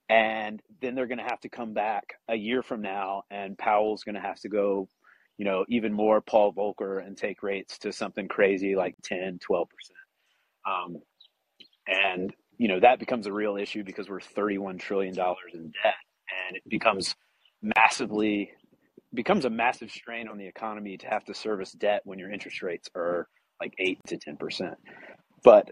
[0.10, 4.04] and then they're going to have to come back a year from now and Powell's
[4.04, 4.90] going to have to go
[5.38, 9.66] you know even more Paul Volcker and take rates to something crazy like 10 12%
[10.66, 10.98] um,
[11.88, 15.94] and you know that becomes a real issue because we're 31 trillion dollars in debt
[16.48, 17.16] and it becomes
[17.62, 18.52] massively
[19.14, 22.62] becomes a massive strain on the economy to have to service debt when your interest
[22.62, 23.28] rates are
[23.62, 24.76] like 8 to 10%
[25.44, 25.72] but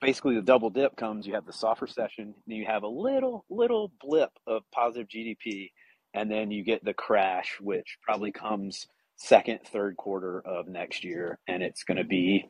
[0.00, 3.44] basically the double dip comes you have the soft recession then you have a little
[3.50, 5.70] little blip of positive gdp
[6.14, 8.86] and then you get the crash which probably comes
[9.16, 12.44] second third quarter of next year and it's going to be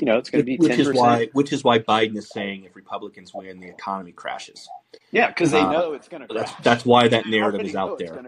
[0.00, 2.30] you know, it's going to be which ten is why which is why Biden is
[2.30, 4.72] saying if Republicans win, the economy crashes.
[5.12, 6.56] Yeah, because they Uh, know it's going to That's crash.
[6.56, 8.22] that's why that narrative is out there,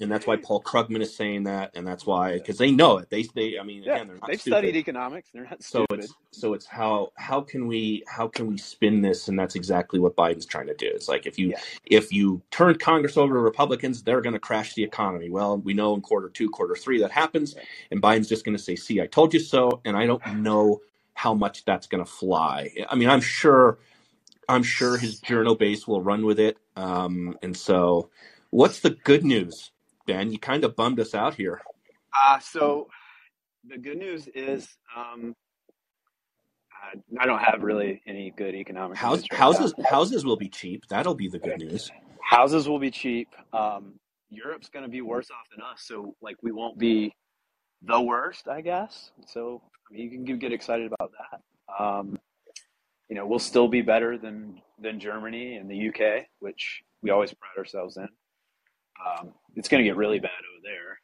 [0.00, 3.10] and that's why Paul Krugman is saying that, and that's why because they know it.
[3.10, 4.46] They they I mean Yeah, again they're not they've stupid.
[4.46, 5.30] studied economics.
[5.34, 5.90] They're not So stupid.
[5.92, 10.00] it's so it's how how can we how can we spin this and that's exactly
[10.00, 10.88] what Biden's trying to do.
[10.94, 11.60] It's like if you Yeah.
[11.86, 15.30] if you turn Congress over to Republicans, they're going to crash the economy.
[15.30, 17.56] Well, we know in quarter 2, quarter 3 that happens
[17.90, 20.80] and Biden's just going to say, "See, I told you so." And I don't know
[21.22, 22.68] how much that's going to fly.
[22.88, 23.78] I mean, I'm sure
[24.48, 26.58] I'm sure his journal base will run with it.
[26.76, 28.10] Um and so
[28.50, 29.70] what's the good news?
[30.06, 31.62] Ben, you kind of bummed us out here.
[32.24, 32.88] Uh, so
[33.70, 35.34] the good news is um,
[36.72, 39.84] I, I don't have really any good economic House, right houses now.
[39.88, 40.88] houses will be cheap.
[40.88, 41.90] That'll be the good news.
[42.20, 43.28] Houses will be cheap.
[43.52, 43.94] Um,
[44.28, 47.14] Europe's going to be worse off than us, so like we won't be
[47.82, 49.12] the worst, I guess.
[49.26, 49.62] So
[49.92, 51.84] you can get excited about that.
[51.84, 52.18] Um,
[53.08, 57.32] you know, we'll still be better than than Germany and the UK, which we always
[57.34, 58.08] pride ourselves in.
[59.04, 60.98] Um, it's going to get really bad over there.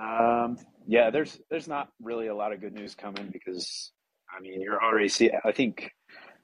[0.00, 3.92] Um, yeah, there's there's not really a lot of good news coming because
[4.34, 5.30] I mean you're already see.
[5.44, 5.90] I think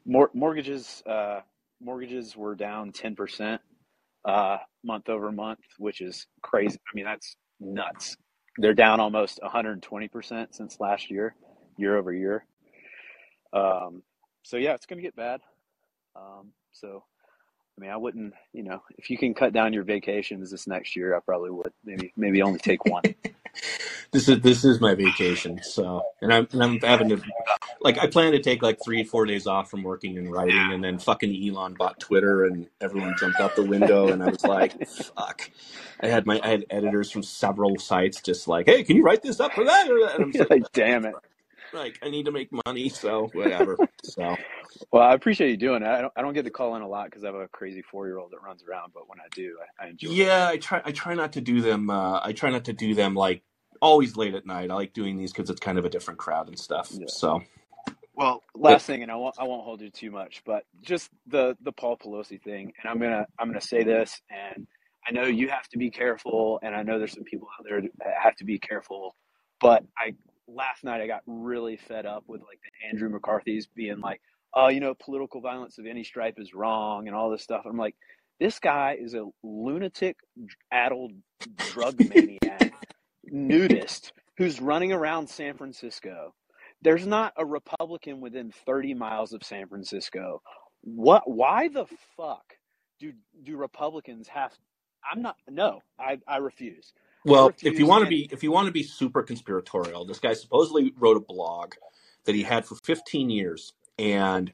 [0.05, 1.41] mor- mortgages uh,
[1.81, 3.61] mortgages were down ten percent
[4.25, 6.77] uh, month over month, which is crazy.
[6.77, 8.17] I mean that's nuts.
[8.59, 11.35] They're down almost 120 percent since last year,
[11.77, 12.45] year over year.
[13.53, 14.03] Um,
[14.43, 15.41] so yeah, it's going to get bad.
[16.15, 17.05] Um, so
[17.79, 20.97] I mean, I wouldn't, you know, if you can cut down your vacations this next
[20.97, 21.73] year, I probably would.
[21.85, 23.03] Maybe maybe only take one.
[24.13, 25.61] this is this is my vacation.
[25.63, 27.21] So, and I'm and I'm having to
[27.83, 30.83] like I plan to take like three four days off from working and writing, and
[30.83, 34.77] then fucking Elon bought Twitter, and everyone jumped out the window, and I was like,
[34.87, 35.51] fuck.
[36.01, 39.23] I had my I had editors from several sites just like, hey, can you write
[39.23, 39.89] this up for that?
[39.91, 41.17] And I'm just like, like, damn it.
[41.73, 43.79] Like I need to make money, so whatever.
[44.03, 44.37] So
[44.93, 45.89] Well, I appreciate you doing it.
[45.89, 47.83] I don't, I don't get to call in a lot because I have a crazy
[47.83, 50.15] four year old that runs around, but when I do, I, I enjoy it.
[50.15, 51.91] yeah, I try I try not to do them.
[51.91, 53.43] Uh, I try not to do them like
[53.81, 54.71] always late at night.
[54.71, 56.91] I like doing these because it's kind of a different crowd and stuff.
[56.93, 57.07] Yeah.
[57.09, 57.43] So,
[58.15, 61.11] Well, but last thing, and I won't I won't hold you too much, but just
[61.27, 64.67] the the Paul Pelosi thing, and I'm gonna I'm gonna say this, and
[65.07, 67.81] I know you have to be careful, and I know there's some people out there
[67.81, 69.15] that have to be careful,
[69.61, 70.15] but I
[70.49, 74.21] last night I got really fed up with like the Andrew McCarthy's being like,
[74.55, 77.65] oh, you know, political violence of any stripe is wrong, and all this stuff.
[77.67, 77.97] I'm like,
[78.41, 80.17] this guy is a lunatic,
[80.73, 81.13] addled
[81.57, 82.73] drug maniac,
[83.25, 86.35] nudist who's running around San Francisco.
[86.83, 90.43] There's not a Republican within 30 miles of San Francisco.
[90.83, 91.23] What?
[91.27, 91.87] Why the
[92.17, 92.45] fuck
[93.01, 93.13] do
[93.43, 94.53] do Republicans have?
[95.11, 95.37] I'm not.
[95.49, 96.93] No, I I refuse.
[97.27, 100.35] Well, if you want to be if you want to be super conspiratorial, this guy
[100.35, 101.75] supposedly wrote a blog
[102.27, 104.53] that he had for 15 years, and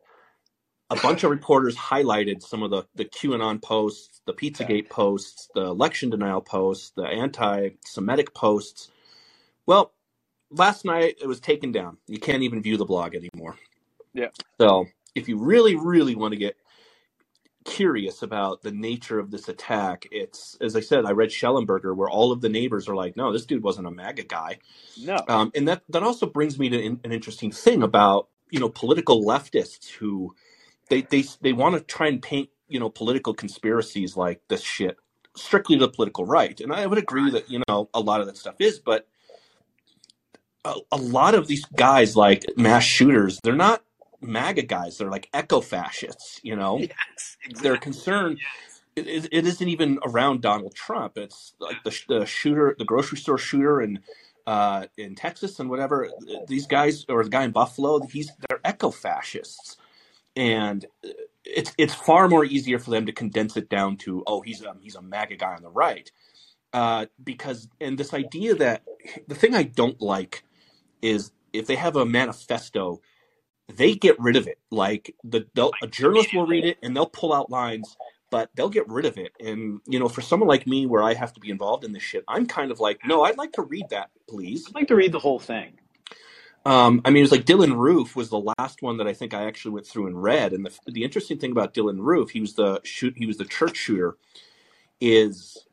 [0.90, 5.62] a bunch of reporters highlighted some of the the QAnon posts, the PizzaGate posts, the
[5.62, 8.90] election denial posts, the anti-Semitic posts.
[9.66, 9.92] Well,
[10.50, 11.98] last night it was taken down.
[12.08, 13.56] You can't even view the blog anymore.
[14.14, 14.28] yeah,
[14.60, 16.56] So, if you really, really want to get
[17.64, 22.10] curious about the nature of this attack, it's as I said, I read Shellenberger, where
[22.10, 24.58] all of the neighbors are like, "No, this dude wasn't a MAGA guy,"
[25.00, 28.60] no, um, and that that also brings me to in, an interesting thing about you
[28.60, 30.34] know political leftists who
[30.88, 34.96] they they they want to try and paint you know political conspiracies like this shit
[35.36, 38.26] strictly to the political right, and I would agree that you know a lot of
[38.26, 39.06] that stuff is, but
[40.64, 43.82] a, a lot of these guys like mass shooters, they're not
[44.22, 44.98] MAGA guys.
[44.98, 46.40] They're like eco fascists.
[46.42, 47.68] You know, yes, exactly.
[47.68, 48.38] their concern
[48.96, 51.16] it, it, it isn't even around Donald Trump.
[51.16, 54.00] It's like the, the shooter, the grocery store shooter in
[54.46, 56.10] uh, in Texas and whatever.
[56.46, 59.76] These guys, or the guy in Buffalo, he's they're eco fascists,
[60.36, 60.84] and
[61.44, 64.74] it's it's far more easier for them to condense it down to oh he's a
[64.80, 66.10] he's a MAGA guy on the right,
[66.72, 68.82] uh, because and this idea that
[69.26, 70.44] the thing I don't like
[71.00, 73.00] is if they have a manifesto
[73.76, 74.58] they get rid of it.
[74.70, 75.46] Like the
[75.82, 77.96] a journalist will read it and they'll pull out lines,
[78.30, 79.32] but they'll get rid of it.
[79.40, 82.02] And you know, for someone like me, where I have to be involved in this
[82.02, 84.66] shit, I'm kind of like, no, I'd like to read that, please.
[84.68, 85.78] I'd like to read the whole thing.
[86.64, 89.34] Um, I mean, it was like Dylann Roof was the last one that I think
[89.34, 90.52] I actually went through and read.
[90.52, 93.44] And the the interesting thing about Dylann Roof, he was the shoot, he was the
[93.44, 94.16] church shooter,
[95.00, 95.66] is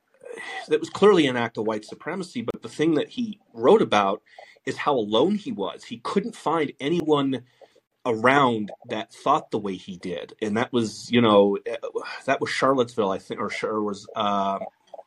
[0.67, 2.41] that was clearly an act of white supremacy.
[2.41, 4.21] But the thing that he wrote about
[4.65, 5.83] is how alone he was.
[5.83, 7.43] He couldn't find anyone
[8.05, 11.77] around that thought the way he did, and that was, you know, eh,
[12.25, 14.59] that was Charlottesville, I think, or, or was uh,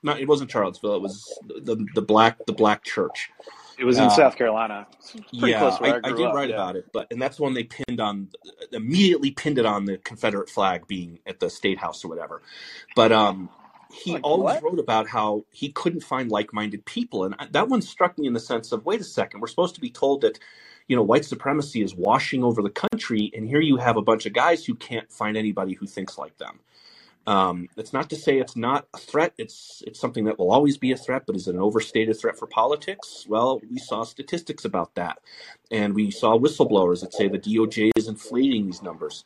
[0.03, 0.21] not.
[0.21, 0.97] It wasn't Charlottesville.
[0.97, 3.33] It was the the black the black church.
[3.79, 4.87] It was in Uh, South Carolina.
[5.33, 6.35] Yeah, I, I, I did up.
[6.35, 6.57] write yeah.
[6.57, 8.31] about it, but and that's when they pinned on
[8.73, 12.43] immediately pinned it on the Confederate flag being at the state house or whatever.
[12.97, 13.51] But um,
[13.91, 14.63] he Like always what?
[14.63, 18.35] wrote about how he couldn't find like-minded people, and I- that one struck me in
[18.35, 20.39] the sense of wait a second, we're supposed to be told that
[20.89, 24.27] you know white supremacy is washing over the country, and here you have a bunch
[24.27, 26.61] of guys who can't find anybody who thinks like them.
[27.27, 29.33] Um, it's not to say it's not a threat.
[29.39, 32.37] It's it's something that will always be a threat, but is it an overstated threat
[32.37, 33.27] for politics?
[33.29, 35.19] Well, we saw statistics about that,
[35.71, 39.25] and we saw whistleblowers that say the DOJ is inflating these numbers.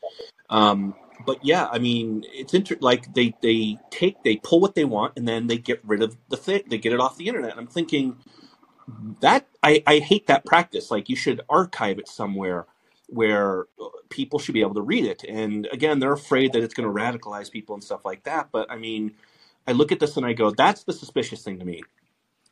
[0.51, 4.85] Um, but yeah, I mean, it's inter- like they they take they pull what they
[4.85, 6.62] want and then they get rid of the thing.
[6.69, 7.53] They get it off the internet.
[7.53, 8.19] And I'm thinking
[9.21, 10.91] that I I hate that practice.
[10.91, 12.67] Like you should archive it somewhere
[13.09, 13.67] where
[14.11, 15.25] people should be able to read it.
[15.29, 18.51] And again, they're afraid that it's going to radicalize people and stuff like that.
[18.53, 19.15] But I mean,
[19.67, 21.83] I look at this and I go, that's the suspicious thing to me.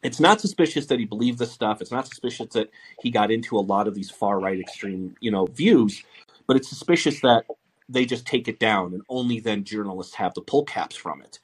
[0.03, 1.83] It's not suspicious that he believed this stuff.
[1.83, 2.71] It's not suspicious that
[3.03, 6.05] he got into a lot of these far right extreme, you know, views.
[6.49, 7.47] But it's suspicious that
[7.91, 11.41] they just take it down and only then journalists have the pull caps from it.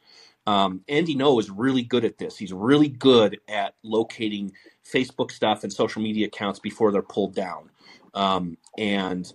[0.47, 2.39] Um, Andy Ngo is really good at this.
[2.39, 4.53] He's really good at locating
[4.93, 7.71] Facebook stuff and social media accounts before they're pulled down.
[8.15, 9.33] Um, and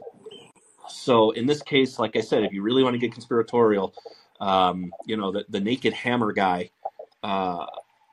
[0.87, 3.95] so in this case, like I said, if you really want to get conspiratorial,
[4.41, 6.71] um, you know, the, the naked hammer guy,
[7.23, 7.67] uh,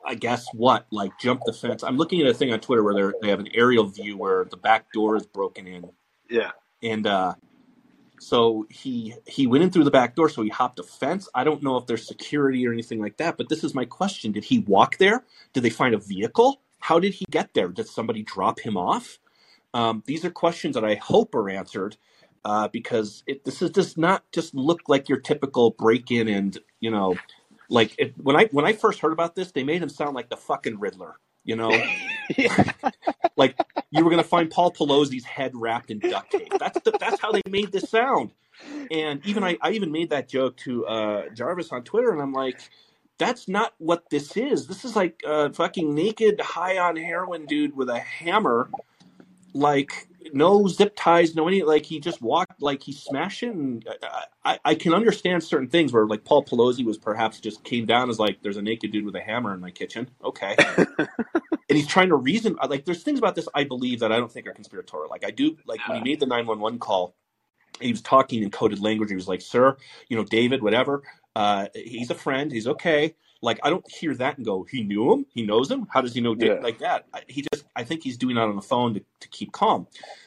[0.05, 1.83] I guess what, like jump the fence.
[1.85, 4.57] I'm looking at a thing on Twitter where they're, have an aerial view where the
[4.59, 5.91] back door is broken in
[6.31, 6.53] Yeah.
[6.83, 7.35] and uh,
[8.21, 10.29] so he he went in through the back door.
[10.29, 11.29] So he hopped a fence.
[11.35, 13.37] I don't know if there's security or anything like that.
[13.37, 15.25] But this is my question: Did he walk there?
[15.53, 16.61] Did they find a vehicle?
[16.83, 17.69] How did he get there?
[17.69, 19.21] Did somebody drop him off?
[19.73, 21.97] Um, these are questions that I hope are answered
[22.45, 26.59] uh, because it, this is does not just look like your typical break in and
[26.81, 27.17] you know,
[27.69, 30.29] like it, when I when I first heard about this, they made him sound like
[30.29, 31.15] the fucking Riddler.
[31.45, 31.71] You know,
[33.37, 33.57] like
[33.91, 36.53] you were going to find Paul Pelosi's head wrapped in duct tape.
[36.59, 38.33] That's the, that's how they made this sound.
[38.91, 42.33] And even I, I even made that joke to uh, Jarvis on Twitter, and I'm
[42.33, 42.61] like,
[43.23, 44.67] that's not what this is.
[44.67, 48.71] This is like a fucking naked, high on heroin dude with a hammer,
[49.55, 51.63] like no zip ties, no any.
[51.63, 53.55] Like he just walked, like he smashed it.
[53.55, 53.95] And uh,
[54.45, 57.87] I, I, I can understand certain things where like Paul Pelosi was perhaps just came
[57.87, 60.11] down as like, there's a naked dude with a hammer in my kitchen.
[60.25, 60.57] Okay
[61.73, 64.19] and he's trying to reason uh, like there's things about this i believe that i
[64.19, 67.15] don't think are conspiratorial like i do like when he made the 911 call
[67.81, 69.77] he was talking in coded language he was like sir
[70.09, 71.03] you know david whatever
[71.37, 75.13] uh he's a friend he's okay like i don't hear that and go he knew
[75.13, 76.59] him he knows him how does he know David?
[76.59, 76.63] Yeah.
[76.63, 79.29] like that I- he just i think he's doing that on the phone to, to
[79.29, 79.87] keep calm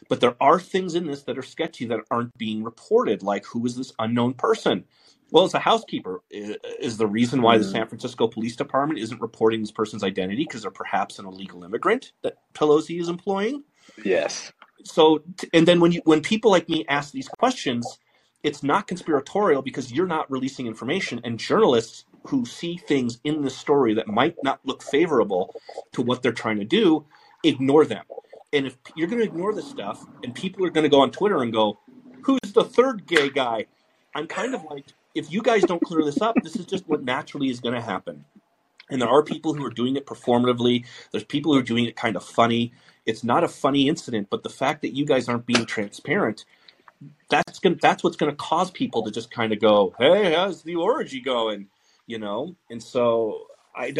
[0.09, 3.65] but there are things in this that are sketchy that aren't being reported like who
[3.65, 4.85] is this unknown person
[5.31, 7.71] well, as a housekeeper, is the reason why the Mhm.
[7.71, 12.11] San Francisco Police Department isn't reporting this person's identity because they're perhaps an illegal immigrant
[12.21, 13.63] that Pelosi is employing.
[14.03, 14.53] Yes.
[14.83, 17.97] So, and then when you when people like me ask these questions,
[18.45, 23.49] it's not conspiratorial because you're not releasing information, and journalists who see things in the
[23.49, 25.55] story that might not look favorable
[25.93, 27.05] to what they're trying to do
[27.43, 28.05] ignore them.
[28.53, 31.11] And if you're going to ignore this stuff, and people are going to go on
[31.11, 31.79] Twitter and go,
[32.21, 33.65] "Who's the third gay guy?"
[34.13, 34.85] I'm kind of like,
[35.15, 37.81] if you guys don't clear this up, this is just what naturally is going to
[37.81, 38.25] happen.
[38.89, 40.85] And there are people who are doing it performatively.
[41.11, 42.71] There's people who are doing it kind of funny.
[43.05, 46.45] It's not a funny incident, but the fact that you guys aren't being transparent,
[47.29, 50.75] that's gonna that's what's to cause people to just kind of go, "Hey, how's the
[50.75, 51.67] orgy going?"
[52.07, 52.55] You know.
[52.69, 53.47] And so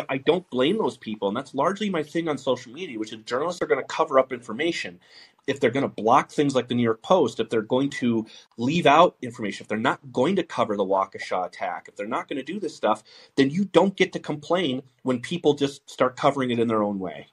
[0.10, 3.20] I don't blame those people, and that's largely my thing on social media, which is
[3.24, 5.00] journalists are going to cover up information.
[5.48, 8.26] If they're going to block things like the New York Post, if they're going to
[8.58, 12.28] leave out information, if they're not going to cover the Waukesha attack, if they're not
[12.28, 13.04] going to do this stuff,
[13.36, 17.00] then you don't get to complain when people just start covering it in their own
[17.00, 17.28] way.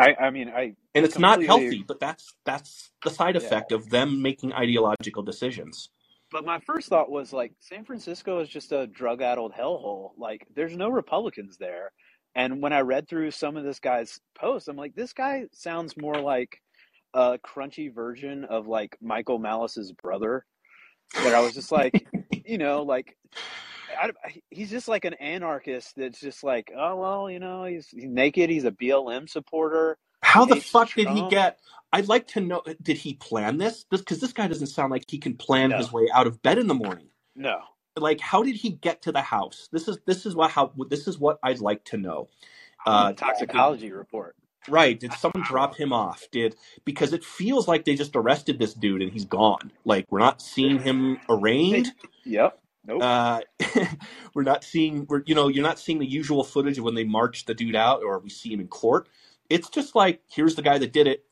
[0.00, 3.42] I, I mean, I And it's not healthy, but that's that's the side Yeah.
[3.46, 5.90] effect of them making ideological decisions.
[6.32, 10.12] But my first thought was like San Francisco is just a drug-addled hellhole.
[10.16, 11.92] Like there's no Republicans there.
[12.36, 15.96] And when I read through some of this guy's posts, I'm like, this guy sounds
[15.96, 16.60] more like
[17.14, 20.44] a crunchy version of like Michael Malice's brother.
[21.18, 22.06] Where I was just like,
[22.44, 23.16] you know, like
[24.00, 24.10] I,
[24.50, 28.50] he's just like an anarchist that's just like, oh well, you know, he's, he's naked.
[28.50, 29.98] He's a BLM supporter.
[30.22, 31.58] How the fuck did he get?
[31.92, 32.62] I'd like to know.
[32.82, 33.84] Did he plan this?
[33.90, 35.78] Because this guy doesn't sound like he can plan No.
[35.78, 37.08] his way out of bed in the morning.
[37.34, 37.60] No.
[37.96, 39.68] Like, how did he get to the house?
[39.72, 42.28] This is this is what how this is what I'd like to know.
[42.86, 44.36] Uh, Uh, toxicology report.
[44.68, 44.98] Right.
[45.00, 46.28] Did someone drop him off?
[46.30, 46.54] Did
[46.84, 49.72] because it feels like they just arrested this dude and he's gone.
[49.84, 51.88] Like we're not seeing him arraigned.
[52.24, 52.58] Yep.
[52.86, 53.02] Nope.
[53.02, 53.40] Uh,
[54.34, 57.04] we're not seeing we're you know you're not seeing the usual footage of when they
[57.04, 59.08] march the dude out or we see him in court.
[59.48, 61.24] It's just like, here's the guy that did it.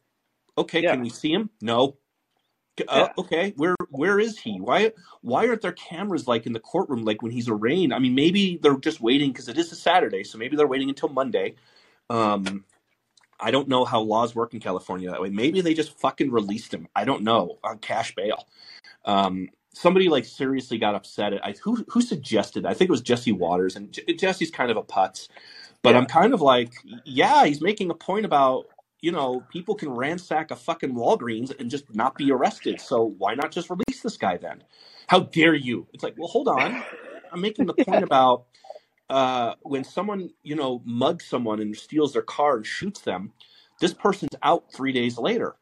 [0.59, 0.93] Okay, Yeah.
[0.93, 1.51] can we see him?
[1.61, 1.97] No.
[2.87, 4.61] Uh, okay, where where is he?
[4.61, 4.93] Why
[5.23, 7.93] why aren't there cameras like in the courtroom like when he's arraigned?
[7.93, 10.89] I mean, maybe they're just waiting because it is a Saturday, so maybe they're waiting
[10.89, 11.57] until Monday.
[12.09, 12.65] Um,
[13.41, 15.31] I don't know how laws work in California that way.
[15.31, 16.89] Maybe they just fucking released him.
[16.95, 18.47] I don't know on cash bail.
[19.05, 19.49] Um,
[19.81, 21.35] somebody like seriously got upset.
[21.35, 22.65] At, I, who who suggested?
[22.65, 22.71] that?
[22.71, 25.29] I think it was Jesse Watters, and J- Jesse's kind of a putz.
[25.83, 25.99] But Yeah.
[25.99, 26.73] I'm kind of like,
[27.05, 28.67] yeah, he's making a point about
[29.03, 32.81] you know people can ransack a fucking Walgreens and just not be arrested.
[32.81, 34.65] So why not just release this guy then?
[35.09, 35.89] How dare you?
[35.95, 36.85] It's like, well, hold on.
[37.33, 38.47] I'm making the point about
[39.11, 43.33] uh, when someone you know mugs someone and steals their car and shoots them.
[43.81, 45.57] This person's out three days later.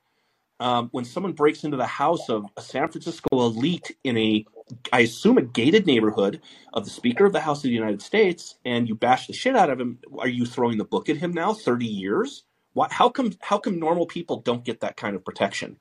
[0.58, 4.46] Um, when someone breaks into the house of a San Francisco elite in a,
[4.90, 6.40] I assume, a gated neighborhood
[6.72, 9.54] of the Speaker of the House of the United States, and you bash the shit
[9.54, 11.52] out of him, are you throwing the book at him now?
[11.52, 12.44] Thirty years?
[12.72, 13.32] Why, how come?
[13.40, 15.76] How come normal people don't get that kind of protection?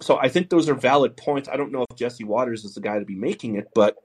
[0.00, 1.48] So I think those are valid points.
[1.48, 3.96] I don't know if Jesse Watters is the guy to be making it, but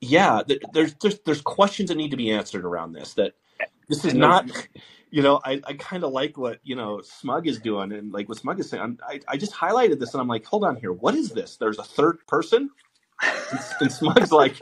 [0.00, 3.14] yeah, th- there's there's, there's questions that need to be answered around this.
[3.14, 3.32] That
[3.88, 4.50] this is not
[5.14, 7.92] you know, I, I kind of like what, you know, Smug is doing.
[7.92, 10.44] And like what Smug is saying, I'm, I, I just highlighted this and I'm like,
[10.44, 10.92] hold on here.
[10.92, 11.56] What is this?
[11.56, 12.68] There's a third person?
[13.22, 14.56] And, and Smug's like,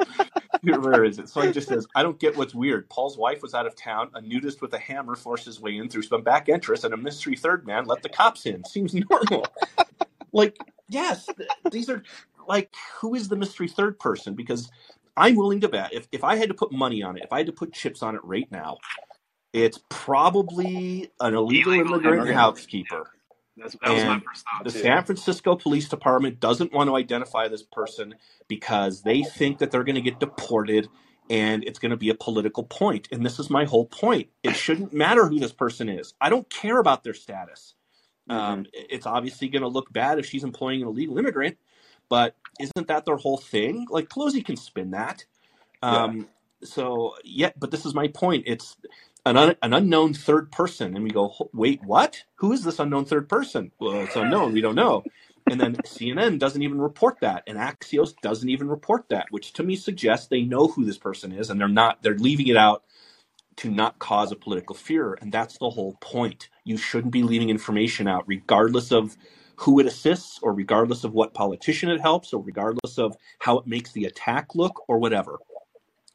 [0.63, 1.31] where is it?
[1.31, 2.91] So he just says, I don't get what's weird.
[2.91, 4.11] Paul's wife was out of town.
[4.13, 6.99] A nudist with a hammer forced his way in through some back entrance and a
[6.99, 8.63] mystery third man let the cops in.
[8.67, 9.47] Seems normal.
[10.35, 12.03] like, yes, th- these are
[12.47, 14.35] like, who is the mystery third person?
[14.35, 14.71] Because
[15.17, 17.39] I'm willing to bet if, if I had to put money on it, if I
[17.39, 18.77] had to put chips on it right now,
[19.53, 22.39] it's probably an illegal Illegal immigrant immigrant.
[22.39, 23.11] housekeeper.
[23.57, 24.79] That's, that was my And first thought The too.
[24.81, 28.15] San Francisco Police Department doesn't want to identify this person
[28.49, 30.89] because they think that they're going to get deported
[31.31, 33.09] and it's going to be a political point.
[33.13, 34.29] And this is my whole point.
[34.43, 36.15] It shouldn't matter who this person is.
[36.21, 37.75] I don't care about their status.
[38.29, 41.59] Um, it's obviously going to look bad if she's employing an illegal immigrant,
[42.09, 43.87] but isn't that their whole thing?
[43.91, 45.27] Like Pelosi can spin that.
[45.83, 46.29] Um,
[46.65, 48.45] So yeah, but this is my point.
[48.47, 48.77] It's
[49.25, 52.25] an un- an unknown third person, and we go, wait, what?
[52.37, 53.73] Who is this unknown third person?
[53.79, 54.53] Well, it's unknown.
[54.53, 55.05] We don't know.
[55.49, 59.63] And then CNN doesn't even report that, and Axios doesn't even report that, which to
[59.63, 62.03] me suggests they know who this person is, and they're not.
[62.03, 62.85] They're leaving it out
[63.57, 66.49] to not cause a political fear, and that's the whole point.
[66.65, 69.17] You shouldn't be leaving information out, regardless of
[69.57, 73.67] who it assists, or regardless of what politician it helps, or regardless of how it
[73.67, 75.39] makes the attack look, or whatever.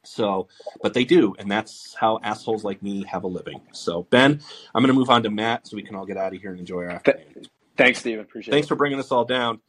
[0.07, 0.47] So,
[0.81, 3.61] but they do, and that's how assholes like me have a living.
[3.73, 4.41] So, Ben,
[4.73, 6.51] I'm going to move on to Matt so we can all get out of here
[6.51, 7.45] and enjoy our afternoon.
[7.75, 8.19] Thanks, Steve.
[8.19, 8.69] Appreciate Thanks it.
[8.69, 9.59] for bringing us all down.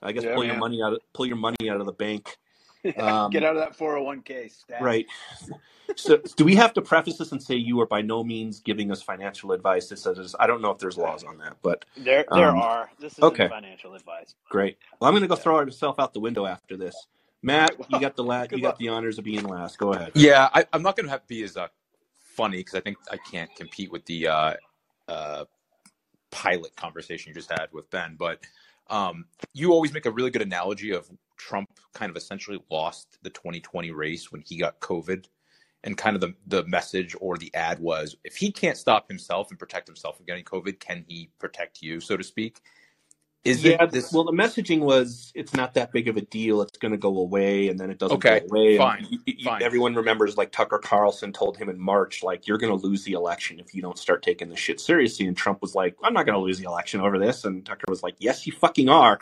[0.00, 2.36] I guess Yeah, pull your money out of pull your money out of the bank.
[2.96, 4.52] Um, Get out of that 401k.
[4.52, 4.80] Stat.
[4.80, 5.04] Right.
[5.96, 8.92] So, do we have to preface this and say you are by no means giving
[8.92, 9.90] us financial advice?
[9.90, 12.88] It says I don't know if there's laws on that, but There, there Um, are.
[13.00, 13.48] This isn't okay.
[13.48, 14.36] financial advice.
[14.48, 14.78] great.
[15.00, 16.94] Well, I'm going to go throw myself out the window after this.
[17.42, 18.78] Matt, you got the la- good you got luck.
[18.78, 19.78] the honors of being last.
[19.78, 20.12] Go ahead.
[20.14, 21.68] Yeah, I, I'm not going to have to be as uh,
[22.14, 24.54] funny because I think I can't compete with the uh,
[25.08, 25.44] uh,
[26.30, 28.16] pilot conversation you just had with Ben.
[28.18, 28.40] But
[28.88, 33.30] um, you always make a really good analogy of Trump kind of essentially lost the
[33.30, 35.26] 2020 race when he got COVID.
[35.84, 39.50] And kind of the, the message or the ad was if he can't stop himself
[39.50, 42.60] and protect himself from getting COVID, can he protect you, so to speak?
[43.44, 44.12] Is yeah, it this?
[44.12, 46.60] well, the messaging was it's not that big of a deal.
[46.60, 48.68] It's going to go away, and then it doesn't Okay, go away.
[48.70, 49.62] And fine, you- you- fine.
[49.62, 53.12] Everyone remembers like Tucker Carlson told him in March, like you're going to lose the
[53.12, 55.26] election if you don't start taking this shit seriously.
[55.26, 57.44] And Trump was like, I'm not going to lose the election over this.
[57.44, 59.18] And Tucker was like, Yes, you fucking are.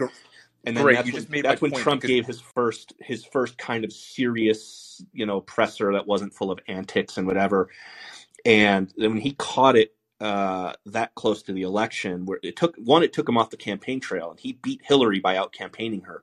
[0.65, 2.95] And then Great, that's you when, just made that's when Trump because- gave his first
[3.01, 7.69] his first kind of serious, you know, presser that wasn't full of antics and whatever.
[8.45, 12.77] And then when he caught it uh, that close to the election, where it took
[12.77, 16.03] one, it took him off the campaign trail, and he beat Hillary by out campaigning
[16.03, 16.23] her.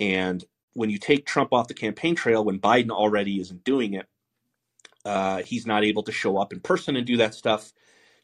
[0.00, 0.44] And
[0.74, 4.06] when you take Trump off the campaign trail, when Biden already isn't doing it,
[5.04, 7.72] uh, he's not able to show up in person and do that stuff.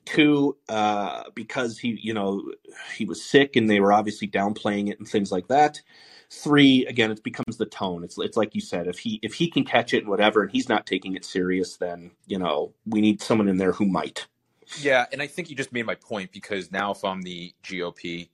[0.06, 2.50] Two, uh, because he, you know,
[2.96, 5.80] he was sick and they were obviously downplaying it and things like that.
[6.30, 8.02] Three, again, it becomes the tone.
[8.02, 10.50] It's it's like you said, if he if he can catch it and whatever, and
[10.50, 14.26] he's not taking it serious, then you know we need someone in there who might.
[14.78, 18.28] Yeah, and I think you just made my point because now if I'm the GOP,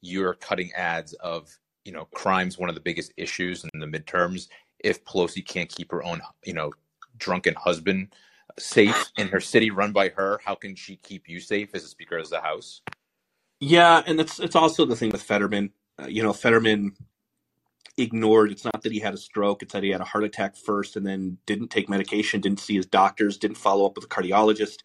[0.00, 4.48] you're cutting ads of, you know, crime's one of the biggest issues in the midterms.
[4.80, 6.72] If Pelosi can't keep her own, you know,
[7.18, 8.14] drunken husband
[8.58, 11.88] safe in her city run by her, how can she keep you safe as a
[11.88, 12.82] Speaker of the House?
[13.60, 15.70] Yeah, and it's it's also the thing with Fetterman.
[16.00, 16.96] Uh, you know, Fetterman
[17.96, 18.50] ignored.
[18.50, 19.62] It's not that he had a stroke.
[19.62, 22.76] It's that he had a heart attack first and then didn't take medication, didn't see
[22.76, 24.78] his doctors, didn't follow up with a cardiologist,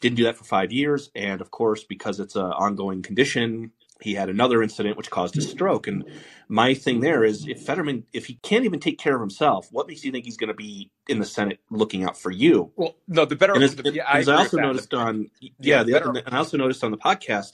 [0.00, 1.10] didn't do that for five years.
[1.14, 5.40] And of course, because it's an ongoing condition, he had another incident which caused a
[5.40, 5.86] stroke.
[5.86, 6.04] And
[6.48, 9.88] my thing there is if Fetterman, if he can't even take care of himself, what
[9.88, 12.70] makes you think he's going to be in the Senate looking out for you?
[12.76, 13.54] Well, no, the better.
[13.54, 16.34] And as, the, yeah, I, as I also noticed on, yeah, Yeah, the, better- and
[16.34, 17.52] I also noticed on the podcast,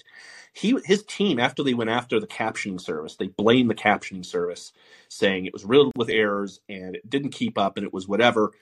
[0.52, 4.72] he his team after they went after the captioning service, they blamed the captioning service,
[5.08, 8.52] saying it was riddled with errors and it didn't keep up and it was whatever.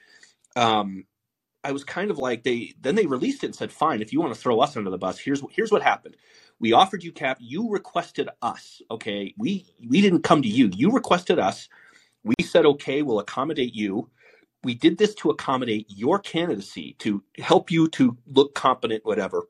[0.55, 1.05] Um,
[1.63, 4.19] I was kind of like they then they released it and said, fine, if you
[4.19, 6.17] want to throw us under the bus, here's here's what happened.
[6.59, 8.81] We offered you cap, you requested us.
[8.91, 10.69] Okay, we we didn't come to you.
[10.73, 11.69] You requested us.
[12.23, 14.09] We said, okay, we'll accommodate you.
[14.63, 19.47] We did this to accommodate your candidacy, to help you to look competent, whatever.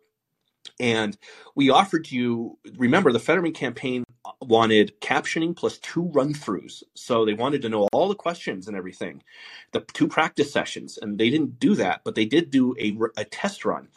[0.80, 1.15] And
[1.56, 4.03] we offered you, remember, the Fetterman campaign
[4.41, 6.84] wanted captioning plus two run throughs.
[6.94, 9.24] So they wanted to know all the questions and everything,
[9.72, 10.98] the two practice sessions.
[11.02, 13.90] And they didn't do that, but they did do a, a test run.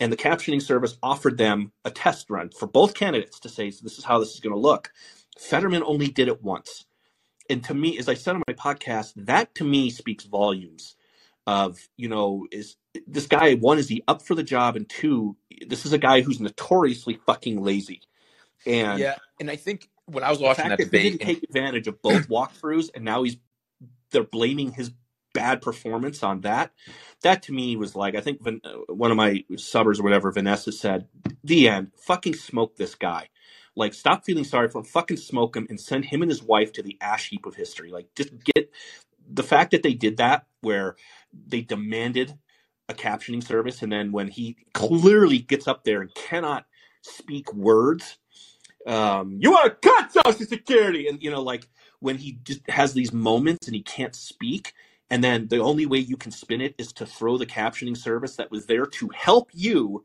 [0.00, 3.98] And the captioning service offered them a test run for both candidates to say, this
[3.98, 4.92] is how this is going to look.
[5.38, 6.84] Fetterman only did it once.
[7.50, 10.96] And to me, as I said on my podcast, that to me speaks volumes
[11.46, 12.76] of, you know, is
[13.06, 14.76] this guy, one, is he up for the job?
[14.76, 15.36] And two,
[15.66, 18.00] this is a guy who's notoriously fucking lazy.
[18.66, 21.88] And yeah, and I think when I was watching that that he didn't take advantage
[21.88, 23.36] of both walkthroughs and now he's
[24.10, 24.92] they're blaming his
[25.34, 26.70] bad performance on that
[27.22, 30.70] that to me was like i think uh, one of my subbers or whatever vanessa
[30.70, 31.08] said
[31.44, 31.92] the end.
[31.96, 33.28] Fucking smoke this guy.
[33.76, 34.84] Like stop feeling sorry for him.
[34.84, 37.90] Fucking smoke him and send him and his wife to the ash heap of history.
[37.90, 38.70] Like just get
[39.28, 40.96] the fact that they did that where
[41.46, 42.38] they demanded
[42.88, 46.66] a captioning service and then when he clearly gets up there and cannot
[47.02, 48.18] speak words
[48.86, 51.08] um, you want to cut social security!
[51.08, 51.68] And you know like
[52.00, 54.74] when he just has these moments and he can't speak
[55.10, 58.36] and then the only way you can spin it is to throw the captioning service
[58.36, 60.04] that was there to help you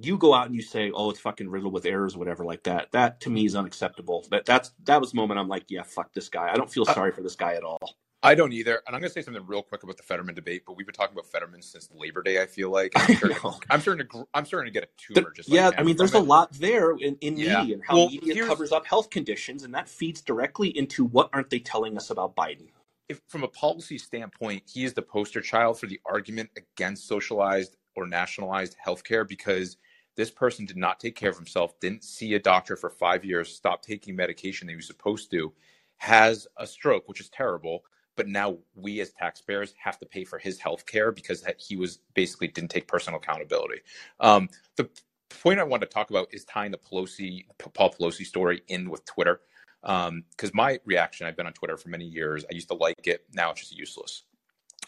[0.00, 2.92] you go out and you say oh it's fucking riddled with errors whatever like that.
[2.92, 4.24] That to me is unacceptable.
[4.30, 6.48] That that's that was the moment i'm like yeah fuck this guy.
[6.50, 8.82] I don't feel Uh, sorry for this guy at all I don't either.
[8.86, 10.94] And I'm going to say something real quick about the Fetterman debate, but we've been
[10.94, 12.42] talking about Fetterman since Labor Day.
[12.42, 15.24] I feel like I'm starting, to, I'm starting to, I'm starting to get a There-
[15.24, 15.32] tumor.
[15.32, 17.60] Just like yeah, him I mean, there's a lot there in, in Yeah.
[17.60, 21.30] media and how Well, media covers up health conditions, and that feeds directly into what
[21.32, 22.68] aren't they telling us about Biden?
[23.08, 27.76] if from a policy standpoint, he is the poster child for the argument against socialized
[27.96, 29.78] or nationalized healthcare because
[30.16, 33.54] this person did not take care of himself, didn't see a doctor for five years,
[33.54, 35.54] stopped taking medication that he was supposed to,
[35.98, 37.84] has a stroke, which is terrible.
[38.20, 42.00] But now we as taxpayers have to pay for his health care because he was
[42.12, 43.80] basically didn't take personal accountability.
[44.20, 44.90] Um, the
[45.30, 49.06] point I want to talk about is tying the Pelosi, Paul Pelosi story in with
[49.06, 49.40] Twitter.
[49.80, 52.44] Because my reaction i've been on twitter for many years.
[52.44, 53.24] I used to like it.
[53.32, 54.24] Now it's just useless.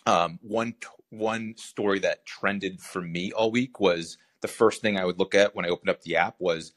[0.05, 0.75] Um, one
[1.09, 5.35] one story that trended for me all week was the first thing i would look
[5.35, 6.75] at when i opened up the app was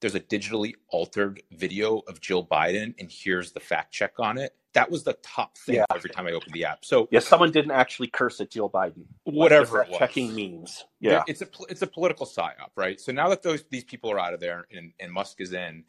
[0.00, 4.54] there's a digitally altered video of jill biden and here's the fact check on it
[4.74, 5.84] that was the top thing Yeah.
[5.94, 9.04] every time i opened the app so Yeah, someone didn't actually curse at Jill Biden.
[9.24, 10.84] whatever it was checking memes.
[11.00, 13.00] Yeah, it's a it's a political psyop, right?
[13.00, 15.84] So now that those these people are out of there and, and Musk is in,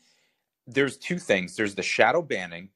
[0.68, 1.56] there's two things.
[1.56, 2.70] There's the shadow banning,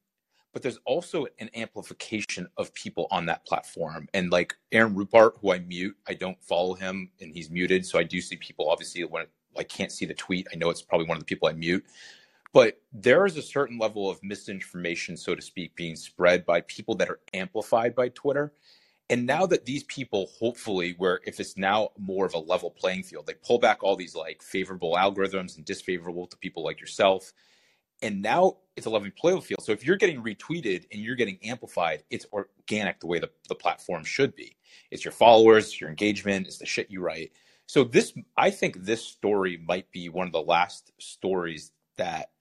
[0.53, 4.07] but there's also an amplification of people on that platform.
[4.13, 7.99] And like Aaron Rupar, who I mute, I don't follow him, and he's muted, so
[7.99, 8.69] I do see people.
[8.69, 9.25] Obviously, when
[9.57, 11.85] I can't see the tweet, I know it's probably one of the people I mute.
[12.53, 16.95] But there is a certain level of misinformation, so to speak, being spread by people
[16.95, 18.53] that are amplified by Twitter.
[19.09, 23.03] And now that these people, hopefully, where if it's now more of a level playing
[23.03, 27.33] field, they pull back all these like favorable algorithms and disfavorable to people like yourself.
[28.01, 29.63] And now it's a level playing field.
[29.63, 33.55] So if you're getting retweeted and you're getting amplified, it's organic the way the, the
[33.55, 34.55] platform should be.
[34.91, 37.31] It's your followers, your engagement, it's the shit you write.
[37.65, 42.31] So this, I think this story might be one of the last stories that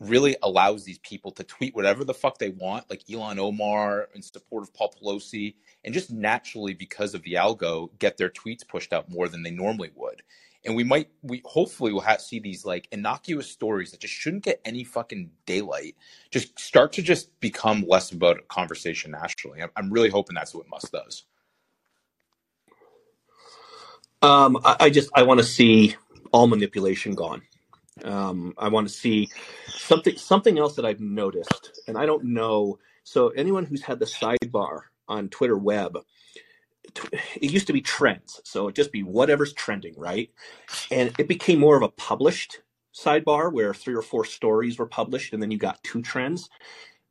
[0.00, 4.22] really allows these people to tweet whatever the fuck they want, like Ilhan Omar in
[4.22, 5.54] support of Paul Pelosi,
[5.84, 9.50] and just naturally because of the algo, get their tweets pushed out more than they
[9.50, 10.22] normally would.
[10.64, 14.44] And we might, we hopefully will have, see these like innocuous stories that just shouldn't
[14.44, 15.96] get any fucking daylight,
[16.30, 19.62] just start to just become less about a conversation nationally.
[19.62, 21.24] I'm, I'm really hoping that's what Musk does.
[24.22, 25.96] Um, I, I just I want to see
[26.32, 27.42] all manipulation gone.
[28.04, 29.30] Um, I want to see
[29.66, 32.78] something something else that I've noticed, and I don't know.
[33.04, 35.98] So anyone who's had the sidebar on Twitter web,
[37.36, 40.30] it used to be trends, so it'd just be whatever's trending, right?
[40.90, 42.60] And it became more of a published
[42.94, 46.48] sidebar where three or four stories were published, and then you got two trends.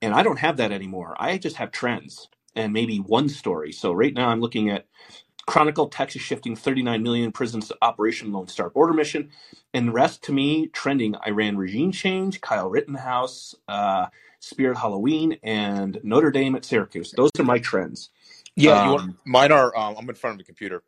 [0.02, 1.16] And I don't have that anymore.
[1.20, 3.72] I just have trends and maybe one story.
[3.72, 4.86] So right now I'm looking at
[5.50, 9.32] Chronicle Texas shifting 39 million prisons to Operation Lone Star border mission,
[9.74, 14.08] and the rest to me trending Iran regime change, Kyle Rittenhouse, uh,
[14.40, 17.14] Spirit Halloween, and Notre Dame at Syracuse.
[17.14, 18.12] Those are my trends.
[18.56, 19.76] Yeah, Um, want, mine are.
[19.78, 20.84] Um, I'm in front of the computer.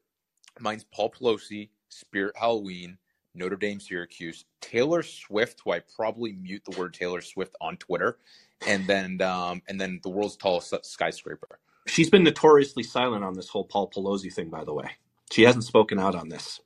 [0.60, 2.98] Mine's Paul Pelosi, Spirit Halloween,
[3.36, 8.20] Notre Dame, Syracuse, Taylor Swift, who I probably mute the word Taylor Swift on Twitter,
[8.68, 11.60] and then um, and then the world's tallest skyscraper.
[11.88, 14.92] She's been notoriously silent on this whole Paul Pelosi thing, by the way.
[15.32, 16.62] She hasn't spoken out on this.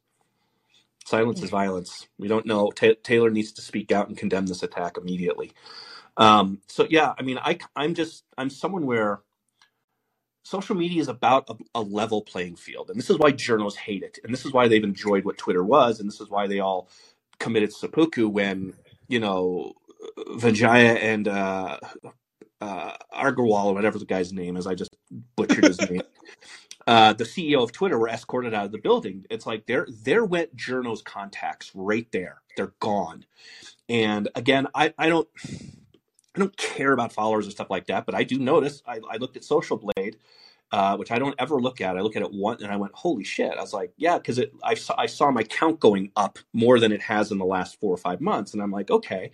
[1.05, 2.07] Silence is violence.
[2.19, 2.71] We don't know.
[2.71, 5.51] Ta Taylor needs to speak out and condemn this attack immediately.
[6.17, 9.21] Um, so yeah, I mean, I I'm just I'm someone where
[10.43, 14.03] social media is about a, a level playing field, and this is why journalists hate
[14.03, 16.59] it, and this is why they've enjoyed what Twitter was, and this is why they
[16.59, 16.89] all
[17.39, 18.73] committed seppuku when
[19.07, 19.73] you know
[20.37, 21.79] Vijaya and uh,
[22.61, 24.67] uh, or whatever the guy's name is.
[24.67, 24.95] I just
[25.35, 26.01] butchered his name.
[26.87, 29.25] Uh, the CEO of Twitter were escorted out of the building.
[29.31, 32.43] It's like there there went journos contacts right there.
[32.55, 33.25] They're gone.
[33.89, 35.27] And again, I, I don't
[36.35, 38.83] I don't care about followers and stuff like that, but I do notice.
[38.85, 40.17] I, I looked at Social Blade,
[40.71, 41.97] uh, which I don't ever look at.
[41.97, 44.37] I look at it once and I went, "Holy shit!" I was like, "Yeah," because
[44.37, 47.45] it I saw I saw my count going up more than it has in the
[47.45, 49.31] last four or five months, and I'm like, okay.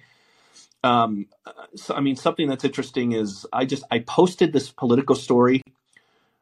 [0.84, 1.28] Um,
[1.76, 5.62] so I mean, something that's interesting is I just I posted this Politico story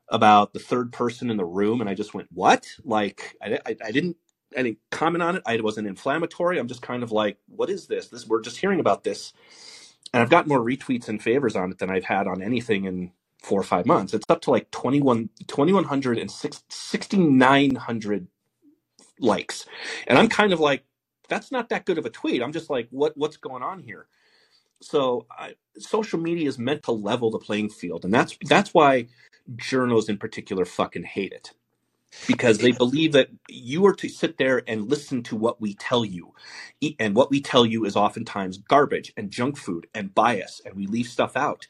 [0.10, 3.78] about the third person in the room, and I just went, "What?" Like I, I,
[3.86, 4.18] I didn't
[4.58, 5.44] I didn't comment on it.
[5.46, 6.60] I wasn't inflammatory.
[6.60, 8.10] I'm just kind of like, "What is this?
[8.10, 9.26] This we're just hearing about this."
[10.14, 13.14] and I've got more retweets and favors on it than I've had on anything in
[13.44, 14.14] four or five months.
[14.14, 16.32] It's up to like 21, 2100 and
[16.70, 18.28] 6,900
[19.20, 19.66] likes.
[20.08, 20.86] And I'm kind of like,
[21.30, 22.42] that's not that good of a tweet.
[22.44, 24.08] I'm just like, what, what's going on here?
[24.82, 28.06] So I, social media is meant to level the playing field.
[28.06, 29.08] And that's, that's why
[29.58, 31.52] journals in particular fucking hate it
[32.28, 36.06] because they believe that you are to sit there and listen to what we tell
[36.06, 36.34] you.
[37.00, 40.88] And what we tell you is oftentimes garbage and junk food and bias, and we
[40.88, 41.68] leave stuff out.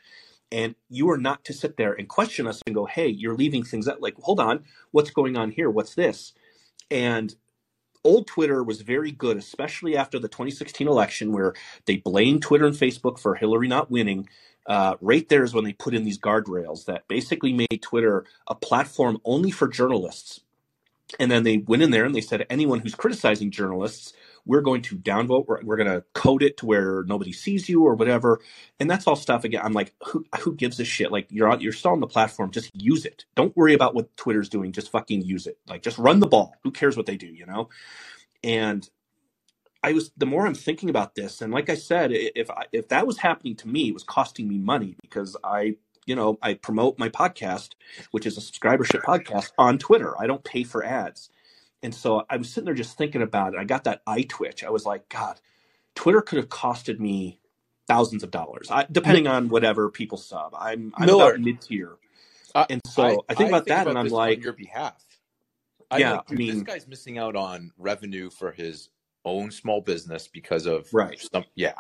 [0.52, 3.64] And you are not to sit there and question us and go, hey, you're leaving
[3.64, 4.02] things out.
[4.02, 5.69] Like, hold on, what's going on here?
[5.69, 6.34] What's this?
[6.91, 7.36] And
[8.04, 11.54] old Twitter was very good, especially after the 2016 election, where
[11.86, 14.28] they blamed Twitter and Facebook for Hillary not winning.
[14.66, 18.56] Uh, right there is when they put in these guardrails that basically made Twitter a
[18.56, 20.42] platform only for journalists.
[21.20, 24.14] And then they went in there and they said, anyone who's criticizing journalists,
[24.50, 25.46] we're going to downvote.
[25.46, 28.42] We're, we're going to code it to where nobody sees you or whatever.
[28.80, 29.44] And that's all stuff.
[29.44, 31.12] Again, I'm like, who, who gives a shit?
[31.12, 32.50] Like you're on, you're still on the platform.
[32.50, 33.26] Just use it.
[33.36, 34.72] Don't worry about what Twitter's doing.
[34.72, 35.60] Just fucking use it.
[35.68, 36.56] Like just run the ball.
[36.64, 37.28] Who cares what they do?
[37.28, 37.70] You know.
[38.44, 38.90] And
[39.84, 42.90] I was the more I'm thinking about this, and like I said, if I, if
[42.90, 46.56] that was happening to me, it was costing me money because I, you know, I
[46.56, 47.76] promote my podcast,
[48.12, 50.20] which is a subscribership podcast on Twitter.
[50.20, 51.30] I don't pay for ads,
[51.82, 53.60] and so I was sitting there just thinking about it.
[53.60, 54.64] I got that eye twitch.
[54.64, 55.40] I was like, God,
[55.96, 57.40] Twitter could have costed me
[57.88, 60.54] thousands of dollars, I, depending on whatever people sub.
[60.58, 61.98] I'm I'm Miller, about mid tier,
[62.54, 64.44] I, and so I think I about think that, about and I'm this on like,
[64.44, 65.04] your behalf.
[65.92, 68.90] I'm yeah, like, I dude, this guy's missing out on revenue for his
[69.26, 71.20] own small business because of right.
[71.34, 71.46] some.
[71.56, 71.74] Yeah,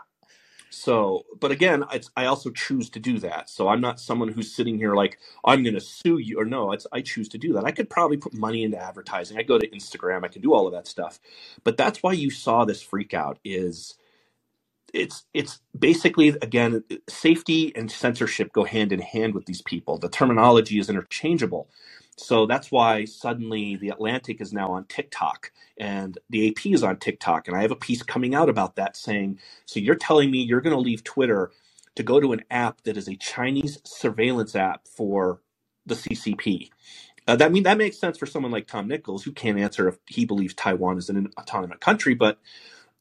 [0.69, 3.49] So, but again, it's, I also choose to do that.
[3.49, 6.73] So I'm not someone who's sitting here like I'm going to sue you or no.
[6.73, 7.65] It's I choose to do that.
[7.65, 9.37] I could probably put money into advertising.
[9.37, 10.25] I go to Instagram.
[10.25, 11.19] I can do all of that stuff.
[11.63, 13.39] But that's why you saw this freak out.
[13.45, 13.95] Is
[14.93, 19.97] it's it's basically again safety and censorship go hand in hand with these people.
[19.99, 21.69] The terminology is interchangeable.
[22.19, 26.97] So that's why suddenly the Atlantic is now on TikTok and the AP is on
[26.97, 27.47] TikTok.
[27.49, 30.61] And I have a piece coming out about that saying, so you're telling me you're
[30.61, 31.51] going to leave Twitter
[31.95, 35.41] to go to an app that is a Chinese surveillance app for
[35.87, 36.69] the CCP.
[37.27, 39.97] Uh, that mean that makes sense for someone like Tom Nichols, who can't answer if
[40.07, 42.15] he believes Taiwan is an autonomous country.
[42.15, 42.39] But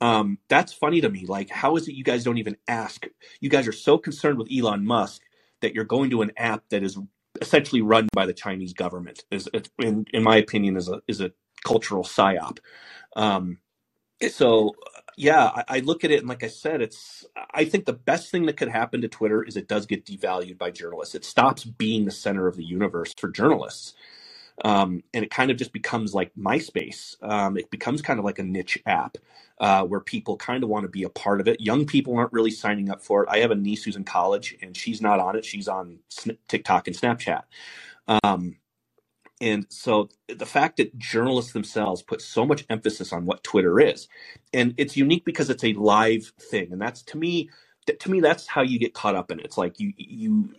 [0.00, 1.26] um, that's funny to me.
[1.26, 3.06] Like, how is it you guys don't even ask?
[3.40, 5.22] You guys are so concerned with Elon Musk
[5.62, 6.98] that you're going to an app that is
[7.40, 9.24] essentially run by the Chinese government.
[9.30, 9.48] Is
[9.78, 11.32] in in my opinion is a is a
[11.64, 12.58] cultural psyop.
[13.16, 13.58] Um,
[14.30, 14.74] so
[15.16, 18.30] yeah, I, I look at it and like I said, it's I think the best
[18.30, 21.14] thing that could happen to Twitter is it does get devalued by journalists.
[21.14, 23.94] It stops being the center of the universe for journalists.
[24.64, 27.22] Um, and it kind of just becomes like MySpace.
[27.22, 29.16] Um, it becomes kind of like a niche app
[29.60, 31.60] uh, where people kind of want to be a part of it.
[31.60, 33.28] Young people aren't really signing up for it.
[33.30, 35.44] I have a niece who's in college and she's not on it.
[35.44, 35.98] She's on
[36.48, 37.42] TikTok and Snapchat.
[38.24, 38.56] Um,
[39.40, 44.08] and so the fact that journalists themselves put so much emphasis on what Twitter is,
[44.52, 46.72] and it's unique because it's a live thing.
[46.72, 47.48] And that's to me,
[47.92, 49.46] to me that's how you get caught up in it.
[49.46, 50.54] It's like you you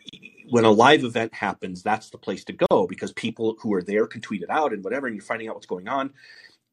[0.49, 4.07] when a live event happens, that's the place to go because people who are there
[4.07, 6.11] can tweet it out and whatever, and you're finding out what's going on,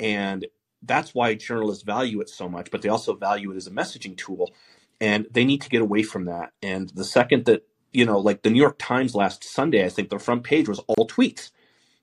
[0.01, 0.47] and
[0.83, 2.71] that's why journalists value it so much.
[2.71, 4.53] But they also value it as a messaging tool,
[5.01, 6.53] and they need to get away from that.
[6.63, 10.11] And the second that you know, like the New York Times last Sunday, I think
[10.11, 11.51] the front page was all tweets,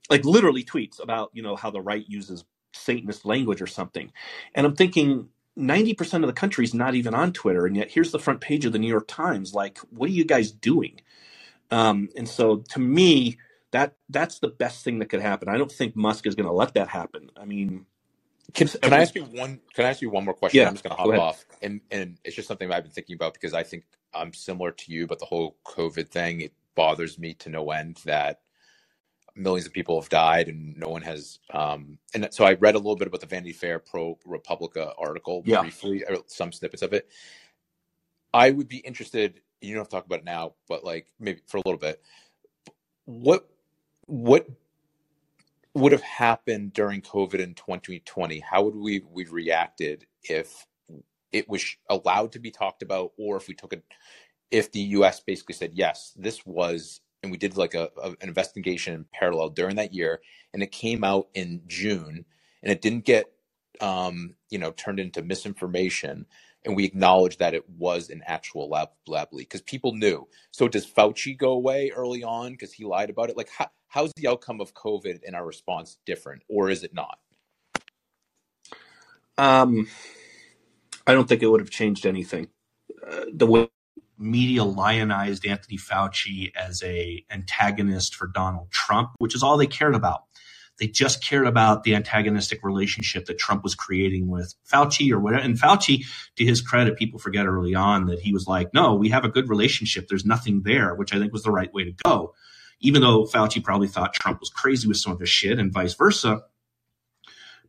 [0.10, 4.12] like literally tweets about you know how the right uses Satanist language or something,
[4.56, 7.66] and I'm thinking 90% of the country is not even on Twitter.
[7.66, 9.54] And yet here's the front page of the New York Times.
[9.54, 11.02] Like, what are you guys doing?
[11.72, 13.38] Um, and so to me,
[13.72, 15.50] that that's the best thing that could happen.
[15.50, 17.32] I don't think Musk is going to let that happen.
[17.36, 17.88] I mean,
[18.54, 19.60] can, can I ask you one?
[19.74, 20.60] Can I ask you one more question?
[20.62, 21.20] Yeah, I'm just going to hop ahead.
[21.20, 24.72] off, and and it's just something I've been thinking about because I think I'm similar
[24.72, 28.42] to you, but the whole COVID thing it bothers me to no end that
[29.36, 31.40] millions of people have died and no one has.
[31.52, 35.44] Um, and so I read a little bit about the Vanity Fair pro Republica article
[35.46, 35.62] Yeah.
[35.62, 37.10] briefly, or some snippets of it.
[38.34, 39.42] I would be interested.
[39.62, 42.02] You don't have to talk about it now, but like maybe for a little bit.
[43.06, 43.50] What
[44.06, 44.48] what
[45.74, 48.40] would have happened during COVID in 2020?
[48.40, 50.66] How would we we reacted if
[51.32, 53.84] it was allowed to be talked about, or if we took it,
[54.52, 55.20] if the U.S.
[55.20, 59.50] basically said yes, this was, and we did like a, a an investigation in parallel
[59.50, 60.22] during that year,
[60.54, 62.26] and it came out in June,
[62.62, 63.32] and it didn't get,
[63.82, 66.26] um, you know, turned into misinformation,
[66.66, 70.28] and we acknowledged that it was an actual lab lab leak because people knew.
[70.52, 73.38] So does Fauci go away early on because he lied about it?
[73.38, 77.20] Like, how, how's the outcome of COVID and our response different, or is it not?
[79.38, 79.88] Um,
[81.08, 82.50] I don't think it would have changed anything.
[83.10, 83.68] Uh, the way
[84.24, 89.96] media lionized Anthony Fauci as a antagonist for Donald Trump, which is all they cared
[89.96, 90.24] about.
[90.80, 95.44] They just cared about the antagonistic relationship that Trump was creating with Fauci or whatever.
[95.44, 96.06] And Fauci,
[96.38, 99.30] to his credit, people forget early on that he was like, no, we have a
[99.30, 100.08] good relationship.
[100.08, 102.34] There's nothing there, which I think was the right way to go.
[102.80, 105.94] Even though Fauci probably thought Trump was crazy with some of his shit and vice
[105.94, 106.42] versa.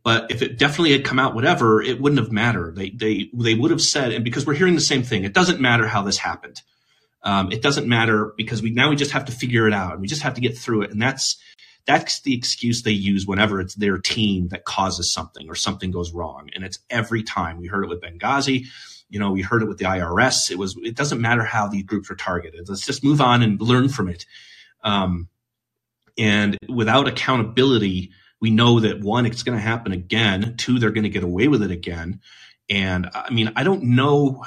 [0.05, 2.75] But if it definitely had come out whatever, it wouldn't have mattered.
[2.75, 5.59] They they they would have said, and because we're hearing the same thing, it doesn't
[5.59, 6.61] matter how this happened.
[7.23, 10.01] Um, it doesn't matter because we now we just have to figure it out and
[10.01, 10.91] we just have to get through it.
[10.91, 11.37] And that's
[11.87, 16.13] that's the excuse they use whenever it's their team that causes something or something goes
[16.13, 16.51] wrong.
[16.53, 17.57] And it's every time.
[17.57, 18.67] We heard it with Benghazi.
[19.09, 20.51] You know, we heard it with the IRS.
[20.51, 20.77] It was.
[20.83, 22.69] It doesn't matter how these groups are targeted.
[22.69, 24.27] Let's just move on and learn from it.
[24.83, 25.29] Um,
[26.15, 28.11] and without accountability,
[28.41, 30.55] we know that one, it's going to happen again.
[30.57, 32.19] Two, they're going to get away with it again.
[32.69, 34.43] And I mean, I don't know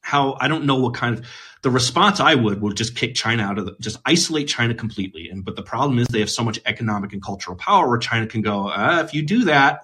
[0.00, 1.26] how, I don't know what kind of,
[1.62, 5.28] the response I would would just kick China out of the, just isolate China completely.
[5.28, 8.26] And, but the problem is they have so much economic and cultural power where China
[8.26, 9.82] can go, uh, if you do that,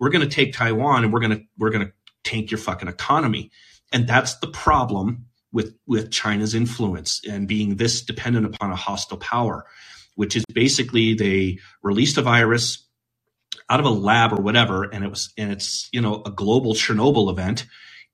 [0.00, 1.92] we're going to take Taiwan and we're going to, we're going to
[2.24, 3.50] tank your fucking economy.
[3.92, 9.18] And that's the problem with, with China's influence and being this dependent upon a hostile
[9.18, 9.66] power
[10.18, 12.84] which is basically they released a virus
[13.70, 16.74] out of a lab or whatever, and it was and it's you know a global
[16.74, 17.66] Chernobyl event,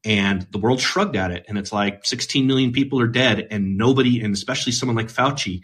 [0.05, 3.79] and the world shrugged at it, and it's like 16 million people are dead, and
[3.79, 5.63] nobody, and especially someone like Fauci,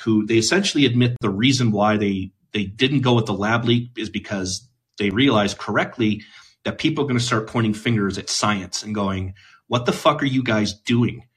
[0.00, 3.90] who they essentially admit the reason why they they didn't go with the lab leak
[3.96, 4.68] is because
[4.98, 6.24] they realized correctly
[6.64, 9.34] that people are going to start pointing fingers at science and going,
[9.68, 11.28] "What the fuck are you guys doing?"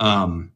[0.00, 0.52] Um,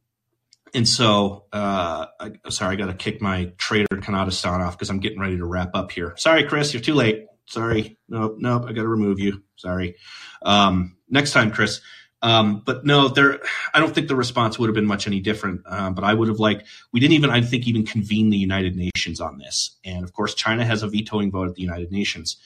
[0.74, 5.00] and so, uh, I, sorry, I got to kick my trader Kanata-san off because I'm
[5.00, 6.14] getting ready to wrap up here.
[6.16, 7.26] Sorry, Chris, you're too late.
[7.46, 7.98] Sorry.
[8.08, 9.42] Nope, nope, I got to remove you.
[9.56, 9.96] Sorry.
[10.42, 11.80] Um, next time, Chris.
[12.22, 13.40] Um, but no, there,
[13.74, 15.62] I don't think the response would have been much any different.
[15.66, 18.76] Um, but I would have liked, we didn't even, I think, even convene the United
[18.76, 19.76] Nations on this.
[19.84, 22.36] And of course, China has a vetoing vote at the United Nations.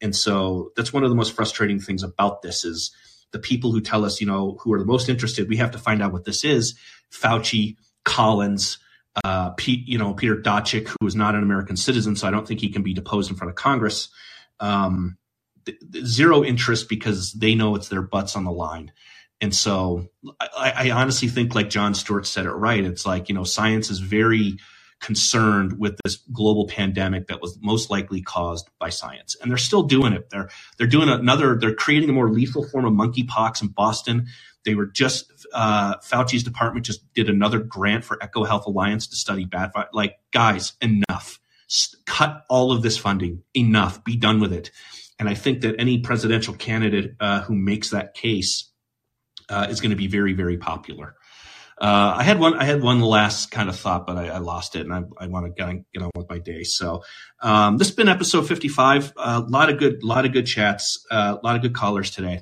[0.00, 2.94] And so that's one of the most frustrating things about this is
[3.34, 5.78] the people who tell us, you know, who are the most interested, we have to
[5.78, 6.78] find out what this is.
[7.12, 8.78] Fauci, Collins,
[9.24, 12.46] uh, Pete, you know, Peter Daszak, who is not an American citizen, so I don't
[12.46, 14.08] think he can be deposed in front of Congress.
[14.60, 15.18] Um,
[15.66, 18.92] th- th- zero interest because they know it's their butts on the line.
[19.40, 20.06] And so
[20.40, 22.84] I, I honestly think, like Jon Stewart said it right.
[22.84, 24.58] It's like, you know, science is very
[25.00, 29.36] concerned with this global pandemic that was most likely caused by science.
[29.40, 30.30] And they're still doing it.
[30.30, 30.48] They're,
[30.78, 34.26] they're doing another, they're creating a more lethal form of monkeypox in Boston.
[34.64, 39.44] They were just, uh, Fauci's department just did another grant for EcoHealth Alliance to study
[39.44, 41.38] bad, like, guys, enough.
[42.06, 43.42] Cut all of this funding.
[43.54, 44.04] Enough.
[44.04, 44.70] Be done with it.
[45.18, 48.70] And I think that any presidential candidate uh, who makes that case
[49.48, 51.14] uh, is going to be very, very popular.
[51.84, 52.54] Uh, I had one.
[52.62, 55.26] I had one last kind of thought, but I, I lost it, and I, I
[55.26, 56.62] want to get, on with my day.
[56.64, 57.02] So,
[57.42, 59.12] um, this has been episode fifty-five.
[59.16, 61.04] A lot of good, lot of good chats.
[61.10, 62.36] A lot of good callers today.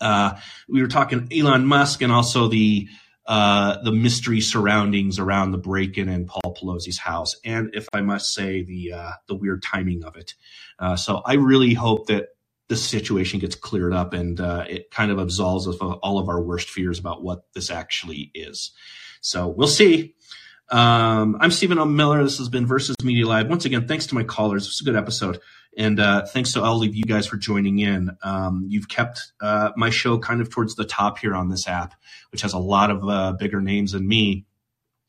[0.00, 0.34] uh,
[0.68, 2.88] we were talking Elon Musk and also the
[3.26, 8.32] uh, the mystery surroundings around the break-in in Paul Pelosi's house, and if I must
[8.32, 10.34] say, the uh, the weird timing of it.
[10.78, 12.28] Uh, so I really hope that
[12.68, 16.28] this situation gets cleared up and uh, it kind of absolves us of all of
[16.28, 18.72] our worst fears about what this actually is.
[19.20, 20.14] So we'll see.
[20.70, 21.86] Um, I'm Stephen O.
[21.86, 22.22] Miller.
[22.22, 23.48] This has been Versus Media Live.
[23.48, 24.64] Once again, thanks to my callers.
[24.64, 25.40] It was a good episode.
[25.78, 28.10] And uh, thanks to all of you guys for joining in.
[28.22, 31.94] Um, you've kept uh, my show kind of towards the top here on this app,
[32.32, 34.44] which has a lot of uh, bigger names than me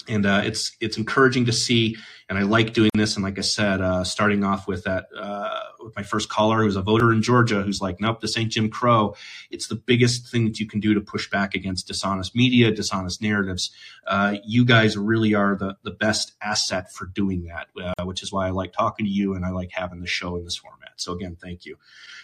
[0.07, 1.95] and uh, it's it's encouraging to see.
[2.29, 3.15] And I like doing this.
[3.15, 6.75] And like I said, uh, starting off with that uh, with my first caller, who's
[6.75, 9.15] a voter in Georgia, who's like, "Nope, this ain't Jim Crow."
[9.49, 13.21] It's the biggest thing that you can do to push back against dishonest media, dishonest
[13.21, 13.71] narratives.
[14.05, 18.31] Uh, you guys really are the the best asset for doing that, uh, which is
[18.31, 20.91] why I like talking to you and I like having the show in this format.
[20.97, 21.77] So again, thank you.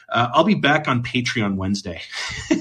[0.08, 2.02] Uh, I'll be back on Patreon Wednesday.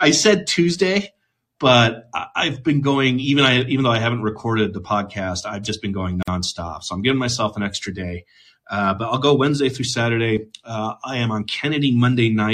[0.00, 1.13] I said Tuesday
[1.58, 5.80] but I've been going even I even though I haven't recorded the podcast, I've just
[5.82, 6.82] been going nonstop.
[6.82, 8.24] So I'm giving myself an extra day.
[8.70, 10.46] Uh, but I'll go Wednesday through Saturday.
[10.64, 12.52] Uh, I am on Kennedy Monday night.